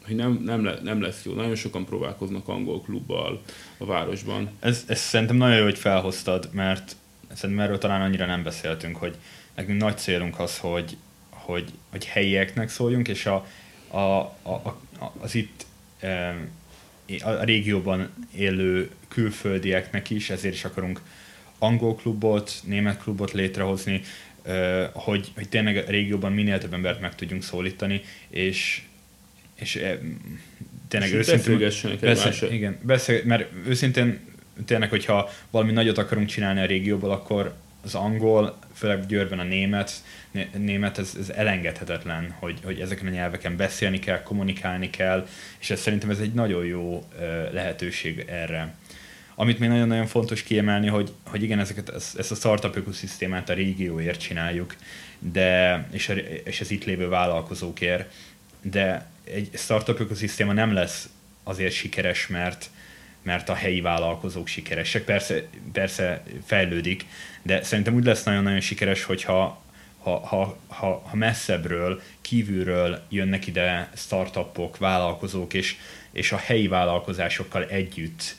hogy 0.06 0.16
nem, 0.16 0.42
nem, 0.46 0.64
le, 0.64 0.80
nem 0.84 1.02
lesz 1.02 1.26
jó. 1.26 1.34
Nagyon 1.34 1.56
sokan 1.56 1.86
próbálkoznak 1.86 2.48
angol 2.48 2.82
klubbal 2.82 3.42
a 3.78 3.86
városban. 3.86 4.50
Ez, 4.60 4.84
ez 4.88 5.00
szerintem 5.00 5.36
nagyon 5.36 5.58
jó, 5.58 5.64
hogy 5.64 5.78
felhoztad, 5.78 6.50
mert 6.52 6.96
szerintem 7.34 7.66
erről 7.66 7.78
talán 7.78 8.02
annyira 8.02 8.26
nem 8.26 8.44
beszéltünk, 8.44 8.96
hogy 8.96 9.16
nekünk 9.56 9.82
nagy 9.82 9.98
célunk 9.98 10.40
az, 10.40 10.58
hogy, 10.58 10.98
hogy, 11.30 11.72
hogy 11.90 12.06
helyieknek 12.06 12.70
szóljunk, 12.70 13.08
és 13.08 13.26
a, 13.26 13.48
a, 13.88 13.98
a, 13.98 14.80
a, 15.00 15.14
az 15.20 15.36
itt 15.36 15.66
a 17.24 17.44
régióban 17.44 18.10
élő 18.36 18.90
külföldieknek 19.08 20.10
is, 20.10 20.30
ezért 20.30 20.54
is 20.54 20.66
akarunk 20.66 21.02
angol 21.64 21.96
klubot, 21.96 22.62
német 22.66 23.02
klubot 23.02 23.32
létrehozni, 23.32 24.02
hogy, 24.94 25.32
hogy 25.36 25.50
tényleg 25.50 25.78
a 25.78 25.90
régióban 25.90 26.32
minél 26.32 26.58
több 26.58 26.74
embert 26.74 27.02
meg 27.02 27.16
tudjunk 27.16 27.44
szólítani, 27.44 28.02
és, 28.30 28.82
és 29.56 29.72
tényleg 30.88 31.10
és 31.10 31.16
őszintén... 31.16 31.72
Beszél, 32.00 32.52
igen, 32.52 32.78
beszél, 32.82 33.22
mert 33.26 33.50
őszintén 33.68 34.20
tényleg, 34.66 34.90
hogyha 34.90 35.30
valami 35.52 35.72
nagyot 35.72 35.98
akarunk 35.98 36.28
csinálni 36.28 36.60
a 36.60 36.66
régióból, 36.66 37.12
akkor 37.12 37.54
az 37.84 37.96
angol, 37.96 38.58
főleg 38.74 39.06
Győrben 39.06 39.40
a 39.40 39.44
német, 39.44 39.92
német 40.58 40.98
ez, 40.98 41.16
ez 41.20 41.30
elengedhetetlen, 41.30 42.36
hogy, 42.40 42.60
hogy 42.64 42.80
ezeken 42.80 43.08
a 43.08 43.10
nyelveken 43.10 43.56
beszélni 43.56 44.00
kell, 44.00 44.24
kommunikálni 44.24 44.90
kell, 44.90 45.28
és 45.60 45.70
ez 45.70 45.80
szerintem 45.80 46.10
ez 46.10 46.20
egy 46.20 46.34
nagyon 46.34 46.66
jó 46.66 47.08
lehetőség 47.52 48.26
erre. 48.28 48.74
Amit 49.36 49.60
még 49.60 49.70
nagyon-nagyon 49.70 50.08
fontos 50.08 50.44
kiemelni, 50.44 50.88
hogy, 50.88 51.14
hogy 51.26 51.44
igen, 51.44 51.60
ezeket, 51.60 51.90
ezt 52.18 52.32
a 52.32 52.36
startup 52.36 52.76
ökoszisztémát 52.76 53.50
a 53.50 53.54
régióért 53.54 54.20
csináljuk, 54.20 54.76
de, 55.20 55.88
és, 55.92 56.10
a, 56.10 56.14
és 56.44 56.62
az 56.62 56.72
itt 56.72 56.84
lévő 56.84 57.08
vállalkozókért, 57.08 58.14
de 58.62 59.12
egy 59.24 59.50
startup 59.54 60.00
ökoszisztéma 60.00 60.54
nem 60.54 60.74
lesz 60.74 61.10
azért 61.44 61.74
sikeres, 61.74 62.28
mert, 62.28 62.70
mert 63.22 63.50
a 63.50 63.54
helyi 63.54 63.82
vállalkozók 63.82 64.48
sikeresek. 64.48 65.04
Persze, 65.04 65.44
persze 65.72 66.24
fejlődik, 66.46 67.06
de 67.42 67.64
szerintem 67.64 67.96
úgy 67.96 68.04
lesz 68.04 68.24
nagyon-nagyon 68.24 68.60
sikeres, 68.60 69.04
hogyha 69.04 69.62
ha, 70.04 70.20
ha, 70.20 70.58
ha, 70.68 71.04
ha 71.06 71.16
messzebbről, 71.16 72.02
kívülről 72.22 73.02
jönnek 73.10 73.48
ide 73.48 73.90
startupok, 73.96 74.78
vállalkozók, 74.78 75.54
és, 75.54 75.76
és 76.12 76.32
a 76.32 76.38
helyi 76.38 76.68
vállalkozásokkal 76.68 77.66
együtt 77.66 78.36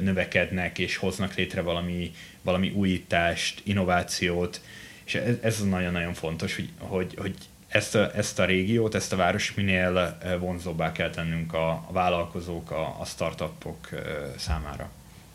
növekednek, 0.00 0.78
és 0.78 0.96
hoznak 0.96 1.34
létre 1.34 1.60
valami, 1.60 2.12
valami 2.42 2.70
újítást, 2.70 3.60
innovációt, 3.64 4.60
és 5.04 5.14
ez, 5.14 5.36
ez 5.40 5.64
nagyon-nagyon 5.64 6.14
fontos, 6.14 6.54
hogy, 6.56 6.68
hogy, 6.78 7.14
hogy 7.18 7.34
ezt 7.68 7.94
a, 7.94 8.16
ezt 8.16 8.38
a 8.38 8.44
régiót, 8.44 8.94
ezt 8.94 9.12
a 9.12 9.16
város 9.16 9.54
minél 9.54 10.18
vonzóbbá 10.38 10.92
kell 10.92 11.10
tennünk 11.10 11.52
a, 11.54 11.70
a 11.70 11.88
vállalkozók, 11.92 12.70
a, 12.70 12.96
a 13.00 13.04
startupok 13.04 13.88
számára. 14.36 14.90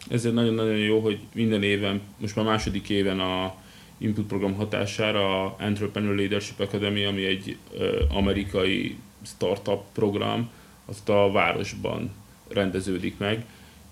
Ezért 0.10 0.34
nagyon-nagyon 0.34 0.78
jó, 0.78 1.00
hogy 1.00 1.20
minden 1.34 1.64
éven, 1.64 2.02
most 2.18 2.36
már 2.36 2.46
második 2.46 2.90
éven 2.90 3.20
a 3.20 3.56
Input 3.98 4.26
program 4.28 4.54
hatására 4.54 5.44
a 5.46 5.56
Entrepreneur 5.60 6.16
Leadership 6.16 6.60
Academy, 6.60 7.06
ami 7.06 7.26
egy 7.26 7.58
amerikai 8.10 8.98
startup 9.26 9.84
program, 9.94 10.50
azt 10.86 11.10
a 11.10 11.32
városban 11.32 12.12
rendeződik 12.48 13.18
meg, 13.18 13.46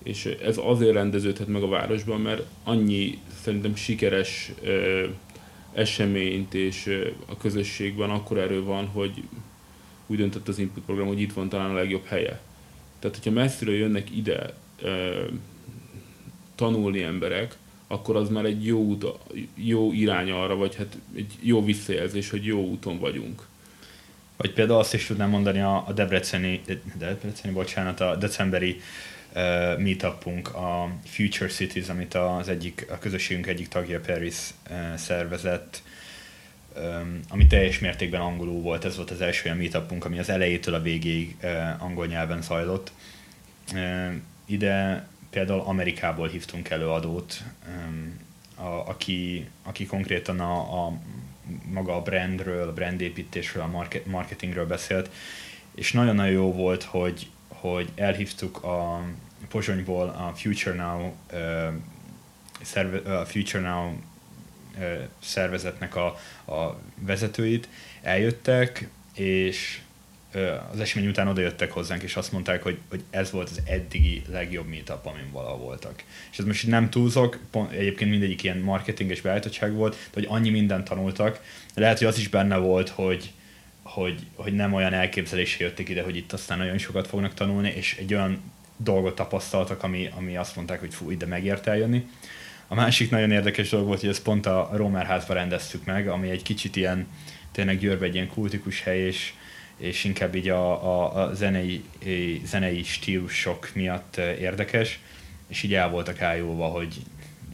és 0.03 0.25
ez 0.25 0.57
azért 0.63 0.93
rendeződhet 0.93 1.47
meg 1.47 1.63
a 1.63 1.67
városban, 1.67 2.21
mert 2.21 2.43
annyi 2.63 3.17
szerintem 3.41 3.75
sikeres 3.75 4.51
eseményt 5.73 6.53
és 6.53 7.03
a 7.25 7.37
közösségben 7.37 8.09
akkor 8.09 8.37
erő 8.37 8.63
van, 8.63 8.85
hogy 8.85 9.23
úgy 10.07 10.17
döntött 10.17 10.47
az 10.47 10.59
input 10.59 10.83
program, 10.83 11.07
hogy 11.07 11.21
itt 11.21 11.33
van 11.33 11.49
talán 11.49 11.69
a 11.69 11.73
legjobb 11.73 12.05
helye. 12.05 12.41
Tehát, 12.99 13.17
hogyha 13.17 13.31
messziről 13.31 13.75
jönnek 13.75 14.15
ide 14.15 14.53
tanulni 16.55 17.01
emberek, 17.01 17.57
akkor 17.87 18.15
az 18.15 18.29
már 18.29 18.45
egy 18.45 18.65
jó, 18.65 18.79
út, 18.79 19.05
jó 19.55 19.91
irány 19.91 20.31
arra, 20.31 20.55
vagy 20.55 20.75
hát 20.75 20.97
egy 21.15 21.33
jó 21.41 21.63
visszajelzés, 21.63 22.29
hogy 22.29 22.45
jó 22.45 22.63
úton 22.63 22.99
vagyunk. 22.99 23.47
Vagy 24.37 24.53
például 24.53 24.79
azt 24.79 24.93
is 24.93 25.05
tudnám 25.05 25.29
mondani 25.29 25.59
a, 25.59 25.83
a 25.87 25.93
Debreceni, 25.93 26.61
Debreceni, 26.97 27.53
bocsánat, 27.53 27.99
a 27.99 28.15
decemberi 28.15 28.81
meetupunk, 29.77 30.55
a 30.55 30.89
Future 31.05 31.49
Cities, 31.49 31.89
amit 31.89 32.13
az 32.13 32.47
egyik, 32.47 32.85
a 32.89 32.97
közösségünk 32.97 33.47
egyik 33.47 33.67
tagja 33.67 33.99
Paris 33.99 34.35
uh, 34.69 34.95
szervezett, 34.95 35.83
um, 36.77 37.19
ami 37.29 37.47
teljes 37.47 37.79
mértékben 37.79 38.21
angolul 38.21 38.61
volt. 38.61 38.85
Ez 38.85 38.95
volt 38.95 39.11
az 39.11 39.21
első 39.21 39.41
olyan 39.45 39.57
meetupunk, 39.57 40.05
ami 40.05 40.19
az 40.19 40.29
elejétől 40.29 40.73
a 40.73 40.81
végéig 40.81 41.35
uh, 41.43 41.83
angol 41.83 42.05
nyelven 42.05 42.41
zajlott. 42.41 42.91
Uh, 43.73 44.13
ide 44.45 45.07
például 45.29 45.59
Amerikából 45.59 46.27
hívtunk 46.27 46.69
előadót, 46.69 47.43
a, 48.55 48.65
aki, 48.65 49.47
aki 49.63 49.85
konkrétan 49.85 50.39
a, 50.39 50.85
a 50.85 50.99
maga 51.71 51.95
a 51.95 52.01
brandről, 52.01 52.67
a 52.67 52.73
brandépítésről, 52.73 53.63
a 53.63 53.67
market, 53.67 54.05
marketingről 54.05 54.67
beszélt, 54.67 55.09
és 55.75 55.91
nagyon-nagyon 55.91 56.31
jó 56.31 56.53
volt, 56.53 56.83
hogy, 56.83 57.27
hogy 57.47 57.89
elhívtuk 57.95 58.63
a 58.63 59.03
Pozsonyból 59.49 60.07
a 60.07 60.33
Future 60.35 60.75
Now, 60.75 61.13
szerve, 62.61 63.17
a 63.19 63.25
Future 63.25 63.69
Now 63.69 63.91
szervezetnek 65.21 65.95
a, 65.95 66.05
a 66.53 66.79
vezetőit, 66.99 67.67
eljöttek, 68.01 68.89
és 69.13 69.79
az 70.71 70.79
esemény 70.79 71.09
után 71.09 71.27
odajöttek 71.27 71.71
hozzánk, 71.71 72.03
és 72.03 72.15
azt 72.15 72.31
mondták, 72.31 72.63
hogy, 72.63 72.77
hogy 72.89 73.03
ez 73.09 73.31
volt 73.31 73.49
az 73.49 73.61
eddigi 73.65 74.21
legjobb 74.31 74.67
meetup, 74.67 75.05
amin 75.05 75.31
valaha 75.31 75.57
voltak. 75.57 76.03
És 76.31 76.39
ez 76.39 76.45
most 76.45 76.67
nem 76.67 76.89
túlzok, 76.89 77.39
pont, 77.51 77.71
egyébként 77.71 78.09
mindegyik 78.09 78.43
ilyen 78.43 78.57
marketing 78.57 79.09
és 79.09 79.21
beállítottság 79.21 79.73
volt, 79.73 79.93
de 79.93 80.09
hogy 80.13 80.25
annyi 80.29 80.49
mindent 80.49 80.87
tanultak. 80.87 81.41
Lehet, 81.73 81.97
hogy 81.97 82.07
az 82.07 82.17
is 82.17 82.27
benne 82.27 82.57
volt, 82.57 82.89
hogy, 82.89 83.31
hogy, 83.81 84.19
hogy 84.35 84.53
nem 84.53 84.73
olyan 84.73 84.93
elképzelésé 84.93 85.63
jöttek 85.63 85.89
ide, 85.89 86.03
hogy 86.03 86.15
itt 86.15 86.33
aztán 86.33 86.57
nagyon 86.57 86.77
sokat 86.77 87.07
fognak 87.07 87.33
tanulni, 87.33 87.69
és 87.75 87.95
egy 87.99 88.13
olyan 88.13 88.51
dolgot 88.83 89.15
tapasztaltak, 89.15 89.83
ami, 89.83 90.09
ami 90.17 90.37
azt 90.37 90.55
mondták, 90.55 90.79
hogy 90.79 90.93
fú, 90.93 91.11
ide 91.11 91.25
megért 91.25 91.67
eljönni. 91.67 92.05
A 92.67 92.75
másik 92.75 93.09
nagyon 93.09 93.31
érdekes 93.31 93.69
dolog 93.69 93.87
volt, 93.87 93.99
hogy 93.99 94.09
ezt 94.09 94.23
pont 94.23 94.45
a 94.45 94.69
Romer 94.73 95.05
házba 95.05 95.33
rendeztük 95.33 95.85
meg, 95.85 96.07
ami 96.07 96.29
egy 96.29 96.41
kicsit 96.41 96.75
ilyen, 96.75 97.07
tényleg 97.51 97.79
Győrbe 97.79 98.05
egy 98.05 98.13
ilyen 98.13 98.27
kultikus 98.27 98.83
hely, 98.83 98.99
és, 98.99 99.33
és 99.77 100.03
inkább 100.03 100.35
így 100.35 100.49
a, 100.49 100.69
a, 100.83 101.23
a 101.23 101.33
zenei, 101.33 101.83
zenei 102.45 102.83
stílusok 102.83 103.69
miatt 103.73 104.17
érdekes, 104.17 104.99
és 105.47 105.63
így 105.63 105.73
el 105.73 105.89
voltak 105.89 106.21
ájulva, 106.21 106.65
hogy 106.65 107.01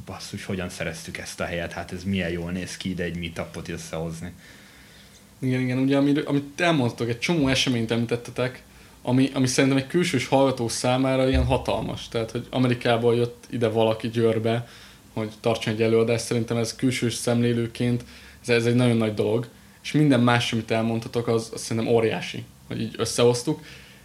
basszus, 0.05 0.45
hogyan 0.45 0.69
szereztük 0.69 1.17
ezt 1.17 1.39
a 1.39 1.45
helyet, 1.45 1.71
hát 1.71 1.91
ez 1.91 2.03
milyen 2.03 2.29
jól 2.29 2.51
néz 2.51 2.77
ki 2.77 2.89
ide 2.89 3.03
egy 3.03 3.17
meetupot 3.17 3.69
összehozni. 3.69 4.31
Igen, 5.39 5.61
igen, 5.61 5.77
ugye 5.77 5.97
amit, 5.97 6.25
amit 6.25 6.61
elmondtok, 6.61 7.09
egy 7.09 7.19
csomó 7.19 7.47
eseményt 7.47 7.91
említettetek, 7.91 8.63
ami, 9.09 9.29
ami 9.33 9.47
szerintem 9.47 9.79
egy 9.79 9.87
külsős 9.87 10.27
hallgató 10.27 10.67
számára 10.67 11.27
ilyen 11.27 11.45
hatalmas. 11.45 12.07
Tehát, 12.07 12.31
hogy 12.31 12.47
Amerikából 12.49 13.15
jött 13.15 13.43
ide 13.49 13.67
valaki 13.67 14.07
Győrbe, 14.09 14.67
hogy 15.13 15.29
tartson 15.39 15.73
egy 15.73 15.81
előadást, 15.81 16.25
szerintem 16.25 16.57
ez 16.57 16.75
külsős 16.75 17.13
szemlélőként, 17.13 18.03
ez, 18.41 18.49
ez 18.49 18.65
egy 18.65 18.75
nagyon 18.75 18.97
nagy 18.97 19.13
dolog 19.13 19.47
és 19.83 19.91
minden 19.91 20.19
más, 20.19 20.53
amit 20.53 20.71
elmondhatok, 20.71 21.27
az, 21.27 21.49
az 21.53 21.61
szerintem 21.61 21.93
óriási, 21.93 22.43
hogy 22.67 22.81
így 22.81 22.95
összehoztuk. 22.97 23.61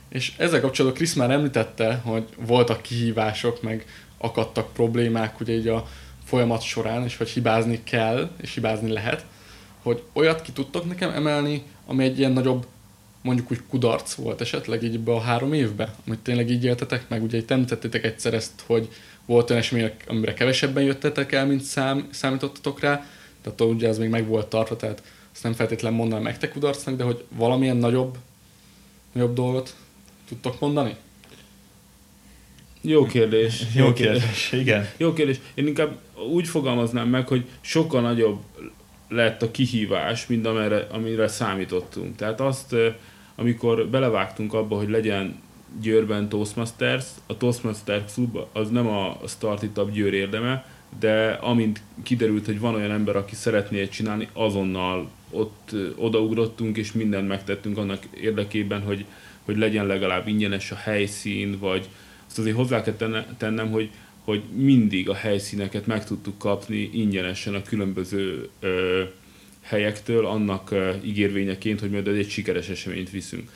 És 0.09 0.32
ezzel 0.36 0.61
kapcsolatban 0.61 0.98
Krisz 1.00 1.14
már 1.14 1.30
említette, 1.30 1.94
hogy 1.94 2.24
voltak 2.38 2.82
kihívások, 2.82 3.62
meg 3.62 3.86
akadtak 4.18 4.72
problémák 4.72 5.40
ugye 5.40 5.52
így 5.55 5.68
a 5.68 5.86
folyamat 6.24 6.62
során, 6.62 7.05
és 7.05 7.16
hogy 7.16 7.28
hibázni 7.28 7.80
kell, 7.84 8.30
és 8.40 8.55
hibázni 8.55 8.92
lehet, 8.92 9.24
hogy 9.82 10.02
olyat 10.12 10.42
ki 10.42 10.52
tudtok 10.52 10.84
nekem 10.84 11.11
emelni, 11.11 11.62
ami 11.86 12.05
egy 12.05 12.18
ilyen 12.18 12.32
nagyobb, 12.32 12.66
mondjuk 13.24 13.50
úgy 13.50 13.60
kudarc 13.68 14.14
volt 14.14 14.40
esetleg 14.40 14.82
így 14.82 15.00
be 15.00 15.12
a 15.12 15.20
három 15.20 15.52
évben, 15.52 15.94
amit 16.06 16.18
tényleg 16.18 16.50
így 16.50 16.64
éltetek 16.64 17.08
meg, 17.08 17.22
ugye 17.22 17.38
itt 17.38 17.50
említettétek 17.50 18.04
egyszer 18.04 18.34
ezt, 18.34 18.62
hogy 18.66 18.88
volt 19.24 19.50
olyan 19.50 19.62
esemény, 19.62 19.90
amire 20.06 20.34
kevesebben 20.34 20.82
jöttetek 20.82 21.32
el, 21.32 21.46
mint 21.46 21.60
szám, 21.60 22.08
számítottatok 22.10 22.80
rá, 22.80 23.06
tehát 23.42 23.60
ugye 23.60 23.88
ez 23.88 23.98
még 23.98 24.08
meg 24.08 24.26
volt 24.26 24.46
tartva, 24.46 24.76
tehát 24.76 25.02
ezt 25.32 25.42
nem 25.42 25.52
feltétlenül 25.52 25.98
mondanám 25.98 26.24
nektek 26.24 26.52
kudarcnak, 26.52 26.96
de 26.96 27.04
hogy 27.04 27.24
valamilyen 27.28 27.76
nagyobb, 27.76 28.16
nagyobb 29.12 29.34
dolgot 29.34 29.74
tudtok 30.28 30.60
mondani? 30.60 30.96
Jó 32.80 33.06
kérdés. 33.06 33.62
Jó, 33.74 33.84
Jó 33.84 33.92
kérdés. 33.92 34.22
kérdés, 34.22 34.52
igen. 34.52 34.88
Jó 34.96 35.12
kérdés. 35.12 35.40
Én 35.54 35.66
inkább 35.66 35.98
úgy 36.32 36.48
fogalmaznám 36.48 37.08
meg, 37.08 37.28
hogy 37.28 37.44
sokkal 37.60 38.00
nagyobb 38.00 38.40
lett 39.08 39.42
a 39.42 39.50
kihívás, 39.50 40.26
mint 40.26 40.46
amire, 40.46 40.86
amire 40.90 41.28
számítottunk. 41.28 42.16
Tehát 42.16 42.40
azt, 42.40 42.74
amikor 43.35 43.89
belevágtunk 43.89 44.53
abba, 44.53 44.76
hogy 44.76 44.89
legyen 44.89 45.43
Győrben 45.80 46.28
Toastmasters, 46.28 47.07
a 47.26 47.37
Toastmasters 47.37 48.12
Club 48.12 48.39
az 48.53 48.70
nem 48.70 48.87
a 48.87 49.18
Startup 49.26 49.91
Győr 49.91 50.12
érdeme, 50.12 50.64
de 50.99 51.30
amint 51.30 51.82
kiderült, 52.03 52.47
hogy 52.47 52.61
van 52.61 52.74
olyan 52.74 52.91
ember, 52.91 53.16
aki 53.16 53.35
szeretné 53.35 53.89
csinálni, 53.89 54.28
azonnal 54.32 55.11
ott 55.30 55.74
odaugrottunk, 55.97 56.76
és 56.76 56.93
mindent 56.93 57.28
megtettünk 57.28 57.78
annak 57.78 58.05
érdekében, 58.20 58.82
hogy, 58.82 59.05
hogy 59.45 59.57
legyen 59.57 59.87
legalább 59.87 60.28
ingyenes 60.28 60.70
a 60.70 60.76
helyszín, 60.76 61.59
vagy 61.59 61.89
azt 62.26 62.39
azért 62.39 62.57
hozzá 62.57 62.82
kell 62.82 63.24
tennem, 63.37 63.70
hogy, 63.70 63.91
hogy 64.24 64.43
mindig 64.55 65.09
a 65.09 65.14
helyszíneket 65.14 65.87
meg 65.87 66.05
tudtuk 66.05 66.39
kapni 66.39 66.91
ingyenesen 66.93 67.55
a 67.55 67.62
különböző 67.62 68.49
ö, 68.61 69.03
helyektől, 69.64 70.26
annak 70.26 70.74
ígérvényeként, 71.04 71.80
hogy 71.80 71.90
majd 71.90 72.08
egy 72.08 72.30
sikeres 72.30 72.68
eseményt 72.68 73.10
viszünk. 73.10 73.50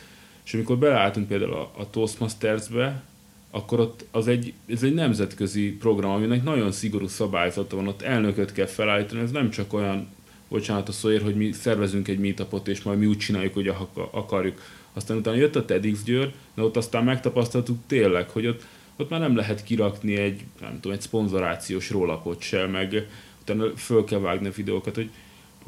És 0.44 0.54
amikor 0.54 0.78
beleálltunk 0.78 1.28
például 1.28 1.52
a, 1.52 1.70
a 1.76 1.90
Toastmasters-be, 1.90 3.02
akkor 3.50 3.80
ott 3.80 4.04
az 4.10 4.28
egy, 4.28 4.52
ez 4.66 4.82
egy 4.82 4.94
nemzetközi 4.94 5.72
program, 5.72 6.10
aminek 6.10 6.42
nagyon 6.42 6.72
szigorú 6.72 7.06
szabályzata 7.06 7.76
van, 7.76 7.88
ott 7.88 8.02
elnököt 8.02 8.52
kell 8.52 8.66
felállítani, 8.66 9.20
ez 9.20 9.30
nem 9.30 9.50
csak 9.50 9.72
olyan, 9.72 10.08
bocsánat 10.48 10.88
a 10.88 10.92
szóért, 10.92 11.22
hogy 11.22 11.36
mi 11.36 11.52
szervezünk 11.52 12.08
egy 12.08 12.18
meetupot, 12.18 12.68
és 12.68 12.82
majd 12.82 12.98
mi 12.98 13.06
úgy 13.06 13.18
csináljuk, 13.18 13.54
hogy 13.54 13.72
akarjuk. 14.10 14.62
Aztán 14.92 15.16
utána 15.16 15.36
jött 15.36 15.56
a 15.56 15.64
TEDx 15.64 16.02
Győr, 16.02 16.32
de 16.54 16.62
ott 16.62 16.76
aztán 16.76 17.04
megtapasztaltuk 17.04 17.78
tényleg, 17.86 18.30
hogy 18.30 18.46
ott, 18.46 18.66
ott 18.96 19.10
már 19.10 19.20
nem 19.20 19.36
lehet 19.36 19.64
kirakni 19.64 20.16
egy, 20.16 20.44
nem 20.60 20.74
tudom, 20.74 20.92
egy 20.92 21.00
szponzorációs 21.00 21.90
rólapot 21.90 22.40
se, 22.40 22.66
meg 22.66 23.08
utána 23.40 23.76
föl 23.76 24.04
kell 24.04 24.18
vágni 24.18 24.48
a 24.48 24.52
videókat, 24.56 24.94
hogy, 24.94 25.10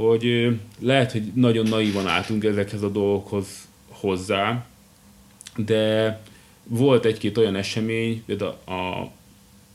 hogy 0.09 0.57
lehet, 0.79 1.13
hogy 1.13 1.23
nagyon 1.35 1.67
naívan 1.67 2.07
álltunk 2.07 2.45
ezekhez 2.45 2.83
a 2.83 2.89
dolgokhoz 2.89 3.47
hozzá, 3.89 4.67
de 5.57 6.21
volt 6.65 7.05
egy-két 7.05 7.39
olyan 7.39 7.57
esemény, 7.57 8.23
például 8.27 8.57
a, 8.65 9.01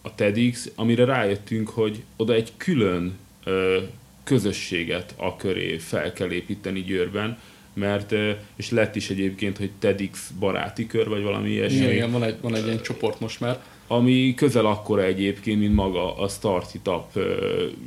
a 0.01 0.15
TEDx, 0.15 0.71
amire 0.75 1.05
rájöttünk, 1.05 1.69
hogy 1.69 2.03
oda 2.15 2.33
egy 2.33 2.51
külön 2.57 3.17
ö, 3.43 3.81
közösséget 4.23 5.13
a 5.17 5.35
köré 5.35 5.77
fel 5.77 6.13
kell 6.13 6.31
építeni 6.31 6.81
Győrben, 6.81 7.37
mert, 7.73 8.13
és 8.55 8.69
lett 8.69 8.95
is 8.95 9.09
egyébként, 9.09 9.57
hogy 9.57 9.71
TEDx 9.79 10.29
baráti 10.39 10.87
kör, 10.87 11.07
vagy 11.07 11.23
valami 11.23 11.49
ilyesmi. 11.49 11.77
Igen, 11.77 11.91
igen 11.91 12.11
van, 12.11 12.23
egy, 12.23 12.35
van 12.41 12.55
egy 12.55 12.65
ilyen 12.65 12.81
csoport 12.81 13.19
most 13.19 13.39
már. 13.39 13.63
Ami 13.87 14.33
közel 14.35 14.65
akkora 14.65 15.03
egyébként, 15.03 15.59
mint 15.59 15.75
maga 15.75 16.17
a 16.17 16.27
Startup 16.27 17.19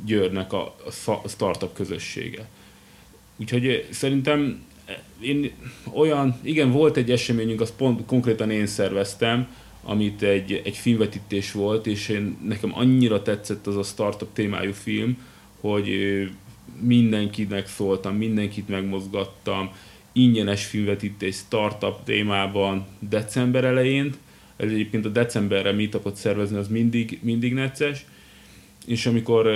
Győrnek 0.05 0.53
a, 0.53 0.75
a 1.23 1.27
startup 1.27 1.73
közössége. 1.73 2.47
Úgyhogy 3.37 3.87
szerintem 3.89 4.67
én 5.19 5.51
olyan, 5.93 6.39
igen, 6.41 6.71
volt 6.71 6.97
egy 6.97 7.11
eseményünk, 7.11 7.61
azt 7.61 7.73
pont 7.73 8.05
konkrétan 8.05 8.51
én 8.51 8.65
szerveztem, 8.65 9.47
amit 9.83 10.21
egy, 10.21 10.61
egy 10.63 10.77
filmvetítés 10.77 11.51
volt, 11.51 11.87
és 11.87 12.09
én, 12.09 12.37
nekem 12.47 12.71
annyira 12.73 13.21
tetszett 13.21 13.67
az 13.67 13.77
a 13.77 13.83
startup 13.83 14.33
témájú 14.33 14.73
film, 14.73 15.17
hogy 15.59 15.89
mindenkinek 16.81 17.67
szóltam, 17.67 18.15
mindenkit 18.15 18.67
megmozgattam, 18.67 19.71
ingyenes 20.11 20.65
filmvetítés 20.65 21.35
startup 21.35 22.03
témában 22.03 22.85
december 22.99 23.63
elején, 23.63 24.13
ez 24.59 24.71
egyébként 24.71 25.05
a 25.05 25.09
decemberre 25.09 25.71
meetupot 25.71 26.15
szervezni 26.15 26.57
az 26.57 26.67
mindig, 26.67 27.19
mindig 27.21 27.53
necces, 27.53 28.05
és 28.85 29.05
amikor 29.05 29.49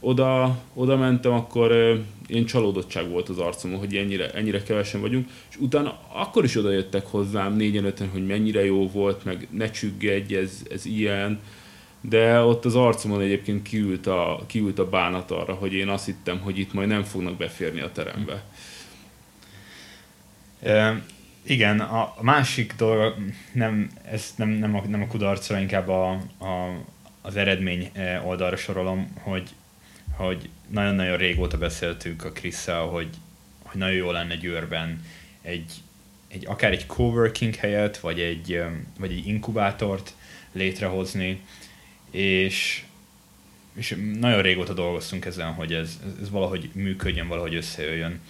oda, 0.00 0.58
oda 0.74 0.96
mentem, 0.96 1.32
akkor 1.32 2.00
ilyen 2.26 2.44
csalódottság 2.44 3.10
volt 3.10 3.28
az 3.28 3.38
arcomon, 3.38 3.78
hogy 3.78 3.96
ennyire, 3.96 4.30
ennyire 4.30 4.62
kevesen 4.62 5.00
vagyunk, 5.00 5.28
és 5.50 5.56
utána 5.56 5.98
akkor 6.12 6.44
is 6.44 6.56
oda 6.56 6.70
jöttek 6.70 7.06
hozzám 7.06 7.56
négyen 7.56 7.84
öten, 7.84 8.08
hogy 8.08 8.26
mennyire 8.26 8.64
jó 8.64 8.88
volt, 8.88 9.24
meg 9.24 9.48
ne 9.50 9.70
csüggedj, 9.70 10.36
ez, 10.36 10.62
ez 10.70 10.86
ilyen, 10.86 11.40
de 12.00 12.40
ott 12.40 12.64
az 12.64 12.74
arcomon 12.74 13.20
egyébként 13.20 13.62
kiült 13.62 14.06
a, 14.06 14.44
kiült 14.46 14.78
a 14.78 14.88
bánat 14.88 15.30
arra, 15.30 15.54
hogy 15.54 15.72
én 15.72 15.88
azt 15.88 16.04
hittem, 16.04 16.40
hogy 16.40 16.58
itt 16.58 16.72
majd 16.72 16.88
nem 16.88 17.02
fognak 17.02 17.36
beférni 17.36 17.80
a 17.80 17.92
terembe. 17.92 18.44
E, 21.46 21.52
igen, 21.52 21.80
a 21.80 22.14
másik 22.20 22.74
dolog, 22.76 23.14
nem, 23.52 23.90
ez 24.04 24.32
nem, 24.36 24.48
nem, 24.48 24.76
a, 24.76 24.82
nem 24.86 25.02
a 25.02 25.06
kudarcra, 25.06 25.58
inkább 25.58 25.88
a, 25.88 26.10
a, 26.38 26.84
az 27.22 27.36
eredmény 27.36 27.90
oldalra 28.24 28.56
sorolom, 28.56 29.12
hogy 29.20 29.50
hogy 30.16 30.48
nagyon-nagyon 30.68 31.16
régóta 31.16 31.58
beszéltünk 31.58 32.24
a 32.24 32.32
krisz 32.32 32.66
hogy, 32.66 33.08
hogy 33.62 33.78
nagyon 33.78 33.96
jó 33.96 34.10
lenne 34.10 34.34
Győrben 34.34 35.04
egy, 35.42 35.72
egy, 36.28 36.46
akár 36.46 36.72
egy 36.72 36.86
coworking 36.86 37.54
helyet, 37.54 37.98
vagy 37.98 38.20
egy, 38.20 38.62
vagy 38.98 39.10
egy 39.10 39.26
inkubátort 39.26 40.14
létrehozni, 40.52 41.40
és, 42.10 42.82
és 43.74 43.96
nagyon 44.18 44.42
régóta 44.42 44.72
dolgoztunk 44.72 45.24
ezen, 45.24 45.52
hogy 45.52 45.72
ez, 45.72 46.00
ez 46.20 46.30
valahogy 46.30 46.70
működjön, 46.74 47.28
valahogy 47.28 47.54
összejöjjön. 47.54 48.20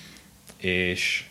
És, 0.56 1.24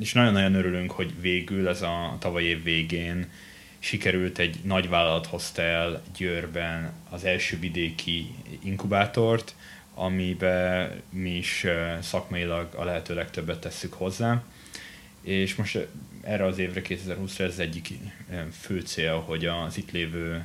és 0.00 0.12
nagyon-nagyon 0.12 0.54
örülünk, 0.54 0.90
hogy 0.90 1.20
végül 1.20 1.68
ez 1.68 1.82
a 1.82 2.16
tavaly 2.18 2.42
év 2.42 2.62
végén 2.62 3.30
sikerült 3.78 4.38
egy 4.38 4.56
nagy 4.62 4.88
vállalat 4.88 5.26
hozta 5.26 5.62
el 5.62 6.02
Győrben 6.16 6.92
az 7.10 7.24
első 7.24 7.58
vidéki 7.58 8.34
inkubátort, 8.62 9.54
amiben 9.94 11.02
mi 11.10 11.30
is 11.30 11.66
szakmailag 12.00 12.74
a 12.74 12.84
lehető 12.84 13.14
legtöbbet 13.14 13.60
tesszük 13.60 13.92
hozzá. 13.92 14.42
És 15.22 15.54
most 15.54 15.86
erre 16.22 16.44
az 16.44 16.58
évre, 16.58 16.80
2020-ra 16.84 17.40
ez 17.40 17.58
egyik 17.58 17.88
fő 18.60 18.80
cél, 18.80 19.20
hogy 19.20 19.46
az 19.46 19.76
itt 19.76 19.90
lévő 19.90 20.44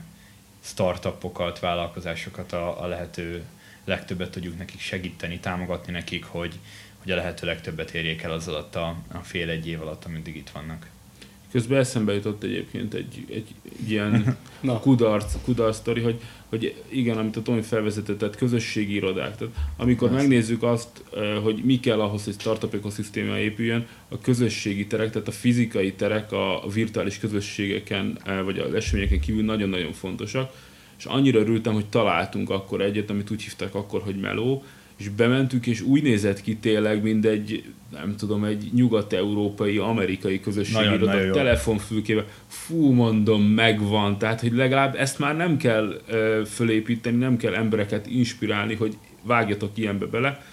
startupokat, 0.63 1.59
vállalkozásokat 1.59 2.53
a, 2.53 2.83
a 2.83 2.87
lehető 2.87 3.43
legtöbbet 3.83 4.31
tudjuk 4.31 4.57
nekik 4.57 4.79
segíteni, 4.79 5.39
támogatni 5.39 5.91
nekik, 5.91 6.25
hogy, 6.25 6.59
hogy 7.03 7.11
a 7.11 7.15
lehető 7.15 7.47
legtöbbet 7.47 7.91
érjék 7.91 8.21
el 8.21 8.31
az 8.31 8.47
alatt 8.47 8.75
a, 8.75 8.95
a 9.11 9.17
fél 9.17 9.49
egy 9.49 9.67
év 9.67 9.81
alatt, 9.81 10.05
ameddig 10.05 10.35
itt 10.35 10.49
vannak. 10.49 10.87
Közben 11.51 11.79
eszembe 11.79 12.13
jutott 12.13 12.43
egyébként 12.43 12.93
egy, 12.93 13.25
egy, 13.29 13.47
egy 13.79 13.91
ilyen 13.91 14.37
Na. 14.59 14.79
kudarc, 14.79 15.35
kudarc 15.43 15.75
sztori, 15.75 16.01
hogy, 16.01 16.21
hogy 16.49 16.75
igen, 16.89 17.17
amit 17.17 17.35
a 17.35 17.41
Tomi 17.41 17.61
felvezetett, 17.61 18.17
tehát 18.17 18.35
közösségi 18.35 18.93
irodák. 18.93 19.37
Tehát 19.37 19.53
amikor 19.77 20.07
Ezt. 20.07 20.17
megnézzük 20.17 20.63
azt, 20.63 21.03
hogy 21.43 21.61
mi 21.63 21.79
kell 21.79 22.01
ahhoz, 22.01 22.23
hogy 22.23 22.33
startup 22.33 22.73
ökoszisztéma 22.73 23.37
épüljön, 23.37 23.87
a 24.09 24.19
közösségi 24.19 24.87
terek, 24.87 25.11
tehát 25.11 25.27
a 25.27 25.31
fizikai 25.31 25.93
terek 25.93 26.31
a 26.31 26.63
virtuális 26.73 27.19
közösségeken, 27.19 28.19
vagy 28.43 28.59
az 28.59 28.73
eseményeken 28.73 29.19
kívül 29.19 29.43
nagyon-nagyon 29.43 29.91
fontosak. 29.91 30.53
És 30.97 31.05
annyira 31.05 31.39
örültem, 31.39 31.73
hogy 31.73 31.85
találtunk 31.85 32.49
akkor 32.49 32.81
egyet, 32.81 33.09
amit 33.09 33.31
úgy 33.31 33.41
hívták 33.41 33.75
akkor, 33.75 34.01
hogy 34.01 34.15
Meló, 34.19 34.63
és 35.03 35.09
bementünk, 35.09 35.67
és 35.67 35.81
úgy 35.81 36.03
nézett 36.03 36.41
ki 36.41 36.55
tényleg, 36.55 37.03
mint 37.03 37.25
egy, 37.25 37.63
nem 37.91 38.15
tudom, 38.15 38.43
egy 38.43 38.69
nyugat-európai, 38.73 39.77
amerikai 39.77 40.39
közösség 40.39 41.01
a 41.01 41.31
telefonfülkébe. 41.31 42.25
Fú, 42.47 42.91
mondom, 42.91 43.43
megvan. 43.43 44.17
Tehát, 44.17 44.41
hogy 44.41 44.53
legalább 44.53 44.95
ezt 44.95 45.19
már 45.19 45.35
nem 45.35 45.57
kell 45.57 46.01
ö, 46.07 46.41
fölépíteni, 46.45 47.17
nem 47.17 47.37
kell 47.37 47.53
embereket 47.53 48.07
inspirálni, 48.07 48.73
hogy 48.73 48.97
vágjatok 49.21 49.71
ilyenbe 49.77 50.05
bele. 50.05 50.45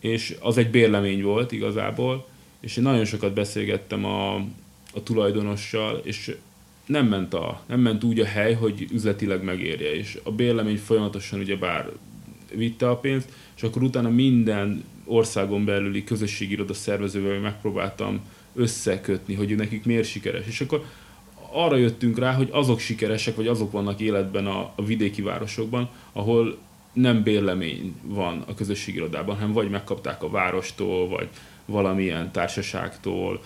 És 0.00 0.36
az 0.40 0.58
egy 0.58 0.70
bérlemény 0.70 1.22
volt 1.22 1.52
igazából, 1.52 2.28
és 2.60 2.76
én 2.76 2.82
nagyon 2.82 3.04
sokat 3.04 3.34
beszélgettem 3.34 4.04
a, 4.04 4.34
a 4.94 5.02
tulajdonossal, 5.02 6.00
és 6.04 6.36
nem 6.86 7.06
ment, 7.06 7.34
a, 7.34 7.62
nem 7.66 7.80
ment 7.80 8.04
úgy 8.04 8.20
a 8.20 8.26
hely, 8.26 8.54
hogy 8.54 8.86
üzletileg 8.92 9.42
megérje, 9.42 9.94
és 9.94 10.18
a 10.22 10.30
bérlemény 10.30 10.78
folyamatosan 10.78 11.40
ugye 11.40 11.56
bár 11.56 11.88
vitte 12.54 12.90
a 12.90 12.96
pénzt, 12.96 13.28
és 13.56 13.62
akkor 13.62 13.82
utána 13.82 14.08
minden 14.08 14.84
országon 15.04 15.64
belüli 15.64 16.04
közösségi 16.04 16.52
iroda 16.52 16.74
szervezővel 16.74 17.40
megpróbáltam 17.40 18.20
összekötni, 18.54 19.34
hogy 19.34 19.56
nekik 19.56 19.84
miért 19.84 20.08
sikeres. 20.08 20.46
És 20.46 20.60
akkor 20.60 20.84
arra 21.52 21.76
jöttünk 21.76 22.18
rá, 22.18 22.32
hogy 22.32 22.48
azok 22.52 22.78
sikeresek, 22.78 23.36
vagy 23.36 23.46
azok 23.46 23.72
vannak 23.72 24.00
életben 24.00 24.46
a, 24.46 24.72
a 24.76 24.84
vidéki 24.84 25.22
városokban, 25.22 25.88
ahol 26.12 26.58
nem 26.92 27.22
bérlemény 27.22 27.94
van 28.02 28.44
a 28.46 28.54
közösségi 28.54 28.96
irodában, 28.96 29.34
hanem 29.34 29.52
vagy 29.52 29.70
megkapták 29.70 30.22
a 30.22 30.30
várostól, 30.30 31.08
vagy 31.08 31.28
valamilyen 31.64 32.32
társaságtól, 32.32 33.42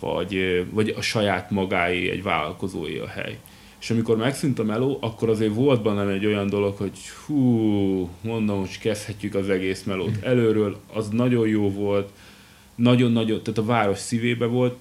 vagy, 0.00 0.64
vagy 0.70 0.88
a 0.88 1.00
saját 1.00 1.50
magáé, 1.50 2.10
egy 2.10 2.22
vállalkozói 2.22 2.98
a 2.98 3.06
hely. 3.06 3.38
És 3.80 3.90
amikor 3.90 4.16
megszűnt 4.16 4.58
a 4.58 4.64
meló, 4.64 4.98
akkor 5.00 5.28
azért 5.28 5.54
volt 5.54 5.82
bennem 5.82 6.08
egy 6.08 6.26
olyan 6.26 6.46
dolog, 6.46 6.76
hogy 6.76 6.98
hú, 7.26 8.08
mondom, 8.20 8.58
hogy 8.58 8.78
kezdhetjük 8.78 9.34
az 9.34 9.48
egész 9.48 9.82
melót. 9.82 10.16
Hm. 10.16 10.26
előről, 10.26 10.76
az 10.92 11.08
nagyon 11.08 11.48
jó 11.48 11.70
volt, 11.70 12.10
nagyon-nagyon, 12.74 13.42
tehát 13.42 13.58
a 13.58 13.64
város 13.64 13.98
szívébe 13.98 14.46
volt, 14.46 14.76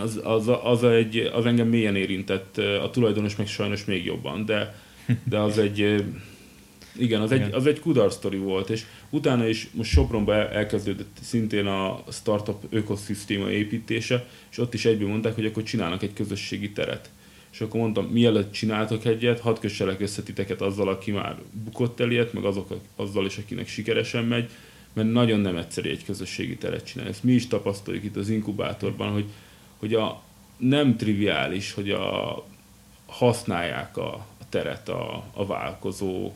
az, 0.00 0.20
az, 0.24 0.50
az, 0.62 0.84
egy, 0.84 1.16
az 1.16 1.46
engem 1.46 1.68
mélyen 1.68 1.96
érintett, 1.96 2.58
a 2.58 2.90
tulajdonos 2.90 3.36
meg 3.36 3.46
sajnos 3.46 3.84
még 3.84 4.04
jobban, 4.04 4.44
de, 4.44 4.80
de 5.24 5.38
az 5.38 5.58
egy, 5.68 6.04
igen, 6.96 7.20
az 7.20 7.32
egy, 7.32 7.52
az 7.52 7.66
egy 7.66 7.80
kudarc 7.80 8.14
sztori 8.14 8.36
volt, 8.36 8.70
és 8.70 8.84
utána 9.10 9.46
is 9.46 9.68
most 9.72 9.90
Sopronban 9.90 10.36
elkezdődött 10.36 11.16
szintén 11.22 11.66
a 11.66 12.02
startup 12.10 12.64
ökoszisztéma 12.70 13.50
építése, 13.50 14.26
és 14.50 14.58
ott 14.58 14.74
is 14.74 14.84
egyből 14.84 15.08
mondták, 15.08 15.34
hogy 15.34 15.46
akkor 15.46 15.62
csinálnak 15.62 16.02
egy 16.02 16.12
közösségi 16.12 16.72
teret 16.72 17.10
és 17.52 17.60
akkor 17.60 17.80
mondtam, 17.80 18.04
mielőtt 18.04 18.52
csináltok 18.52 19.04
egyet, 19.04 19.40
hadd 19.40 19.60
kösselek 19.60 20.00
össze 20.00 20.22
titeket 20.22 20.60
azzal, 20.60 20.88
aki 20.88 21.10
már 21.10 21.36
bukott 21.64 22.00
el 22.00 22.10
ilyet, 22.10 22.32
meg 22.32 22.44
azok, 22.44 22.74
azzal 22.96 23.26
is, 23.26 23.38
akinek 23.38 23.68
sikeresen 23.68 24.24
megy, 24.24 24.50
mert 24.92 25.12
nagyon 25.12 25.40
nem 25.40 25.56
egyszerű 25.56 25.90
egy 25.90 26.04
közösségi 26.04 26.56
teret 26.56 26.84
csinálni. 26.84 27.12
Ezt 27.12 27.24
mi 27.24 27.32
is 27.32 27.46
tapasztaljuk 27.46 28.04
itt 28.04 28.16
az 28.16 28.28
inkubátorban, 28.28 29.12
hogy, 29.12 29.24
hogy 29.78 29.94
a, 29.94 30.22
nem 30.56 30.96
triviális, 30.96 31.72
hogy 31.72 31.90
a, 31.90 32.44
használják 33.06 33.96
a, 33.96 34.14
a 34.14 34.48
teret 34.48 34.88
a, 34.88 35.24
a 35.32 35.46
vállalkozók, 35.46 36.34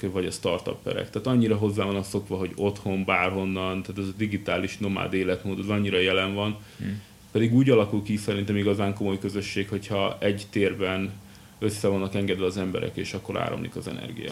vagy 0.00 0.26
a 0.26 0.30
startupperek. 0.30 1.10
Tehát 1.10 1.26
annyira 1.26 1.56
hozzá 1.56 1.84
vannak 1.84 2.04
szokva, 2.04 2.36
hogy 2.36 2.52
otthon, 2.56 3.04
bárhonnan, 3.04 3.82
tehát 3.82 4.00
ez 4.00 4.08
a 4.08 4.16
digitális 4.16 4.78
nomád 4.78 5.14
életmód, 5.14 5.58
az 5.58 5.68
annyira 5.68 5.98
jelen 5.98 6.34
van, 6.34 6.56
hmm 6.78 7.02
Pedig 7.36 7.54
úgy 7.54 7.70
alakul 7.70 8.02
ki 8.02 8.16
szerintem 8.16 8.56
igazán 8.56 8.94
komoly 8.94 9.18
közösség, 9.18 9.68
hogyha 9.68 10.16
egy 10.20 10.46
térben 10.50 11.12
össze 11.58 11.88
vannak 11.88 12.14
engedve 12.14 12.44
az 12.44 12.56
emberek, 12.56 12.96
és 12.96 13.12
akkor 13.12 13.40
áramlik 13.40 13.76
az 13.76 13.88
energia. 13.88 14.30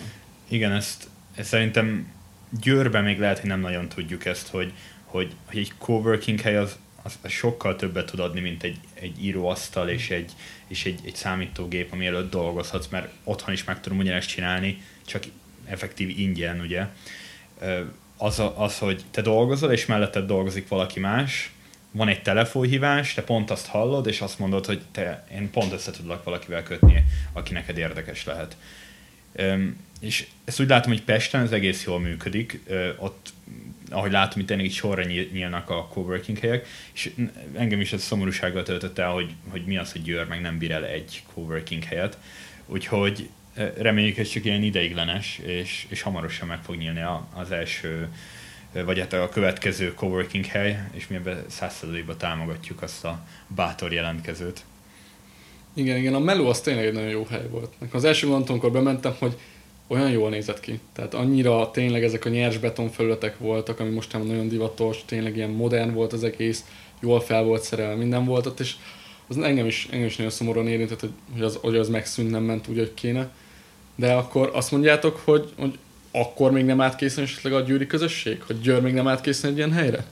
Igen, 0.48 0.72
ezt, 0.72 1.08
ezt 1.34 1.48
szerintem 1.48 2.12
Győrben 2.60 3.04
még 3.04 3.18
lehet, 3.18 3.38
hogy 3.38 3.48
nem 3.48 3.60
nagyon 3.60 3.88
tudjuk 3.88 4.24
ezt, 4.24 4.48
hogy, 4.48 4.72
hogy, 5.04 5.32
hogy 5.44 5.58
egy 5.58 5.72
coworking 5.78 6.40
hely 6.40 6.56
az, 6.56 6.78
az, 7.02 7.18
az 7.22 7.30
sokkal 7.30 7.76
többet 7.76 8.10
tud 8.10 8.20
adni, 8.20 8.40
mint 8.40 8.62
egy, 8.62 8.78
egy 8.94 9.24
íróasztal 9.24 9.88
és, 9.88 10.10
egy, 10.10 10.32
és 10.68 10.84
egy, 10.84 11.00
egy 11.04 11.14
számítógép, 11.14 11.92
ami 11.92 12.06
előtt 12.06 12.30
dolgozhatsz, 12.30 12.88
mert 12.88 13.12
otthon 13.24 13.54
is 13.54 13.64
meg 13.64 13.80
tudom 13.80 13.98
ugyanezt 13.98 14.28
csinálni, 14.28 14.82
csak 15.06 15.22
effektív 15.64 16.18
ingyen, 16.18 16.60
ugye. 16.60 16.86
Az, 18.16 18.42
az, 18.54 18.78
hogy 18.78 19.02
te 19.10 19.22
dolgozol, 19.22 19.72
és 19.72 19.86
melletted 19.86 20.26
dolgozik 20.26 20.68
valaki 20.68 21.00
más, 21.00 21.53
van 21.94 22.08
egy 22.08 22.22
telefonhívás, 22.22 23.14
te 23.14 23.22
pont 23.22 23.50
azt 23.50 23.66
hallod, 23.66 24.06
és 24.06 24.20
azt 24.20 24.38
mondod, 24.38 24.66
hogy 24.66 24.82
te, 24.92 25.26
én 25.34 25.50
pont 25.50 25.72
össze 25.72 25.90
tudlak 25.90 26.24
valakivel 26.24 26.62
kötni, 26.62 27.04
aki 27.32 27.52
neked 27.52 27.78
érdekes 27.78 28.24
lehet. 28.24 28.56
Üm, 29.38 29.76
és 30.00 30.26
ezt 30.44 30.60
úgy 30.60 30.68
látom, 30.68 30.92
hogy 30.92 31.02
Pesten 31.02 31.42
ez 31.42 31.52
egész 31.52 31.84
jól 31.84 32.00
működik, 32.00 32.60
Ö, 32.66 32.90
ott 32.96 33.32
ahogy 33.90 34.10
látom, 34.10 34.34
hogy 34.34 34.44
tényleg 34.44 34.66
így 34.66 34.72
sorra 34.72 35.02
nyílnak 35.32 35.70
a 35.70 35.86
coworking 35.86 36.38
helyek, 36.38 36.66
és 36.92 37.10
engem 37.54 37.80
is 37.80 37.92
ez 37.92 38.02
szomorúsággal 38.02 38.62
töltött 38.62 38.98
el, 38.98 39.10
hogy, 39.10 39.30
hogy 39.48 39.64
mi 39.64 39.76
az, 39.76 39.92
hogy 39.92 40.02
Győr 40.02 40.26
meg 40.26 40.40
nem 40.40 40.58
bír 40.58 40.70
el 40.70 40.84
egy 40.84 41.22
coworking 41.34 41.84
helyet. 41.84 42.18
Úgyhogy 42.66 43.28
reméljük, 43.78 44.18
ez 44.18 44.28
csak 44.28 44.44
ilyen 44.44 44.62
ideiglenes, 44.62 45.38
és, 45.38 45.86
és 45.88 46.02
hamarosan 46.02 46.48
meg 46.48 46.62
fog 46.62 46.76
nyílni 46.76 47.02
az 47.34 47.50
első 47.50 48.08
vagy 48.82 48.98
hát 48.98 49.12
a 49.12 49.28
következő 49.28 49.94
coworking 49.94 50.44
hely, 50.44 50.88
és 50.92 51.08
mi 51.08 51.16
ebben 51.16 51.44
százszerzalékban 51.48 52.18
támogatjuk 52.18 52.82
azt 52.82 53.04
a 53.04 53.26
bátor 53.46 53.92
jelentkezőt. 53.92 54.64
Igen, 55.74 55.96
igen, 55.96 56.14
a 56.14 56.18
meló 56.18 56.48
az 56.48 56.60
tényleg 56.60 56.86
egy 56.86 56.92
nagyon 56.92 57.08
jó 57.08 57.26
hely 57.30 57.48
volt. 57.48 57.72
Az 57.92 58.04
első 58.04 58.26
gondolatom, 58.26 58.54
amikor 58.54 58.82
bementem, 58.82 59.14
hogy 59.18 59.36
olyan 59.86 60.10
jól 60.10 60.30
nézett 60.30 60.60
ki. 60.60 60.80
Tehát 60.92 61.14
annyira 61.14 61.70
tényleg 61.70 62.04
ezek 62.04 62.24
a 62.24 62.28
nyers 62.28 62.58
beton 62.58 62.90
felületek 62.90 63.38
voltak, 63.38 63.80
ami 63.80 63.90
most 63.90 64.12
nagyon 64.12 64.48
divatos, 64.48 65.04
tényleg 65.04 65.36
ilyen 65.36 65.50
modern 65.50 65.92
volt 65.92 66.12
az 66.12 66.24
egész, 66.24 66.64
jól 67.00 67.20
fel 67.20 67.42
volt 67.42 67.62
szerelve, 67.62 67.94
minden 67.94 68.24
volt 68.24 68.46
ott, 68.46 68.60
és 68.60 68.74
az 69.28 69.38
engem 69.38 69.66
is, 69.66 69.88
engem 69.90 70.06
is 70.06 70.16
nagyon 70.16 70.32
szomorúan 70.32 70.68
érintett, 70.68 71.00
hogy, 71.00 71.12
hogy, 71.32 71.42
az, 71.42 71.58
hogy 71.60 71.76
az 71.76 71.88
megszűnt, 71.88 72.30
nem 72.30 72.42
ment 72.42 72.68
úgy, 72.68 72.78
hogy 72.78 72.94
kéne. 72.94 73.30
De 73.94 74.12
akkor 74.12 74.50
azt 74.52 74.70
mondjátok, 74.70 75.20
hogy, 75.24 75.52
hogy 75.58 75.78
akkor 76.16 76.50
még 76.50 76.64
nem 76.64 76.80
átkészen 76.80 77.24
esetleg 77.24 77.52
a 77.52 77.60
győri 77.60 77.86
közösség? 77.86 78.42
Hogy 78.42 78.60
Győr 78.60 78.80
még 78.80 78.92
nem 78.94 79.08
átkészen 79.08 79.50
egy 79.50 79.56
ilyen 79.56 79.72
helyre? 79.72 80.04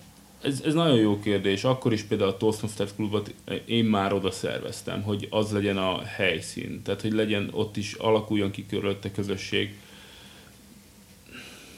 Ez, 0.43 0.63
ez 0.65 0.75
nagyon 0.75 0.97
jó 0.97 1.21
kérdés. 1.21 1.65
Akkor 1.65 1.93
is 1.93 2.03
például 2.03 2.31
a 2.31 2.37
Toastmasters 2.37 2.91
klubot 2.95 3.35
én 3.65 3.85
már 3.85 4.13
oda 4.13 4.31
szerveztem, 4.31 5.03
hogy 5.03 5.27
az 5.31 5.51
legyen 5.51 5.77
a 5.77 6.03
helyszín. 6.03 6.83
Tehát, 6.85 7.01
hogy 7.01 7.13
legyen 7.13 7.49
ott 7.53 7.77
is, 7.77 7.93
alakuljon 7.95 8.51
ki 8.51 8.67
körülötte 8.67 9.11
közösség. 9.11 9.75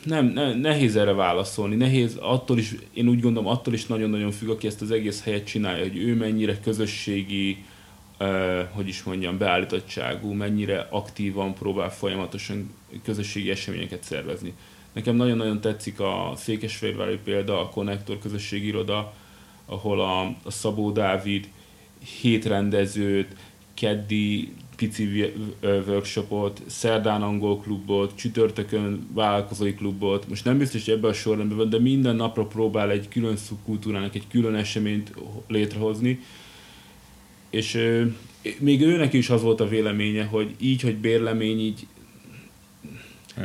Nem, 0.04 0.26
ne, 0.26 0.54
nehéz 0.54 0.96
erre 0.96 1.12
válaszolni. 1.12 1.74
Nehéz, 1.74 2.16
attól 2.20 2.58
is, 2.58 2.74
én 2.92 3.08
úgy 3.08 3.20
gondolom, 3.20 3.48
attól 3.48 3.74
is 3.74 3.86
nagyon-nagyon 3.86 4.30
függ, 4.30 4.48
aki 4.48 4.66
ezt 4.66 4.82
az 4.82 4.90
egész 4.90 5.22
helyet 5.22 5.46
csinálja, 5.46 5.82
hogy 5.82 5.96
ő 5.96 6.14
mennyire 6.14 6.60
közösségi, 6.60 7.64
hogy 8.70 8.88
is 8.88 9.02
mondjam, 9.02 9.38
beállítottságú, 9.38 10.32
mennyire 10.32 10.86
aktívan 10.90 11.54
próbál 11.54 11.90
folyamatosan 11.90 12.74
közösségi 13.02 13.50
eseményeket 13.50 14.02
szervezni. 14.02 14.54
Nekem 14.92 15.16
nagyon-nagyon 15.16 15.60
tetszik 15.60 16.00
a 16.00 16.32
Székesfehérvári 16.36 17.18
példa, 17.24 17.60
a 17.60 17.68
Connector 17.68 18.18
közösségi 18.18 18.66
iroda, 18.66 19.14
ahol 19.66 20.00
a, 20.00 20.20
a 20.42 20.50
Szabó 20.50 20.90
Dávid 20.90 21.48
hét 22.20 22.44
rendezőt, 22.44 23.36
keddi 23.74 24.52
pici 24.76 25.32
workshopot, 25.62 26.62
szerdán 26.66 27.22
angol 27.22 27.58
klubot, 27.58 28.16
csütörtökön 28.16 29.08
vállalkozói 29.12 29.74
klubot, 29.74 30.28
most 30.28 30.44
nem 30.44 30.58
biztos, 30.58 30.84
hogy 30.84 30.94
ebben 30.94 31.10
a 31.10 31.14
sorrendben 31.14 31.56
van, 31.56 31.70
de 31.70 31.78
minden 31.78 32.16
napra 32.16 32.46
próbál 32.46 32.90
egy 32.90 33.08
külön 33.08 33.36
szubkultúrának 33.36 34.14
egy 34.14 34.26
külön 34.28 34.54
eseményt 34.54 35.12
létrehozni, 35.46 36.20
és 37.54 38.00
még 38.58 38.82
őnek 38.82 39.12
is 39.12 39.30
az 39.30 39.42
volt 39.42 39.60
a 39.60 39.68
véleménye, 39.68 40.24
hogy 40.24 40.54
így, 40.58 40.82
hogy 40.82 40.96
bérlemény, 40.96 41.60
így 41.60 41.86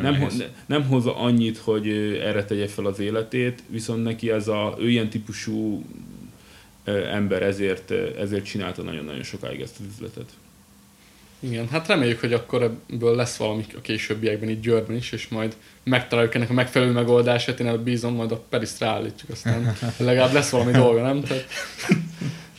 nem, 0.01 0.19
ho, 0.19 0.27
nem 0.65 0.83
hozza 0.87 1.17
annyit, 1.17 1.57
hogy 1.57 1.89
erre 2.23 2.45
tegye 2.45 2.67
fel 2.67 2.85
az 2.85 2.99
életét, 2.99 3.63
viszont 3.67 4.03
neki 4.03 4.31
ez 4.31 4.47
a, 4.47 4.75
ő 4.79 4.89
ilyen 4.89 5.09
típusú 5.09 5.85
ember 7.11 7.41
ezért, 7.41 7.91
ezért 8.19 8.45
csinálta 8.45 8.81
nagyon-nagyon 8.81 9.23
sokáig 9.23 9.61
ezt 9.61 9.79
az 9.79 9.85
üzletet. 9.93 10.29
Igen, 11.39 11.67
hát 11.67 11.87
reméljük, 11.87 12.19
hogy 12.19 12.33
akkor 12.33 12.77
ebből 12.89 13.15
lesz 13.15 13.37
valami 13.37 13.65
a 13.75 13.81
későbbiekben 13.81 14.49
itt 14.49 14.61
Győrben 14.61 14.95
is, 14.95 15.11
és 15.11 15.27
majd 15.27 15.55
megtaláljuk 15.83 16.35
ennek 16.35 16.49
a 16.49 16.53
megfelelő 16.53 16.91
megoldását, 16.91 17.59
én 17.59 17.83
bízom, 17.83 18.15
majd 18.15 18.31
a 18.31 18.43
Periszt 18.49 18.79
ráállítjuk, 18.79 19.31
aztán 19.31 19.75
legalább 19.97 20.33
lesz 20.33 20.49
valami 20.49 20.71
dolga, 20.71 21.01
nem? 21.01 21.21
Tehát 21.21 21.45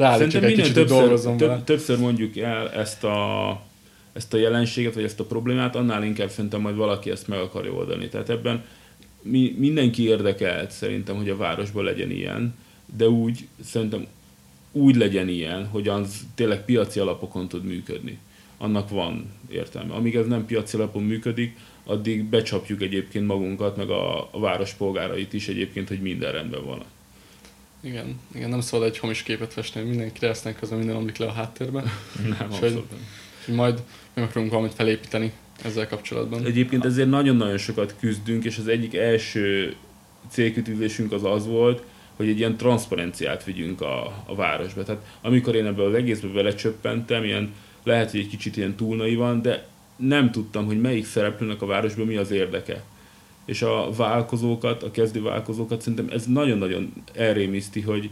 ráállítjuk 0.01 0.43
egy 0.43 0.55
kicsit, 0.55 0.75
többször, 0.75 1.37
több, 1.37 1.65
többször 1.65 1.99
mondjuk 1.99 2.37
el 2.37 2.71
ezt 2.71 3.05
a 3.05 3.61
ezt 4.13 4.35
a 4.35 4.37
jelenséget, 4.37 4.95
vagy 4.95 5.05
ezt 5.05 5.21
a 5.21 5.25
problémát, 5.25 5.77
annál 5.77 6.05
inkább 6.05 6.31
szerintem 6.31 6.61
majd 6.61 6.77
valaki 6.77 7.11
ezt 7.11 7.29
meg 7.29 7.39
akarja 7.39 7.73
oldani. 7.73 8.09
Tehát 8.09 8.29
ebben 8.31 8.65
mi, 9.23 9.55
mindenki 9.59 10.03
érdekelt 10.03 10.71
szerintem, 10.71 11.17
hogy 11.17 11.29
a 11.29 11.37
városban 11.37 11.85
legyen 11.85 12.11
ilyen, 12.11 12.55
de 12.97 13.09
úgy, 13.09 13.49
szerintem 13.65 14.07
úgy 14.73 14.97
legyen 14.97 15.29
ilyen, 15.29 15.67
hogy 15.67 15.89
az 15.89 16.27
tényleg 16.35 16.65
piaci 16.65 17.01
alapokon 17.01 17.49
tud 17.49 17.65
működni. 17.65 18.19
Annak 18.59 18.89
van 18.89 19.33
értelme. 19.51 19.95
Amíg 19.95 20.17
ez 20.17 20.27
nem 20.27 20.47
piaci 20.47 20.77
alapon 20.77 21.03
működik, 21.03 21.57
addig 21.85 22.25
becsapjuk 22.25 22.83
egyébként 22.83 23.27
magunkat, 23.27 23.77
meg 23.77 23.91
a, 23.91 24.29
a 24.33 24.41
város 24.41 24.73
polgárait 24.73 25.33
is 25.33 25.49
egyébként, 25.49 25.89
hogy 25.89 26.01
minden 26.01 26.33
rendben 26.33 26.65
van. 26.65 26.83
Igen, 27.81 28.21
igen, 28.35 28.49
nem 28.49 28.61
szabad 28.61 28.87
egy 28.87 28.99
hamis 28.99 29.23
képet 29.23 29.53
festeni, 29.53 29.89
mindenki 29.89 30.27
aztán 30.27 30.55
közben 30.55 30.79
minden 30.79 30.97
omlik 30.97 31.17
le 31.17 31.27
a 31.27 31.33
háttérben. 31.33 31.85
Nem, 32.39 32.53
abszolút 32.53 32.91
nem 32.91 33.01
majd 33.55 33.83
meg 34.15 34.25
akarunk 34.25 34.51
valamit 34.51 34.75
felépíteni 34.75 35.33
ezzel 35.63 35.89
kapcsolatban. 35.89 36.45
Egyébként 36.45 36.85
ezért 36.85 37.09
nagyon-nagyon 37.09 37.59
sokat 37.59 37.95
küzdünk, 38.01 38.45
és 38.45 38.59
az 38.59 38.69
egyik 38.69 38.95
első 38.95 39.75
célkütőzésünk 40.29 41.13
az 41.13 41.25
az 41.25 41.47
volt, 41.47 41.83
hogy 42.17 42.29
egy 42.29 42.39
ilyen 42.39 42.57
transzparenciát 42.57 43.45
vigyünk 43.45 43.81
a, 43.81 44.25
a 44.27 44.35
városba. 44.35 44.83
Tehát 44.83 45.03
amikor 45.21 45.55
én 45.55 45.67
ebbe 45.67 45.83
az 45.83 45.95
egészbe 45.95 46.29
belecsöppentem, 46.29 47.25
ilyen, 47.25 47.55
lehet, 47.83 48.11
hogy 48.11 48.21
egy 48.21 48.29
kicsit 48.29 48.57
ilyen 48.57 48.75
túl 48.75 49.17
van, 49.17 49.43
de 49.43 49.67
nem 49.97 50.31
tudtam, 50.31 50.67
hogy 50.67 50.81
melyik 50.81 51.07
szereplőnek 51.07 51.63
a 51.63 51.67
városban 51.67 52.07
mi 52.07 52.17
az 52.17 52.31
érdeke. 52.31 52.83
És 53.51 53.63
a 53.63 53.91
vállalkozókat, 53.97 54.83
a 54.83 54.91
kezdő 54.91 55.23
vállalkozókat 55.23 55.81
szerintem 55.81 56.09
ez 56.11 56.27
nagyon-nagyon 56.27 56.93
elrémiszti, 57.15 57.81
hogy, 57.81 58.11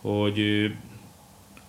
hogy 0.00 0.70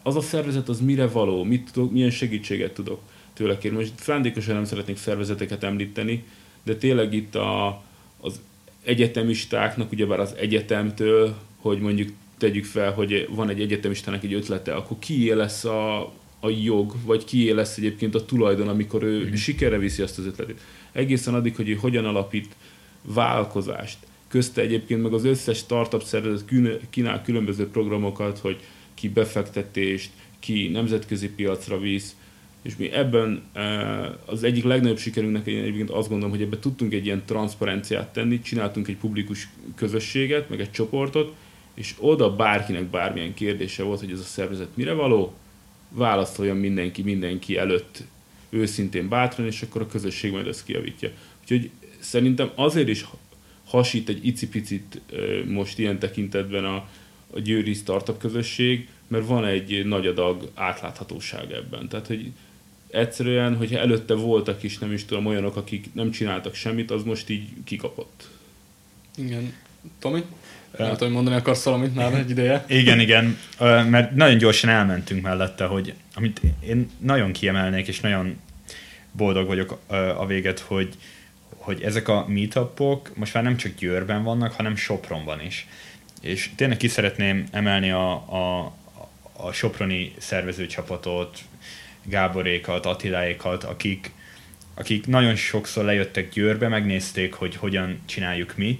az 0.03 0.15
a 0.15 0.21
szervezet 0.21 0.69
az 0.69 0.81
mire 0.81 1.07
való, 1.07 1.43
mit 1.43 1.69
tudok, 1.71 1.91
milyen 1.91 2.09
segítséget 2.09 2.73
tudok 2.73 2.99
tőle 3.33 3.57
kérni. 3.57 3.77
Most 3.77 3.93
szándékosan 3.99 4.55
nem 4.55 4.65
szeretnék 4.65 4.97
szervezeteket 4.97 5.63
említeni, 5.63 6.23
de 6.63 6.75
tényleg 6.75 7.13
itt 7.13 7.35
a, 7.35 7.81
az 8.19 8.41
egyetemistáknak, 8.83 9.91
ugyebár 9.91 10.19
az 10.19 10.35
egyetemtől, 10.35 11.35
hogy 11.57 11.79
mondjuk 11.79 12.09
tegyük 12.37 12.65
fel, 12.65 12.91
hogy 12.91 13.27
van 13.29 13.49
egy 13.49 13.61
egyetemistának 13.61 14.23
egy 14.23 14.33
ötlete, 14.33 14.73
akkor 14.73 14.99
kié 14.99 15.31
lesz 15.31 15.65
a, 15.65 16.01
a 16.39 16.49
jog, 16.63 16.95
vagy 17.05 17.23
kié 17.23 17.51
lesz 17.51 17.77
egyébként 17.77 18.15
a 18.15 18.25
tulajdon, 18.25 18.67
amikor 18.67 19.03
ő 19.03 19.29
mm. 19.29 19.33
sikerre 19.33 19.77
viszi 19.77 20.01
azt 20.01 20.17
az 20.17 20.25
ötletét. 20.25 20.61
Egészen 20.91 21.33
addig, 21.33 21.55
hogy 21.55 21.69
ő 21.69 21.73
hogyan 21.73 22.05
alapít 22.05 22.55
vállalkozást. 23.01 23.97
Közte 24.27 24.61
egyébként 24.61 25.01
meg 25.01 25.13
az 25.13 25.25
összes 25.25 25.57
startup 25.57 26.03
szervezet 26.03 26.53
kínál 26.89 27.21
különböző 27.21 27.69
programokat, 27.69 28.39
hogy 28.39 28.59
ki 28.93 29.09
befektetést, 29.09 30.11
ki 30.39 30.67
nemzetközi 30.67 31.29
piacra 31.29 31.79
visz, 31.79 32.15
és 32.61 32.75
mi 32.77 32.91
ebben 32.91 33.43
eh, 33.53 34.09
az 34.25 34.43
egyik 34.43 34.63
legnagyobb 34.63 34.97
sikerünknek 34.97 35.47
egyébként 35.47 35.89
azt 35.89 36.09
gondolom, 36.09 36.35
hogy 36.35 36.43
ebben 36.43 36.59
tudtunk 36.59 36.93
egy 36.93 37.05
ilyen 37.05 37.23
transzparenciát 37.25 38.13
tenni, 38.13 38.41
csináltunk 38.41 38.87
egy 38.87 38.97
publikus 38.97 39.49
közösséget, 39.75 40.49
meg 40.49 40.59
egy 40.59 40.71
csoportot, 40.71 41.35
és 41.73 41.95
oda 41.99 42.35
bárkinek 42.35 42.83
bármilyen 42.83 43.33
kérdése 43.33 43.83
volt, 43.83 43.99
hogy 43.99 44.11
ez 44.11 44.19
a 44.19 44.23
szervezet 44.23 44.69
mire 44.73 44.93
való, 44.93 45.33
válaszoljon 45.89 46.57
mindenki 46.57 47.01
mindenki 47.01 47.57
előtt 47.57 48.03
őszintén 48.49 49.09
bátran, 49.09 49.45
és 49.45 49.61
akkor 49.61 49.81
a 49.81 49.87
közösség 49.87 50.31
majd 50.31 50.47
ezt 50.47 50.63
kijavítja. 50.63 51.09
Úgyhogy 51.41 51.71
szerintem 51.99 52.51
azért 52.55 52.87
is 52.87 53.05
hasít 53.65 54.09
egy 54.09 54.25
icipicit 54.25 55.01
most 55.47 55.79
ilyen 55.79 55.99
tekintetben 55.99 56.65
a, 56.65 56.87
a 57.33 57.39
győri 57.39 57.73
startup 57.73 58.17
közösség, 58.17 58.87
mert 59.07 59.27
van 59.27 59.45
egy 59.45 59.85
nagy 59.85 60.07
adag 60.07 60.51
átláthatóság 60.53 61.51
ebben. 61.51 61.87
Tehát, 61.87 62.07
hogy 62.07 62.31
egyszerűen, 62.87 63.55
hogyha 63.55 63.79
előtte 63.79 64.13
voltak 64.13 64.63
is, 64.63 64.77
nem 64.77 64.91
is 64.91 65.05
tudom, 65.05 65.25
olyanok, 65.25 65.55
akik 65.55 65.89
nem 65.93 66.11
csináltak 66.11 66.55
semmit, 66.55 66.91
az 66.91 67.03
most 67.03 67.29
így 67.29 67.47
kikapott. 67.63 68.27
Igen. 69.17 69.53
Tomi? 69.99 70.23
Nem 70.77 70.97
tudom, 70.97 71.13
mondani 71.13 71.35
akarsz 71.35 71.63
valamit 71.63 71.95
már 71.95 72.13
egy 72.13 72.29
ideje. 72.29 72.65
Igen, 72.81 72.99
igen, 72.99 73.37
mert 73.89 74.15
nagyon 74.15 74.37
gyorsan 74.37 74.69
elmentünk 74.69 75.21
mellette, 75.21 75.65
hogy 75.65 75.93
amit 76.13 76.41
én 76.59 76.89
nagyon 76.97 77.31
kiemelnék, 77.31 77.87
és 77.87 77.99
nagyon 77.99 78.39
boldog 79.11 79.47
vagyok 79.47 79.79
a 80.17 80.25
véget, 80.25 80.59
hogy, 80.59 80.89
hogy 81.57 81.81
ezek 81.81 82.07
a 82.07 82.25
meetupok 82.27 83.11
most 83.15 83.33
már 83.33 83.43
nem 83.43 83.57
csak 83.57 83.75
Győrben 83.75 84.23
vannak, 84.23 84.53
hanem 84.53 84.75
Sopronban 84.75 85.41
is. 85.41 85.67
És 86.21 86.49
tényleg 86.55 86.77
ki 86.77 86.87
szeretném 86.87 87.47
emelni 87.51 87.91
a, 87.91 88.11
a, 88.11 88.73
a 89.33 89.51
Soproni 89.51 90.13
szervezőcsapatot, 90.17 91.39
Gáborékat, 92.03 92.85
Attiláékat, 92.85 93.63
akik, 93.63 94.11
akik 94.73 95.07
nagyon 95.07 95.35
sokszor 95.35 95.85
lejöttek 95.85 96.29
Győrbe, 96.29 96.67
megnézték, 96.67 97.33
hogy 97.33 97.55
hogyan 97.55 97.99
csináljuk 98.05 98.57
mi, 98.57 98.79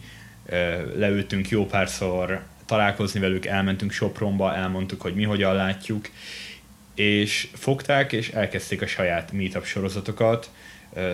leültünk 0.96 1.50
jó 1.50 1.66
párszor 1.66 2.44
találkozni 2.66 3.20
velük, 3.20 3.46
elmentünk 3.46 3.92
Sopronba, 3.92 4.56
elmondtuk, 4.56 5.02
hogy 5.02 5.16
mi 5.16 5.24
hogyan 5.24 5.56
látjuk, 5.56 6.10
és 6.96 7.48
fogták, 7.54 8.12
és 8.12 8.30
elkezdték 8.30 8.82
a 8.82 8.88
saját 8.88 9.32
meetup 9.32 9.66
sorozatokat, 9.66 10.50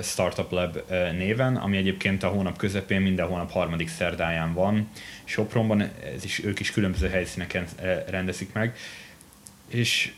Startup 0.02 0.52
Lab 0.52 0.78
néven, 1.12 1.56
ami 1.56 1.78
egyébként 1.78 2.24
a 2.24 2.28
hónap 2.28 2.58
közepén 2.58 3.02
minden 3.02 3.28
hónap 3.28 3.52
harmadik 3.52 3.90
szerdáján 3.90 4.54
van. 4.54 4.90
Sopronban 5.24 5.82
ez 6.16 6.24
is, 6.24 6.44
ők 6.44 6.60
is 6.60 6.72
különböző 6.72 7.10
helyszíneken 7.10 7.66
rendezik 8.10 8.54
meg, 8.54 8.76
és 9.68 10.14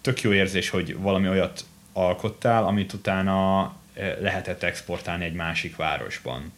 tök 0.00 0.20
jó 0.20 0.32
érzés, 0.32 0.68
hogy 0.68 0.96
valami 0.96 1.28
olyat 1.28 1.64
alkottál, 1.92 2.64
amit 2.64 2.92
utána 2.92 3.72
lehetett 4.20 4.62
exportálni 4.62 5.24
egy 5.24 5.34
másik 5.34 5.76
városban. 5.76 6.52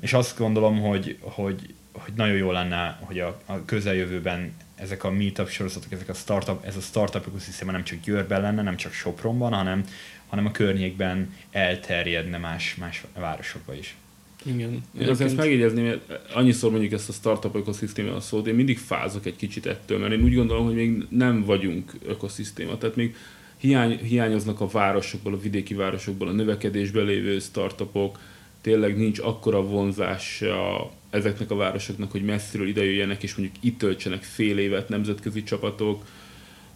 És 0.00 0.12
azt 0.12 0.38
gondolom, 0.38 0.80
hogy, 0.80 1.18
hogy, 1.20 1.74
hogy 1.92 2.12
nagyon 2.14 2.36
jó 2.36 2.52
lenne, 2.52 2.98
hogy 3.00 3.20
a, 3.20 3.40
a 3.46 3.64
közeljövőben 3.64 4.54
ezek 4.74 5.04
a 5.04 5.10
meetup 5.10 5.48
sorozatok, 5.48 5.92
ezek 5.92 6.08
a 6.08 6.14
startup, 6.14 6.64
ez 6.64 6.76
a 6.76 6.80
startup 6.80 7.26
ökoszisztéma 7.26 7.72
nem 7.72 7.84
csak 7.84 8.00
Győrben 8.00 8.40
lenne, 8.40 8.62
nem 8.62 8.76
csak 8.76 8.92
Sopronban, 8.92 9.52
hanem, 9.52 9.84
hanem 10.32 10.46
a 10.46 10.50
környékben 10.50 11.34
elterjedne 11.50 12.38
más, 12.38 12.74
más 12.74 13.04
városokba 13.14 13.74
is. 13.74 13.96
Igen. 14.44 14.82
Én 15.00 15.08
azért 15.08 15.28
ezt 15.28 15.36
megjegyezném, 15.36 15.84
mert 15.84 16.30
annyiszor 16.34 16.70
mondjuk 16.70 16.92
ezt 16.92 17.08
a 17.08 17.12
startup 17.12 17.54
ökoszisztéma 17.54 18.14
a 18.14 18.20
szót, 18.20 18.46
én 18.46 18.54
mindig 18.54 18.78
fázok 18.78 19.26
egy 19.26 19.36
kicsit 19.36 19.66
ettől, 19.66 19.98
mert 19.98 20.12
én 20.12 20.22
úgy 20.22 20.34
gondolom, 20.34 20.64
hogy 20.64 20.74
még 20.74 21.06
nem 21.08 21.44
vagyunk 21.44 21.92
ökoszisztéma. 22.06 22.78
Tehát 22.78 22.96
még 22.96 23.16
hiány, 23.56 23.98
hiányoznak 23.98 24.60
a 24.60 24.66
városokból, 24.66 25.34
a 25.34 25.40
vidéki 25.40 25.74
városokból 25.74 26.28
a 26.28 26.32
növekedésben 26.32 27.04
lévő 27.04 27.38
startupok, 27.38 28.18
tényleg 28.60 28.96
nincs 28.96 29.18
akkora 29.18 29.62
vonzása 29.62 30.92
ezeknek 31.10 31.50
a 31.50 31.56
városoknak, 31.56 32.10
hogy 32.10 32.24
messziről 32.24 32.68
ide 32.68 32.84
jöjjenek, 32.84 33.22
és 33.22 33.34
mondjuk 33.34 33.64
itt 33.64 33.78
töltsenek 33.78 34.22
fél 34.22 34.58
évet 34.58 34.88
nemzetközi 34.88 35.42
csapatok. 35.42 36.04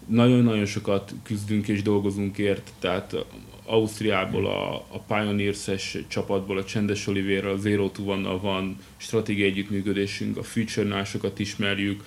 Nagyon-nagyon 0.06 0.66
sokat 0.66 1.14
küzdünk 1.22 1.68
és 1.68 1.82
dolgozunk 1.82 2.38
ért, 2.38 2.72
tehát 2.78 3.16
Ausztriából 3.64 4.46
a, 4.46 4.74
a 4.74 4.98
Pioneers-es 5.06 5.98
csapatból, 6.08 6.58
a 6.58 6.64
Csendes 6.64 7.06
Olivérrel, 7.06 7.52
a 7.52 7.56
Zero 7.56 7.88
to 7.88 8.02
One-nal 8.02 8.40
van 8.40 8.76
stratégiai 8.96 9.48
együttműködésünk, 9.48 10.36
a 10.36 10.42
Future-nál 10.42 11.04
sokat 11.04 11.38
ismerjük. 11.38 12.04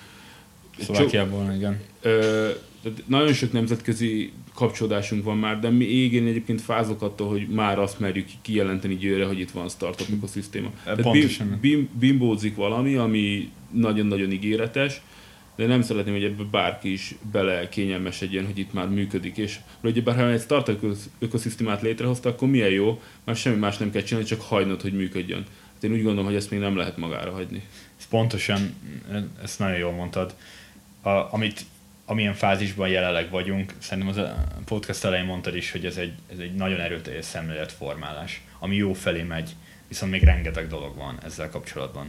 Szlovákiából, 0.78 1.52
igen. 1.56 1.80
Ö, 2.00 2.48
nagyon 3.06 3.32
sok 3.32 3.52
nemzetközi 3.52 4.32
kapcsolódásunk 4.54 5.24
van 5.24 5.38
már, 5.38 5.60
de 5.60 5.70
mi 5.70 5.84
égén 5.84 6.26
egyébként 6.26 6.60
fázok 6.60 7.02
attól, 7.02 7.28
hogy 7.28 7.48
már 7.48 7.78
azt 7.78 7.98
merjük 7.98 8.28
kijelenteni 8.42 8.96
győre, 8.96 9.24
hogy 9.24 9.38
itt 9.38 9.50
van 9.50 9.68
startup 9.68 10.06
ökoszisztéma. 10.12 10.70
Tehát 10.84 11.10
bim, 11.10 11.58
bim, 11.60 11.88
bimbózik 11.98 12.56
valami, 12.56 12.94
ami 12.94 13.50
nagyon-nagyon 13.70 14.32
ígéretes, 14.32 15.00
de 15.60 15.66
nem 15.66 15.82
szeretném, 15.82 16.14
hogy 16.14 16.24
ebbe 16.24 16.42
bárki 16.50 16.92
is 16.92 17.14
bele 17.32 17.68
kényelmesedjen, 17.68 18.46
hogy 18.46 18.58
itt 18.58 18.72
már 18.72 18.88
működik. 18.88 19.36
És 19.36 19.58
ugye 19.82 20.00
bár 20.00 20.16
ha 20.16 20.30
egy 20.30 20.40
startup 20.40 20.96
ökoszisztémát 21.18 21.82
létrehozta, 21.82 22.28
akkor 22.28 22.48
milyen 22.48 22.70
jó, 22.70 23.00
már 23.24 23.36
semmi 23.36 23.56
más 23.56 23.76
nem 23.76 23.90
kell 23.90 24.02
csinálni, 24.02 24.28
csak 24.28 24.40
hagynod, 24.40 24.80
hogy 24.80 24.92
működjön. 24.92 25.44
Hát 25.74 25.84
én 25.84 25.92
úgy 25.92 26.02
gondolom, 26.02 26.24
hogy 26.24 26.34
ezt 26.34 26.50
még 26.50 26.60
nem 26.60 26.76
lehet 26.76 26.96
magára 26.96 27.30
hagyni. 27.30 27.62
Ez 27.98 28.08
pontosan, 28.08 28.74
ezt 29.42 29.58
nagyon 29.58 29.78
jól 29.78 29.92
mondtad. 29.92 30.34
A, 31.02 31.08
amit 31.08 31.64
amilyen 32.04 32.34
fázisban 32.34 32.88
jelenleg 32.88 33.30
vagyunk, 33.30 33.74
szerintem 33.78 34.12
az 34.12 34.16
a 34.16 34.46
podcast 34.64 35.04
elején 35.04 35.26
mondtad 35.26 35.56
is, 35.56 35.72
hogy 35.72 35.86
ez 35.86 35.96
egy, 35.96 36.12
ez 36.32 36.38
egy 36.38 36.54
nagyon 36.54 36.80
erőteljes 36.80 37.24
szemléletformálás, 37.24 38.42
ami 38.58 38.76
jó 38.76 38.92
felé 38.92 39.22
megy, 39.22 39.50
viszont 39.88 40.12
még 40.12 40.22
rengeteg 40.22 40.68
dolog 40.68 40.96
van 40.96 41.18
ezzel 41.24 41.50
kapcsolatban. 41.50 42.06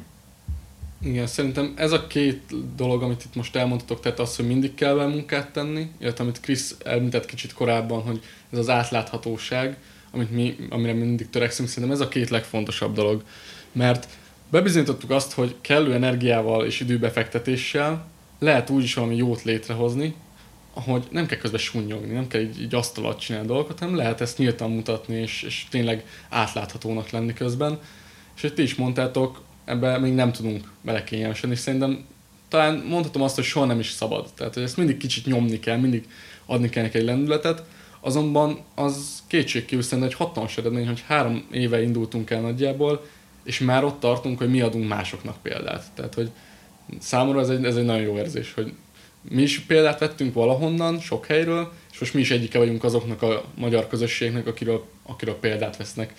Igen, 1.04 1.28
szerintem 1.28 1.74
ez 1.76 1.92
a 1.92 2.08
két 2.08 2.42
dolog, 2.76 3.02
amit 3.04 3.24
itt 3.26 3.36
most 3.36 3.56
elmondtatok, 3.56 4.00
tehát 4.00 4.20
az, 4.20 4.36
hogy 4.36 4.48
mindig 4.48 4.74
kell 4.74 4.94
vele 4.94 5.10
munkát 5.10 5.52
tenni, 5.52 5.92
illetve 6.00 6.24
amit 6.24 6.40
Krisz 6.40 6.76
elmített 6.84 7.26
kicsit 7.26 7.54
korábban, 7.54 8.02
hogy 8.02 8.22
ez 8.52 8.58
az 8.58 8.70
átláthatóság, 8.70 9.78
amit 10.12 10.32
mi, 10.32 10.56
amire 10.70 10.94
mindig 10.94 11.30
törekszünk, 11.30 11.70
szerintem 11.70 11.92
ez 11.92 12.00
a 12.00 12.08
két 12.08 12.30
legfontosabb 12.30 12.94
dolog. 12.94 13.24
Mert 13.72 14.08
bebizonyítottuk 14.50 15.10
azt, 15.10 15.34
hogy 15.34 15.56
kellő 15.62 15.94
energiával 15.94 16.66
és 16.66 16.80
időbefektetéssel 16.80 18.08
lehet 18.40 18.70
úgy 18.70 18.84
is 18.84 18.94
valami 18.94 19.16
jót 19.16 19.44
létrehozni, 19.44 20.16
hogy 20.74 21.08
nem 21.12 21.26
kell 21.26 21.38
közben 21.38 21.60
sunnyogni, 21.60 22.14
nem 22.14 22.28
kell 22.28 22.42
így, 22.42 22.62
így 22.62 22.76
asztal 22.76 23.06
alatt 23.06 23.20
csinálni 23.20 23.48
dolgokat, 23.48 23.80
hanem 23.80 23.96
lehet 23.96 24.22
ezt 24.22 24.38
nyíltan 24.38 24.72
mutatni, 24.72 25.16
és, 25.16 25.42
és 25.44 25.66
tényleg 25.70 26.06
átláthatónak 26.30 27.10
lenni 27.10 27.34
közben. 27.34 27.80
És 28.36 28.42
hogy 28.42 28.54
ti 28.54 28.62
is 28.62 28.76
mondtátok, 28.76 29.42
ebben 29.72 30.02
még 30.02 30.14
nem 30.14 30.32
tudunk 30.32 30.72
belekényelmesedni, 30.82 31.56
és 31.56 31.62
szerintem 31.62 32.06
talán 32.48 32.84
mondhatom 32.88 33.22
azt, 33.22 33.36
hogy 33.36 33.44
soha 33.44 33.66
nem 33.66 33.80
is 33.80 33.90
szabad. 33.90 34.28
Tehát, 34.36 34.54
hogy 34.54 34.64
ezt 34.64 34.78
mindig 34.78 34.98
kicsit 34.98 35.26
nyomni 35.26 35.60
kell, 35.60 35.78
mindig 35.78 36.08
adni 36.46 36.70
kell 36.70 36.84
neki 36.84 36.98
egy 36.98 37.04
lendületet, 37.04 37.64
azonban 38.00 38.60
az 38.76 39.24
kétségkívül 39.28 39.84
szerintem 39.84 40.08
egy 40.08 40.18
hatalmas 40.18 40.58
eredmény, 40.58 40.88
hogy 40.88 41.04
három 41.08 41.46
éve 41.52 41.82
indultunk 41.82 42.30
el 42.30 42.42
nagyjából, 42.42 43.06
és 43.44 43.60
már 43.60 43.84
ott 43.84 44.00
tartunk, 44.00 44.38
hogy 44.38 44.50
mi 44.50 44.62
adunk 44.62 44.88
másoknak 44.88 45.42
példát. 45.42 45.86
Tehát, 45.96 46.14
hogy 46.14 46.30
számomra 47.00 47.40
ez 47.40 47.50
egy, 47.50 47.66
ez 47.66 47.76
egy 47.76 47.86
nagyon 47.86 48.02
jó 48.02 48.18
érzés, 48.18 48.54
hogy 48.54 48.74
mi 49.22 49.42
is 49.42 49.60
példát 49.60 50.00
vettünk 50.00 50.34
valahonnan, 50.34 51.00
sok 51.00 51.26
helyről, 51.26 51.72
és 51.92 52.00
most 52.00 52.14
mi 52.14 52.20
is 52.20 52.32
egyike 52.32 52.58
vagyunk 52.58 52.84
azoknak 52.84 53.22
a 53.22 53.44
magyar 53.56 53.88
közösségnek, 53.88 54.48
akiről, 54.48 54.86
akiről 55.04 55.36
példát 55.36 55.78
vesznek, 55.78 56.14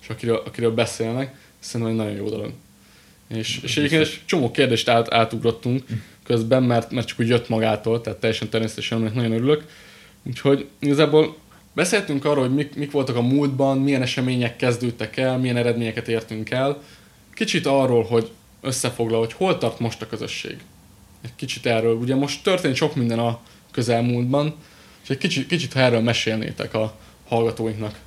és 0.00 0.08
akiről, 0.08 0.42
akiről 0.46 0.74
beszélnek. 0.74 1.36
Szerintem 1.58 1.94
egy 1.94 2.04
nagyon 2.04 2.16
jó 2.16 2.28
dolog. 2.28 2.52
És, 3.28 3.58
és 3.62 3.76
egyébként 3.76 4.02
egy 4.02 4.20
csomó 4.24 4.50
kérdést 4.50 4.88
át, 4.88 5.12
átugrottunk 5.12 5.84
közben, 6.24 6.62
mert, 6.62 6.90
mert 6.90 7.06
csak 7.06 7.20
úgy 7.20 7.28
jött 7.28 7.48
magától, 7.48 8.00
tehát 8.00 8.18
teljesen 8.18 8.48
természetesen 8.48 9.00
ennek 9.00 9.14
nagyon 9.14 9.32
örülök. 9.32 9.64
Úgyhogy 10.22 10.68
igazából 10.78 11.36
beszéltünk 11.72 12.24
arról, 12.24 12.44
hogy 12.44 12.54
mik, 12.54 12.74
mik 12.76 12.90
voltak 12.90 13.16
a 13.16 13.22
múltban, 13.22 13.78
milyen 13.78 14.02
események 14.02 14.56
kezdődtek 14.56 15.16
el, 15.16 15.38
milyen 15.38 15.56
eredményeket 15.56 16.08
értünk 16.08 16.50
el. 16.50 16.82
Kicsit 17.34 17.66
arról, 17.66 18.02
hogy 18.02 18.30
összefoglal, 18.60 19.18
hogy 19.18 19.32
hol 19.32 19.58
tart 19.58 19.78
most 19.78 20.02
a 20.02 20.06
közösség. 20.06 20.56
Egy 21.22 21.34
kicsit 21.36 21.66
erről. 21.66 21.94
Ugye 21.94 22.14
most 22.14 22.42
történt 22.42 22.74
sok 22.74 22.94
minden 22.94 23.18
a 23.18 23.40
közelmúltban, 23.70 24.54
és 25.02 25.10
egy 25.10 25.18
kicsit, 25.18 25.46
kicsit 25.46 25.72
ha 25.72 25.80
erről 25.80 26.00
mesélnétek 26.00 26.74
a 26.74 26.96
hallgatóinknak. 27.28 27.98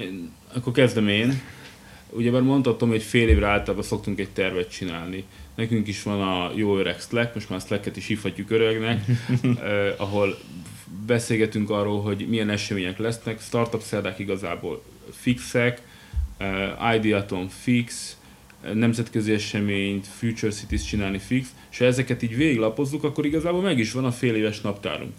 Én, 0.00 0.32
akkor 0.54 0.72
kezdem 0.72 1.08
én. 1.08 1.40
Ugye 2.10 2.30
már 2.30 2.42
mondhatom, 2.42 2.88
hogy 2.88 3.02
fél 3.02 3.28
évre 3.28 3.46
általában 3.46 3.84
szoktunk 3.84 4.20
egy 4.20 4.28
tervet 4.28 4.70
csinálni. 4.70 5.24
Nekünk 5.54 5.86
is 5.86 6.02
van 6.02 6.20
a 6.20 6.52
jó 6.54 6.78
öreg 6.78 7.00
Slack, 7.00 7.34
most 7.34 7.48
már 7.48 7.60
Slack-et 7.60 7.96
is 7.96 8.06
hívhatjuk 8.06 8.50
öregnek, 8.50 9.04
eh, 9.42 9.94
ahol 10.04 10.38
beszélgetünk 11.06 11.70
arról, 11.70 12.02
hogy 12.02 12.26
milyen 12.28 12.50
események 12.50 12.98
lesznek. 12.98 13.40
Startup 13.40 13.80
szerdák 13.80 14.18
igazából 14.18 14.82
fixek, 15.10 15.82
eh, 16.36 16.94
Ideaton 16.94 17.48
fix, 17.48 18.16
nemzetközi 18.72 19.32
eseményt, 19.32 20.06
Future 20.06 20.52
Cities 20.52 20.84
csinálni 20.84 21.18
fix, 21.18 21.48
és 21.70 21.78
ha 21.78 21.84
ezeket 21.84 22.22
így 22.22 22.36
végiglapozzuk, 22.36 23.04
akkor 23.04 23.26
igazából 23.26 23.60
meg 23.60 23.78
is 23.78 23.92
van 23.92 24.04
a 24.04 24.12
fél 24.12 24.34
éves 24.34 24.60
naptárunk. 24.60 25.12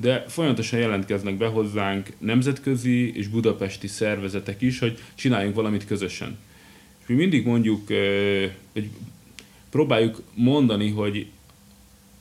De 0.00 0.24
folyamatosan 0.28 0.78
jelentkeznek 0.78 1.36
be 1.36 1.46
hozzánk 1.46 2.12
nemzetközi 2.18 3.16
és 3.16 3.28
budapesti 3.28 3.86
szervezetek 3.86 4.60
is, 4.60 4.78
hogy 4.78 4.98
csináljunk 5.14 5.54
valamit 5.54 5.86
közösen. 5.86 6.38
És 7.00 7.06
mi 7.06 7.14
mindig 7.14 7.46
mondjuk, 7.46 7.88
hogy 8.72 8.88
próbáljuk 9.70 10.22
mondani, 10.34 10.90
hogy 10.90 11.26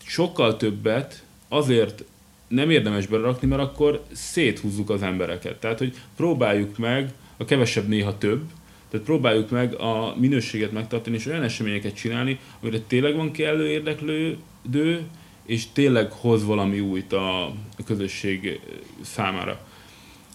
sokkal 0.05 0.57
többet 0.57 1.23
azért 1.47 2.03
nem 2.47 2.69
érdemes 2.69 3.07
berakni, 3.07 3.47
mert 3.47 3.61
akkor 3.61 4.03
széthúzzuk 4.11 4.89
az 4.89 5.01
embereket. 5.01 5.59
Tehát, 5.59 5.78
hogy 5.78 5.93
próbáljuk 6.15 6.78
meg, 6.78 7.13
a 7.38 7.45
kevesebb 7.45 7.88
néha 7.88 8.17
több, 8.17 8.43
tehát 8.89 9.05
próbáljuk 9.05 9.49
meg 9.49 9.73
a 9.73 10.15
minőséget 10.19 10.71
megtartani, 10.71 11.15
és 11.15 11.25
olyan 11.25 11.43
eseményeket 11.43 11.95
csinálni, 11.95 12.39
amire 12.61 12.80
tényleg 12.80 13.15
van 13.15 13.32
kellő 13.32 13.67
érdeklődő, 13.67 15.03
és 15.47 15.71
tényleg 15.73 16.11
hoz 16.11 16.45
valami 16.45 16.79
újt 16.79 17.13
a, 17.13 17.53
közösség 17.85 18.59
számára. 19.01 19.67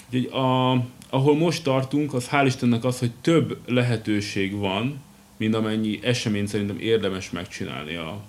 Úgyhogy 0.07 0.33
a, 0.33 0.73
ahol 1.11 1.37
most 1.37 1.65
tartunk, 1.65 2.15
az 2.15 2.29
hál' 2.31 2.45
Istennek 2.47 2.85
az, 2.85 2.99
hogy 2.99 3.11
több 3.21 3.59
lehetőség 3.67 4.57
van, 4.57 5.03
mint 5.37 5.55
amennyi 5.55 5.99
eseményt 6.03 6.49
szerintem 6.49 6.79
érdemes 6.79 7.31
megcsinálni 7.31 7.95
a, 7.95 8.23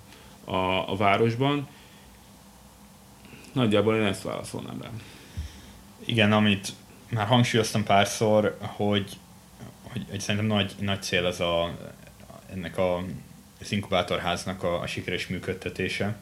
a, 0.44 0.92
a 0.92 0.96
városban. 0.96 1.68
Nagyjából 3.52 3.96
én 3.96 4.04
ezt 4.04 4.24
válaszolnám 4.24 4.82
rá. 4.82 4.90
Igen, 6.06 6.32
amit 6.32 6.74
már 7.10 7.28
hangsúlyoztam 7.28 7.84
párszor, 7.84 8.58
hogy, 8.60 9.18
hogy, 9.82 10.06
hogy 10.10 10.20
szerintem 10.20 10.50
nagy, 10.50 10.72
nagy 10.80 11.02
cél 11.02 11.26
ez 11.26 11.40
a, 11.40 11.78
ennek 12.54 12.78
a, 12.78 13.04
az 13.62 13.72
inkubátorháznak 13.72 14.64
a, 14.64 14.82
a 14.82 14.88
sikeres 14.88 15.28
működtetése. 15.28 16.18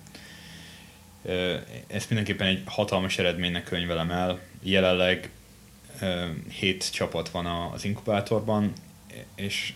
Ezt 1.87 2.09
mindenképpen 2.09 2.47
egy 2.47 2.61
hatalmas 2.65 3.17
eredménynek 3.17 3.63
könyvelem 3.63 4.11
el. 4.11 4.39
Jelenleg 4.61 5.29
hét 6.59 6.91
csapat 6.91 7.29
van 7.29 7.45
az 7.45 7.85
inkubátorban, 7.85 8.73
és, 9.35 9.73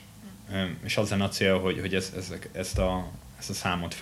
és 0.84 0.98
az 0.98 1.10
lenne 1.10 1.24
a 1.24 1.30
cél, 1.30 1.60
hogy, 1.60 1.80
hogy 1.80 1.96
ez, 1.96 2.14
ez, 2.18 2.34
ezt, 2.52 2.78
a, 2.78 3.12
ezt 3.39 3.50
a 3.50 3.54
számot 3.54 3.96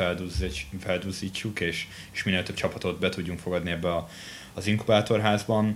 feldúzzítsuk, 0.79 1.59
és, 1.59 1.87
és 2.11 2.23
minél 2.23 2.43
több 2.43 2.55
csapatot 2.55 2.99
be 2.99 3.09
tudjunk 3.09 3.39
fogadni 3.39 3.71
ebbe 3.71 3.93
a, 3.93 4.09
az 4.53 4.67
inkubátorházban, 4.67 5.73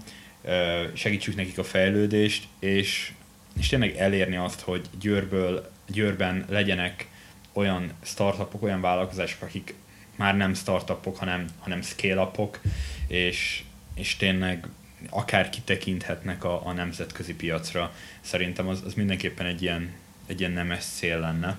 segítsük 0.94 1.36
nekik 1.36 1.58
a 1.58 1.64
fejlődést, 1.64 2.48
és, 2.60 3.12
és 3.60 3.68
tényleg 3.68 3.96
elérni 3.96 4.36
azt, 4.36 4.62
hogy 4.62 4.86
Győrből, 5.00 5.72
Győrben 5.88 6.46
legyenek 6.50 7.08
olyan 7.54 7.92
startupok, 8.04 8.64
olyan 8.64 8.82
vállalkozások, 8.82 9.42
akik 9.42 9.74
már 10.18 10.38
nem 10.38 10.54
startupok, 10.54 11.18
hanem, 11.18 11.46
hanem 11.60 11.82
scale-upok, 11.82 12.60
és, 13.08 13.64
és 13.96 14.16
tényleg 14.16 14.68
akár 15.10 15.50
kitekinthetnek 15.50 16.44
a, 16.44 16.66
a 16.66 16.72
nemzetközi 16.72 17.36
piacra. 17.36 17.94
Szerintem 18.22 18.68
az, 18.68 18.82
az 18.86 18.94
mindenképpen 18.94 19.46
egy 19.46 19.62
ilyen, 19.62 19.94
egy 20.26 20.40
ilyen 20.40 20.52
nemes 20.52 20.84
cél 20.84 21.20
lenne. 21.20 21.58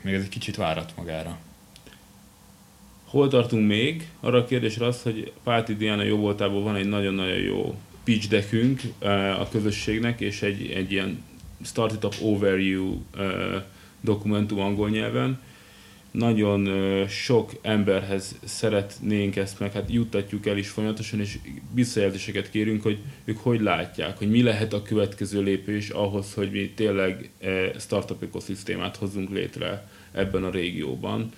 Még 0.00 0.14
ez 0.14 0.22
egy 0.22 0.28
kicsit 0.28 0.56
várat 0.56 0.92
magára. 0.96 1.38
Hol 3.04 3.28
tartunk 3.28 3.66
még? 3.66 4.08
Arra 4.20 4.38
a 4.38 4.44
kérdésre 4.44 4.86
az, 4.86 5.02
hogy 5.02 5.32
Pálti 5.42 5.76
Diana 5.76 6.02
jó 6.02 6.16
voltából 6.16 6.62
van 6.62 6.76
egy 6.76 6.88
nagyon-nagyon 6.88 7.38
jó 7.38 7.78
pitch 8.04 8.28
deckünk 8.28 8.80
a 9.38 9.48
közösségnek, 9.48 10.20
és 10.20 10.42
egy, 10.42 10.70
egy 10.70 10.92
ilyen 10.92 11.22
Startup 11.64 12.14
Overview 12.20 13.02
dokumentum 14.00 14.60
angol 14.60 14.90
nyelven, 14.90 15.40
nagyon 16.12 16.68
sok 17.08 17.52
emberhez 17.62 18.38
szeretnénk 18.44 19.36
ezt 19.36 19.60
meg, 19.60 19.72
hát 19.72 19.90
juttatjuk 19.90 20.46
el 20.46 20.58
is 20.58 20.68
folyamatosan, 20.68 21.20
és 21.20 21.38
visszajelzéseket 21.74 22.50
kérünk, 22.50 22.82
hogy 22.82 22.98
ők 23.24 23.38
hogy 23.38 23.60
látják, 23.60 24.18
hogy 24.18 24.30
mi 24.30 24.42
lehet 24.42 24.72
a 24.72 24.82
következő 24.82 25.42
lépés 25.42 25.88
ahhoz, 25.88 26.34
hogy 26.34 26.50
mi 26.50 26.72
tényleg 26.74 27.30
startup 27.78 28.22
ökoszisztémát 28.22 28.96
hozzunk 28.96 29.30
létre 29.30 29.88
ebben 30.12 30.44
a 30.44 30.50
régióban. 30.50 31.32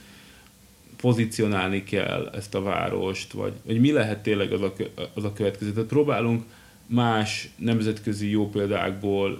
Pozícionálni 0.96 1.82
kell 1.82 2.30
ezt 2.34 2.54
a 2.54 2.62
várost, 2.62 3.32
vagy, 3.32 3.52
vagy 3.64 3.80
mi 3.80 3.92
lehet 3.92 4.22
tényleg 4.22 4.52
az 4.52 4.62
a, 4.62 4.72
az 5.14 5.24
a 5.24 5.32
következő. 5.32 5.72
Tehát 5.72 5.88
próbálunk 5.88 6.44
más 6.86 7.48
nemzetközi 7.56 8.30
jó 8.30 8.50
példákból, 8.50 9.38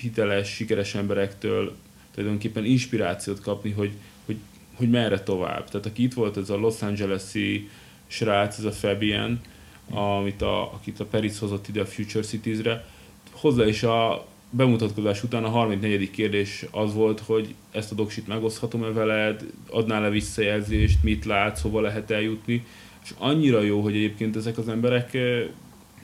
hiteles, 0.00 0.54
sikeres 0.54 0.94
emberektől 0.94 1.76
tulajdonképpen 2.14 2.64
inspirációt 2.64 3.40
kapni, 3.40 3.70
hogy 3.70 3.90
hogy 4.74 4.90
merre 4.90 5.20
tovább. 5.20 5.68
Tehát 5.68 5.86
aki 5.86 6.02
itt 6.02 6.14
volt, 6.14 6.36
ez 6.36 6.50
a 6.50 6.56
Los 6.56 6.82
Angeles-i 6.82 7.68
srác, 8.06 8.58
ez 8.58 8.64
a 8.64 8.72
Fabian, 8.72 9.40
amit 9.90 10.42
a, 10.42 10.72
akit 10.72 11.00
a 11.00 11.04
Peris 11.04 11.38
hozott 11.38 11.68
ide 11.68 11.80
a 11.80 11.86
Future 11.86 12.24
Cities-re, 12.24 12.84
hozzá 13.32 13.66
is 13.66 13.82
a 13.82 14.26
bemutatkozás 14.50 15.22
után 15.22 15.44
a 15.44 15.48
34. 15.48 16.10
kérdés 16.10 16.66
az 16.70 16.94
volt, 16.94 17.20
hogy 17.20 17.54
ezt 17.70 17.92
a 17.92 17.94
doksit 17.94 18.26
megoszthatom-e 18.26 18.88
veled, 18.88 19.44
adnál-e 19.70 20.10
visszajelzést, 20.10 21.02
mit 21.02 21.24
látsz, 21.24 21.60
hova 21.60 21.80
lehet 21.80 22.10
eljutni, 22.10 22.64
és 23.04 23.10
annyira 23.18 23.60
jó, 23.60 23.80
hogy 23.80 23.94
egyébként 23.94 24.36
ezek 24.36 24.58
az 24.58 24.68
emberek 24.68 25.14
eh, 25.14 25.46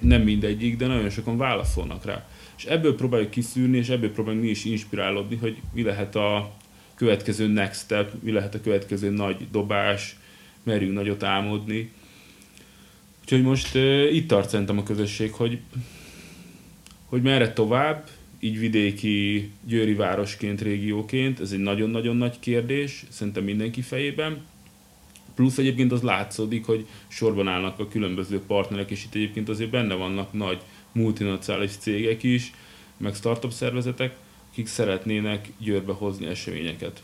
nem 0.00 0.22
mindegyik, 0.22 0.76
de 0.76 0.86
nagyon 0.86 1.10
sokan 1.10 1.36
válaszolnak 1.36 2.04
rá. 2.04 2.26
És 2.56 2.64
ebből 2.64 2.94
próbáljuk 2.94 3.30
kiszűrni, 3.30 3.76
és 3.76 3.88
ebből 3.88 4.12
próbáljuk 4.12 4.42
mi 4.42 4.48
is 4.48 4.64
inspirálódni, 4.64 5.36
hogy 5.36 5.56
mi 5.74 5.82
lehet 5.82 6.16
a, 6.16 6.52
következő 6.98 7.46
next 7.46 7.80
step, 7.80 8.12
mi 8.22 8.30
lehet 8.30 8.54
a 8.54 8.60
következő 8.60 9.10
nagy 9.10 9.46
dobás, 9.50 10.16
merjünk 10.62 10.94
nagyot 10.94 11.22
álmodni. 11.22 11.92
Úgyhogy 13.20 13.42
most 13.42 13.74
uh, 13.74 14.14
itt 14.14 14.28
tart 14.28 14.48
szerintem 14.48 14.78
a 14.78 14.82
közösség, 14.82 15.32
hogy, 15.32 15.58
hogy 17.04 17.22
merre 17.22 17.52
tovább, 17.52 18.08
így 18.40 18.58
vidéki 18.58 19.50
győri 19.66 19.94
városként, 19.94 20.60
régióként, 20.60 21.40
ez 21.40 21.52
egy 21.52 21.58
nagyon-nagyon 21.58 22.16
nagy 22.16 22.38
kérdés, 22.38 23.04
szerintem 23.08 23.44
mindenki 23.44 23.82
fejében. 23.82 24.46
Plusz 25.34 25.58
egyébként 25.58 25.92
az 25.92 26.02
látszódik, 26.02 26.64
hogy 26.64 26.86
sorban 27.08 27.48
állnak 27.48 27.78
a 27.78 27.88
különböző 27.88 28.40
partnerek, 28.46 28.90
és 28.90 29.04
itt 29.04 29.14
egyébként 29.14 29.48
azért 29.48 29.70
benne 29.70 29.94
vannak 29.94 30.32
nagy 30.32 30.58
multinacionális 30.92 31.76
cégek 31.76 32.22
is, 32.22 32.52
meg 32.96 33.14
startup 33.14 33.52
szervezetek, 33.52 34.16
akik 34.58 34.70
szeretnének 34.70 35.48
Győrbe 35.58 35.92
hozni 35.92 36.26
eseményeket. 36.26 37.02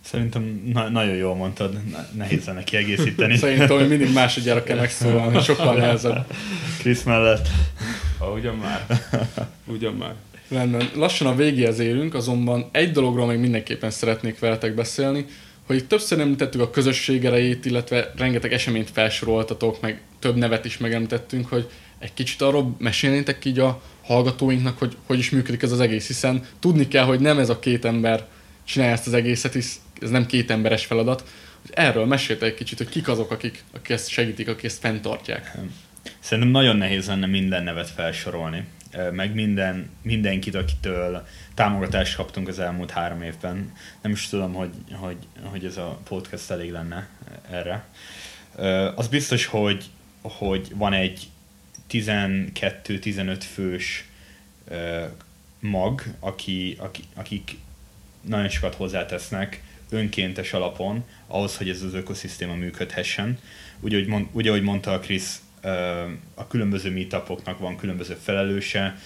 Szerintem 0.00 0.70
na- 0.72 0.88
nagyon 0.88 1.14
jól 1.14 1.34
mondtad, 1.34 1.76
nehéz 2.12 2.44
lenne 2.44 2.64
kiegészíteni. 2.64 3.36
Szerintem, 3.36 3.78
hogy 3.78 3.88
mindig 3.88 4.12
másodjára 4.12 4.62
kell 4.62 4.76
megszólalni, 4.76 5.40
sokkal 5.42 5.74
nehezebb. 5.74 6.26
Krisz 6.78 7.02
mellett. 7.02 7.48
Ha, 8.18 8.32
ugyan 8.32 8.54
már. 8.56 8.86
Ugyan 9.66 9.94
már. 9.94 10.14
Rendben. 10.48 10.90
Lassan 10.94 11.26
a 11.26 11.34
végéhez 11.34 11.78
érünk, 11.78 12.14
azonban 12.14 12.68
egy 12.72 12.92
dologról 12.92 13.26
még 13.26 13.38
mindenképpen 13.38 13.90
szeretnék 13.90 14.38
veletek 14.38 14.74
beszélni, 14.74 15.26
hogy 15.70 15.78
itt 15.78 15.88
többször 15.88 16.20
említettük 16.20 16.60
a 16.60 16.70
közösség 16.70 17.24
erejét, 17.24 17.64
illetve 17.64 18.12
rengeteg 18.16 18.52
eseményt 18.52 18.90
felsoroltatok, 18.90 19.80
meg 19.80 20.00
több 20.18 20.36
nevet 20.36 20.64
is 20.64 20.78
megemlítettünk, 20.78 21.48
hogy 21.48 21.70
egy 21.98 22.14
kicsit 22.14 22.42
arról 22.42 22.74
mesélnétek 22.78 23.44
így 23.44 23.58
a 23.58 23.82
hallgatóinknak, 24.02 24.78
hogy 24.78 24.96
hogy 25.06 25.18
is 25.18 25.30
működik 25.30 25.62
ez 25.62 25.72
az 25.72 25.80
egész, 25.80 26.06
hiszen 26.06 26.44
tudni 26.60 26.88
kell, 26.88 27.04
hogy 27.04 27.20
nem 27.20 27.38
ez 27.38 27.48
a 27.48 27.58
két 27.58 27.84
ember 27.84 28.26
csinálja 28.64 28.92
ezt 28.92 29.06
az 29.06 29.12
egészet, 29.12 29.52
hisz 29.52 29.80
ez 30.00 30.10
nem 30.10 30.26
két 30.26 30.50
emberes 30.50 30.86
feladat. 30.86 31.24
Erről 31.70 32.06
mesélte 32.06 32.46
egy 32.46 32.54
kicsit, 32.54 32.78
hogy 32.78 32.88
kik 32.88 33.08
azok, 33.08 33.30
akik, 33.30 33.64
akik 33.74 33.88
ezt 33.88 34.08
segítik, 34.08 34.48
akik 34.48 34.64
ezt 34.64 34.80
fenntartják. 34.80 35.56
Szerintem 36.20 36.52
nagyon 36.52 36.76
nehéz 36.76 37.06
lenne 37.06 37.26
minden 37.26 37.62
nevet 37.62 37.90
felsorolni, 37.90 38.64
meg 39.12 39.34
minden, 39.34 39.90
mindenkit, 40.02 40.54
akitől 40.54 41.26
támogatást 41.54 42.16
kaptunk 42.16 42.48
az 42.48 42.58
elmúlt 42.58 42.90
három 42.90 43.22
évben. 43.22 43.72
Nem 44.02 44.12
is 44.12 44.28
tudom, 44.28 44.52
hogy, 44.52 44.70
hogy, 44.92 45.16
hogy 45.42 45.64
ez 45.64 45.76
a 45.76 46.00
podcast 46.04 46.50
elég 46.50 46.70
lenne 46.70 47.08
erre. 47.50 47.84
Az 48.94 49.08
biztos, 49.08 49.46
hogy, 49.46 49.84
hogy 50.22 50.72
van 50.74 50.92
egy 50.92 51.28
12-15 51.90 53.42
fős 53.52 54.08
mag, 55.60 56.02
aki, 56.20 56.76
aki, 56.78 57.02
akik 57.14 57.56
nagyon 58.20 58.48
sokat 58.48 58.74
hozzátesznek 58.74 59.62
önkéntes 59.90 60.52
alapon 60.52 61.04
ahhoz, 61.26 61.56
hogy 61.56 61.68
ez 61.68 61.82
az 61.82 61.94
ökoszisztéma 61.94 62.54
működhessen. 62.54 63.38
Úgy, 63.80 63.94
ahogy, 63.94 64.26
úgy, 64.32 64.48
ahogy 64.48 64.62
mondta 64.62 64.92
a 64.92 64.98
Krisz, 64.98 65.40
a 66.34 66.46
különböző 66.48 66.90
meetupoknak 66.92 67.58
van 67.58 67.76
különböző 67.76 68.14
felelőse, 68.14 68.98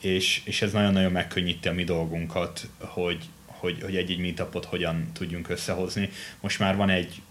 és, 0.00 0.42
és 0.44 0.62
ez 0.62 0.72
nagyon-nagyon 0.72 1.12
megkönnyíti 1.12 1.68
a 1.68 1.72
mi 1.72 1.84
dolgunkat, 1.84 2.68
hogy, 2.78 3.24
hogy, 3.46 3.82
hogy 3.82 3.96
egy-egy 3.96 4.18
meetupot 4.18 4.64
hogyan 4.64 5.10
tudjunk 5.12 5.48
összehozni. 5.48 6.10
Most 6.40 6.58
már 6.58 6.76
van 6.76 6.90
egy 6.90 7.22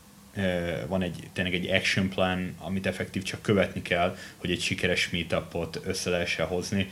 van 0.87 1.01
egy, 1.01 1.29
tényleg 1.33 1.53
egy 1.53 1.69
action 1.69 2.09
plan, 2.09 2.55
amit 2.59 2.85
effektív 2.85 3.23
csak 3.23 3.41
követni 3.41 3.81
kell, 3.81 4.15
hogy 4.37 4.51
egy 4.51 4.61
sikeres 4.61 5.09
meetupot 5.09 5.81
össze 5.85 6.09
lehessen 6.09 6.47
hozni. 6.47 6.89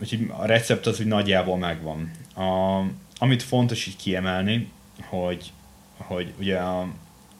Úgyhogy 0.00 0.26
a 0.28 0.46
recept 0.46 0.86
az 0.86 1.00
úgy 1.00 1.06
nagyjából 1.06 1.56
megvan. 1.56 2.10
A, 2.34 2.80
amit 3.18 3.42
fontos 3.42 3.86
így 3.86 3.96
kiemelni, 3.96 4.68
hogy, 5.00 5.52
hogy 5.96 6.32
ugye 6.38 6.58
a, 6.58 6.88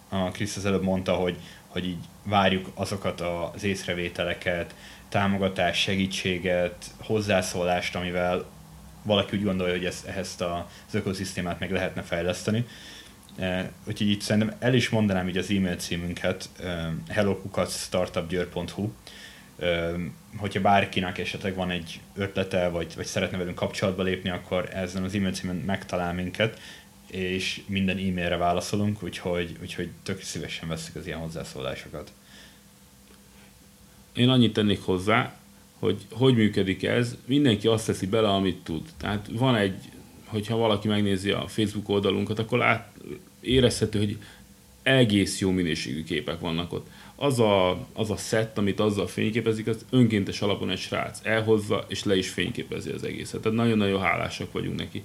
a 0.08 0.30
Krisz 0.30 0.56
az 0.56 0.66
előbb 0.66 0.82
mondta, 0.82 1.14
hogy, 1.14 1.36
hogy 1.70 1.84
így 1.84 2.04
várjuk 2.22 2.70
azokat 2.74 3.20
az 3.20 3.64
észrevételeket, 3.64 4.74
támogatás, 5.08 5.80
segítséget, 5.80 6.84
hozzászólást, 6.98 7.96
amivel 7.96 8.44
valaki 9.02 9.36
úgy 9.36 9.44
gondolja, 9.44 9.74
hogy 9.74 9.84
ezt, 9.84 10.06
ezt 10.06 10.40
az 10.40 10.94
ökoszisztémát 10.94 11.58
meg 11.58 11.70
lehetne 11.70 12.02
fejleszteni. 12.02 12.66
Úgyhogy 13.84 14.10
itt 14.10 14.20
szerintem 14.20 14.56
el 14.58 14.74
is 14.74 14.88
mondanám 14.88 15.28
így 15.28 15.36
az 15.36 15.50
e-mail 15.50 15.76
címünket, 15.76 16.48
hellokukacsstartupgyőr.hu, 17.08 18.90
hogyha 20.36 20.60
bárkinek 20.60 21.18
esetleg 21.18 21.54
van 21.54 21.70
egy 21.70 22.00
ötlete, 22.14 22.68
vagy, 22.68 22.92
vagy 22.96 23.06
szeretne 23.06 23.38
velünk 23.38 23.56
kapcsolatba 23.56 24.02
lépni, 24.02 24.30
akkor 24.30 24.68
ezen 24.72 25.02
az 25.02 25.14
e-mail 25.14 25.32
címen 25.32 25.56
megtalál 25.56 26.14
minket, 26.14 26.60
és 27.10 27.62
minden 27.66 27.96
e-mailre 27.96 28.36
válaszolunk, 28.36 29.02
úgyhogy, 29.02 29.56
úgyhogy 29.60 29.88
tök 30.02 30.22
szívesen 30.22 30.68
veszük 30.68 30.96
az 30.96 31.06
ilyen 31.06 31.18
hozzászólásokat. 31.18 32.12
Én 34.12 34.28
annyit 34.28 34.52
tennék 34.52 34.82
hozzá, 34.82 35.34
hogy 35.78 36.06
hogy 36.10 36.34
működik 36.34 36.82
ez. 36.82 37.16
Mindenki 37.24 37.66
azt 37.66 37.86
teszi 37.86 38.06
bele, 38.06 38.28
amit 38.28 38.62
tud. 38.62 38.82
Tehát 38.96 39.28
van 39.32 39.56
egy, 39.56 39.74
hogyha 40.24 40.56
valaki 40.56 40.88
megnézi 40.88 41.30
a 41.30 41.48
Facebook 41.48 41.88
oldalunkat, 41.88 42.38
akkor 42.38 42.58
lát, 42.58 42.92
érezhető, 43.40 43.98
hogy 43.98 44.18
egész 44.82 45.40
jó 45.40 45.50
minőségű 45.50 46.04
képek 46.04 46.40
vannak 46.40 46.72
ott. 46.72 46.86
Az 47.16 47.40
a, 47.40 47.86
az 47.92 48.10
a 48.10 48.16
set, 48.16 48.58
amit 48.58 48.80
azzal 48.80 49.06
fényképezik, 49.06 49.66
az 49.66 49.84
önkéntes 49.90 50.40
alapon 50.40 50.70
egy 50.70 50.78
srác 50.78 51.20
elhozza, 51.22 51.84
és 51.88 52.04
le 52.04 52.16
is 52.16 52.28
fényképezi 52.28 52.90
az 52.90 53.04
egészet. 53.04 53.40
Tehát 53.40 53.58
nagyon-nagyon 53.58 54.00
hálásak 54.00 54.52
vagyunk 54.52 54.76
neki. 54.76 55.02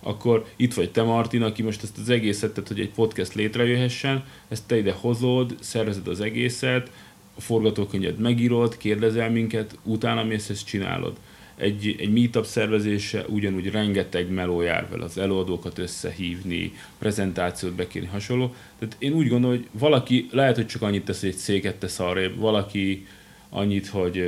Akkor 0.00 0.46
itt 0.56 0.74
vagy 0.74 0.90
te, 0.90 1.02
Martin, 1.02 1.42
aki 1.42 1.62
most 1.62 1.82
ezt 1.82 1.98
az 1.98 2.08
egészet, 2.08 2.52
tehát 2.54 2.68
hogy 2.68 2.80
egy 2.80 2.90
podcast 2.90 3.34
létrejöhessen, 3.34 4.24
ezt 4.48 4.66
te 4.66 4.76
ide 4.76 4.92
hozod, 4.92 5.56
szervezed 5.60 6.08
az 6.08 6.20
egészet, 6.20 6.90
a 7.36 7.40
forgatókönyvet 7.40 8.18
megírod, 8.18 8.76
kérdezel 8.76 9.30
minket, 9.30 9.78
utána 9.82 10.24
mész, 10.24 10.48
ezt 10.48 10.66
csinálod 10.66 11.16
egy, 11.60 11.96
egy 11.98 12.12
meetup 12.12 12.44
szervezése 12.44 13.24
ugyanúgy 13.28 13.70
rengeteg 13.70 14.30
meló 14.30 14.60
jár 14.60 14.88
vele, 14.90 15.04
az 15.04 15.18
előadókat 15.18 15.78
összehívni, 15.78 16.72
prezentációt 16.98 17.72
bekérni, 17.72 18.08
hasonló. 18.08 18.54
Tehát 18.78 18.96
én 18.98 19.12
úgy 19.12 19.28
gondolom, 19.28 19.56
hogy 19.56 19.68
valaki 19.72 20.28
lehet, 20.30 20.56
hogy 20.56 20.66
csak 20.66 20.82
annyit 20.82 21.04
tesz, 21.04 21.20
hogy 21.20 21.28
egy 21.28 21.36
széket 21.36 21.76
tesz 21.76 21.98
arrébb, 21.98 22.38
valaki 22.38 23.06
annyit, 23.48 23.86
hogy 23.86 24.24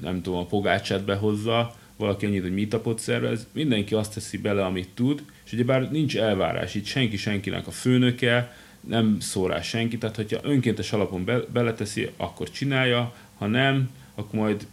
nem 0.00 0.22
tudom, 0.22 0.38
a 0.38 0.46
pogácsát 0.46 1.04
behozza, 1.04 1.74
valaki 2.00 2.26
annyit, 2.26 2.42
hogy 2.42 2.54
meetupot 2.54 2.98
szervez, 2.98 3.46
mindenki 3.52 3.94
azt 3.94 4.14
teszi 4.14 4.38
bele, 4.38 4.64
amit 4.64 4.88
tud, 4.94 5.22
és 5.44 5.52
ugyebár 5.52 5.90
nincs 5.90 6.16
elvárás, 6.16 6.74
itt 6.74 6.84
senki 6.84 7.16
senkinek 7.16 7.66
a 7.66 7.70
főnöke, 7.70 8.56
nem 8.80 9.20
szól 9.20 9.48
rá 9.48 9.60
senki, 9.60 9.98
tehát 9.98 10.16
hogyha 10.16 10.40
önkéntes 10.42 10.92
alapon 10.92 11.24
be, 11.24 11.40
beleteszi, 11.52 12.10
akkor 12.16 12.50
csinálja, 12.50 13.14
ha 13.38 13.46
nem, 13.46 13.90
akkor 14.14 14.40
majd 14.40 14.66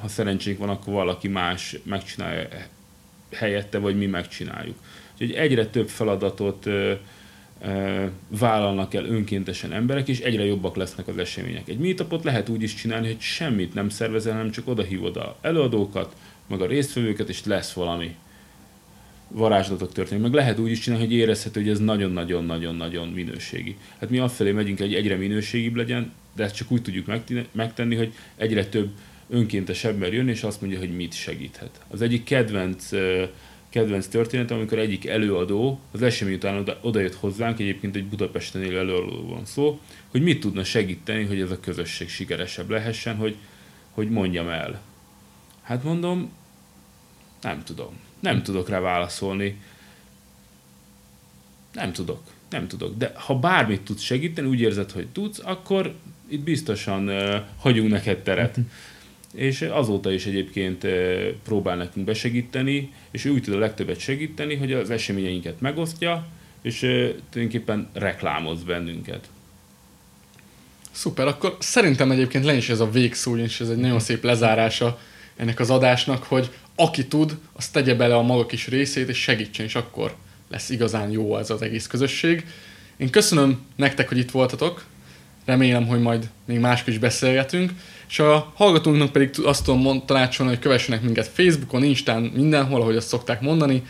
ha 0.00 0.08
szerencsénk 0.08 0.58
van, 0.58 0.68
akkor 0.68 0.92
valaki 0.92 1.28
más 1.28 1.76
megcsinálja 1.82 2.48
helyette, 3.32 3.78
vagy 3.78 3.96
mi 3.96 4.06
megcsináljuk. 4.06 4.76
Úgyhogy 5.12 5.32
egyre 5.32 5.66
több 5.66 5.88
feladatot 5.88 6.66
vállalnak 8.28 8.94
el 8.94 9.04
önkéntesen 9.04 9.72
emberek, 9.72 10.08
és 10.08 10.20
egyre 10.20 10.44
jobbak 10.44 10.76
lesznek 10.76 11.08
az 11.08 11.18
események. 11.18 11.68
Egy 11.68 11.78
meetupot 11.78 12.24
lehet 12.24 12.48
úgy 12.48 12.62
is 12.62 12.74
csinálni, 12.74 13.06
hogy 13.06 13.20
semmit 13.20 13.74
nem 13.74 13.88
szervezel, 13.88 14.32
hanem 14.32 14.50
csak 14.50 14.68
oda 14.68 14.82
hívod 14.82 15.16
a 15.16 15.36
előadókat, 15.40 16.16
meg 16.46 16.60
a 16.60 16.66
résztvevőket, 16.66 17.28
és 17.28 17.44
lesz 17.44 17.72
valami 17.72 18.14
varázslatok 19.28 19.92
történik. 19.92 20.22
Meg 20.22 20.32
lehet 20.32 20.58
úgy 20.58 20.70
is 20.70 20.78
csinálni, 20.78 21.04
hogy 21.04 21.14
érezhető, 21.14 21.60
hogy 21.60 21.70
ez 21.70 21.78
nagyon-nagyon-nagyon-nagyon 21.78 23.08
minőségi. 23.08 23.76
Hát 23.98 24.10
mi 24.10 24.18
afelé 24.18 24.52
megyünk, 24.52 24.78
hogy 24.78 24.94
egyre 24.94 25.16
minőségibb 25.16 25.74
legyen, 25.74 26.12
de 26.36 26.44
ezt 26.44 26.54
csak 26.54 26.70
úgy 26.70 26.82
tudjuk 26.82 27.06
megtenni, 27.52 27.94
hogy 27.94 28.12
egyre 28.36 28.66
több 28.66 28.90
önkéntes 29.28 29.84
ember 29.84 30.12
jön, 30.12 30.28
és 30.28 30.42
azt 30.42 30.60
mondja, 30.60 30.78
hogy 30.78 30.96
mit 30.96 31.12
segíthet. 31.14 31.80
Az 31.88 32.02
egyik 32.02 32.24
kedvenc, 32.24 32.90
kedvenc 33.74 34.06
történet, 34.06 34.50
amikor 34.50 34.78
egyik 34.78 35.06
előadó 35.06 35.80
az 35.90 36.02
esemény 36.02 36.34
után 36.34 36.56
oda, 36.56 36.78
oda 36.80 37.00
jött 37.00 37.14
hozzánk, 37.14 37.58
egyébként 37.58 37.96
egy 37.96 38.04
Budapesten 38.04 38.62
élő 38.62 38.78
előadó 38.78 39.26
van 39.28 39.44
szó, 39.44 39.80
hogy 40.08 40.22
mit 40.22 40.40
tudna 40.40 40.64
segíteni, 40.64 41.24
hogy 41.24 41.40
ez 41.40 41.50
a 41.50 41.60
közösség 41.60 42.08
sikeresebb 42.08 42.70
lehessen, 42.70 43.16
hogy, 43.16 43.36
hogy 43.90 44.10
mondjam 44.10 44.48
el. 44.48 44.80
Hát 45.62 45.82
mondom, 45.84 46.32
nem 47.40 47.62
tudom. 47.64 48.00
Nem 48.20 48.42
tudok 48.42 48.68
rá 48.68 48.80
válaszolni. 48.80 49.60
Nem 51.72 51.92
tudok. 51.92 52.22
Nem 52.50 52.68
tudok. 52.68 52.96
De 52.96 53.12
ha 53.14 53.38
bármit 53.38 53.82
tudsz 53.82 54.02
segíteni, 54.02 54.48
úgy 54.48 54.60
érzed, 54.60 54.90
hogy 54.90 55.06
tudsz, 55.06 55.40
akkor 55.44 55.94
itt 56.28 56.42
biztosan 56.42 57.08
uh, 57.08 57.34
hagyunk 57.58 57.90
neked 57.90 58.22
teret. 58.22 58.58
És 59.34 59.62
azóta 59.62 60.12
is 60.12 60.26
egyébként 60.26 60.86
próbál 61.44 61.76
nekünk 61.76 62.06
besegíteni, 62.06 62.92
és 63.10 63.24
ő 63.24 63.30
úgy 63.30 63.42
tud 63.42 63.54
a 63.54 63.58
legtöbbet 63.58 63.98
segíteni, 63.98 64.54
hogy 64.54 64.72
az 64.72 64.90
eseményeinket 64.90 65.60
megosztja, 65.60 66.26
és 66.62 66.78
tulajdonképpen 67.30 67.88
reklámoz 67.92 68.62
bennünket. 68.62 69.28
Szuper, 70.90 71.26
akkor 71.26 71.56
szerintem 71.58 72.10
egyébként 72.10 72.44
le 72.44 72.54
is 72.54 72.68
ez 72.68 72.80
a 72.80 72.90
végszó, 72.90 73.36
és 73.36 73.60
ez 73.60 73.68
egy 73.68 73.76
nagyon 73.76 74.00
szép 74.00 74.24
lezárása 74.24 75.00
ennek 75.36 75.60
az 75.60 75.70
adásnak, 75.70 76.22
hogy 76.22 76.50
aki 76.74 77.06
tud, 77.06 77.38
az 77.52 77.68
tegye 77.68 77.94
bele 77.94 78.16
a 78.16 78.22
maga 78.22 78.46
kis 78.46 78.68
részét, 78.68 79.08
és 79.08 79.18
segítsen, 79.18 79.64
és 79.64 79.74
akkor 79.74 80.14
lesz 80.50 80.70
igazán 80.70 81.10
jó 81.10 81.32
az 81.32 81.50
az 81.50 81.62
egész 81.62 81.86
közösség. 81.86 82.46
Én 82.96 83.10
köszönöm 83.10 83.66
nektek, 83.76 84.08
hogy 84.08 84.18
itt 84.18 84.30
voltatok, 84.30 84.84
remélem, 85.44 85.86
hogy 85.86 86.00
majd 86.00 86.30
még 86.44 86.58
máskor 86.58 86.92
is 86.92 86.98
beszélgetünk, 86.98 87.72
és 88.08 88.18
a 88.18 88.52
hallgatónknak 88.54 89.12
pedig 89.12 89.30
azt 89.44 89.64
tudom 89.64 89.80
mond, 89.80 90.04
tanácsolni, 90.04 90.52
hogy 90.52 90.62
kövessenek 90.62 91.02
minket 91.02 91.26
Facebookon, 91.26 91.82
Instán, 91.82 92.22
mindenhol, 92.22 92.80
ahogy 92.80 92.96
azt 92.96 93.08
szokták 93.08 93.40
mondani. 93.40 93.82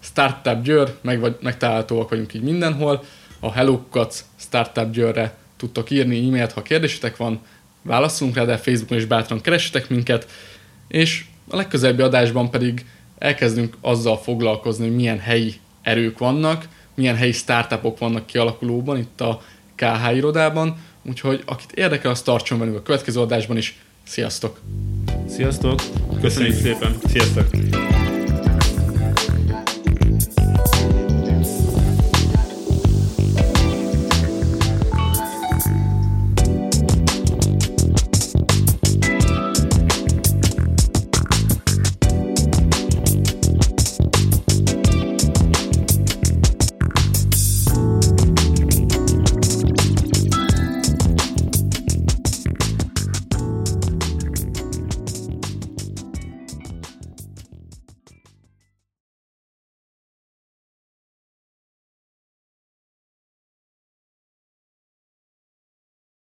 Startup 0.00 0.62
Győr, 0.62 0.94
meg, 1.00 1.20
vagy, 1.20 1.36
megtalálhatóak 1.40 2.10
vagyunk 2.10 2.34
így 2.34 2.42
mindenhol. 2.42 3.04
A 3.40 3.52
Hello 3.52 3.78
Kukac 3.78 4.24
Startup 4.36 4.90
Győrre 4.90 5.36
tudtok 5.56 5.90
írni 5.90 6.26
e-mailt, 6.26 6.52
ha 6.52 6.62
kérdésetek 6.62 7.16
van, 7.16 7.40
válaszunk 7.82 8.34
rá, 8.34 8.44
de 8.44 8.56
Facebookon 8.56 8.98
is 8.98 9.04
bátran 9.04 9.40
keressetek 9.40 9.88
minket, 9.88 10.28
és 10.88 11.24
a 11.48 11.56
legközelebbi 11.56 12.02
adásban 12.02 12.50
pedig 12.50 12.86
elkezdünk 13.18 13.76
azzal 13.80 14.18
foglalkozni, 14.18 14.86
hogy 14.86 14.96
milyen 14.96 15.18
helyi 15.18 15.54
erők 15.82 16.18
vannak, 16.18 16.68
milyen 16.94 17.16
helyi 17.16 17.32
startupok 17.32 17.98
vannak 17.98 18.26
kialakulóban 18.26 18.98
itt 18.98 19.20
a 19.20 19.42
KH 19.74 20.16
irodában, 20.16 20.76
Úgyhogy 21.08 21.42
akit 21.46 21.72
érdekel, 21.72 22.10
az 22.10 22.22
tartson 22.22 22.58
velünk 22.58 22.76
a 22.76 22.82
következő 22.82 23.20
adásban 23.20 23.56
is. 23.56 23.78
Sziasztok! 24.06 24.60
Sziasztok! 25.28 25.80
Köszönjük 26.20 26.54
szépen! 26.54 26.96
Sziasztok! 27.06 27.46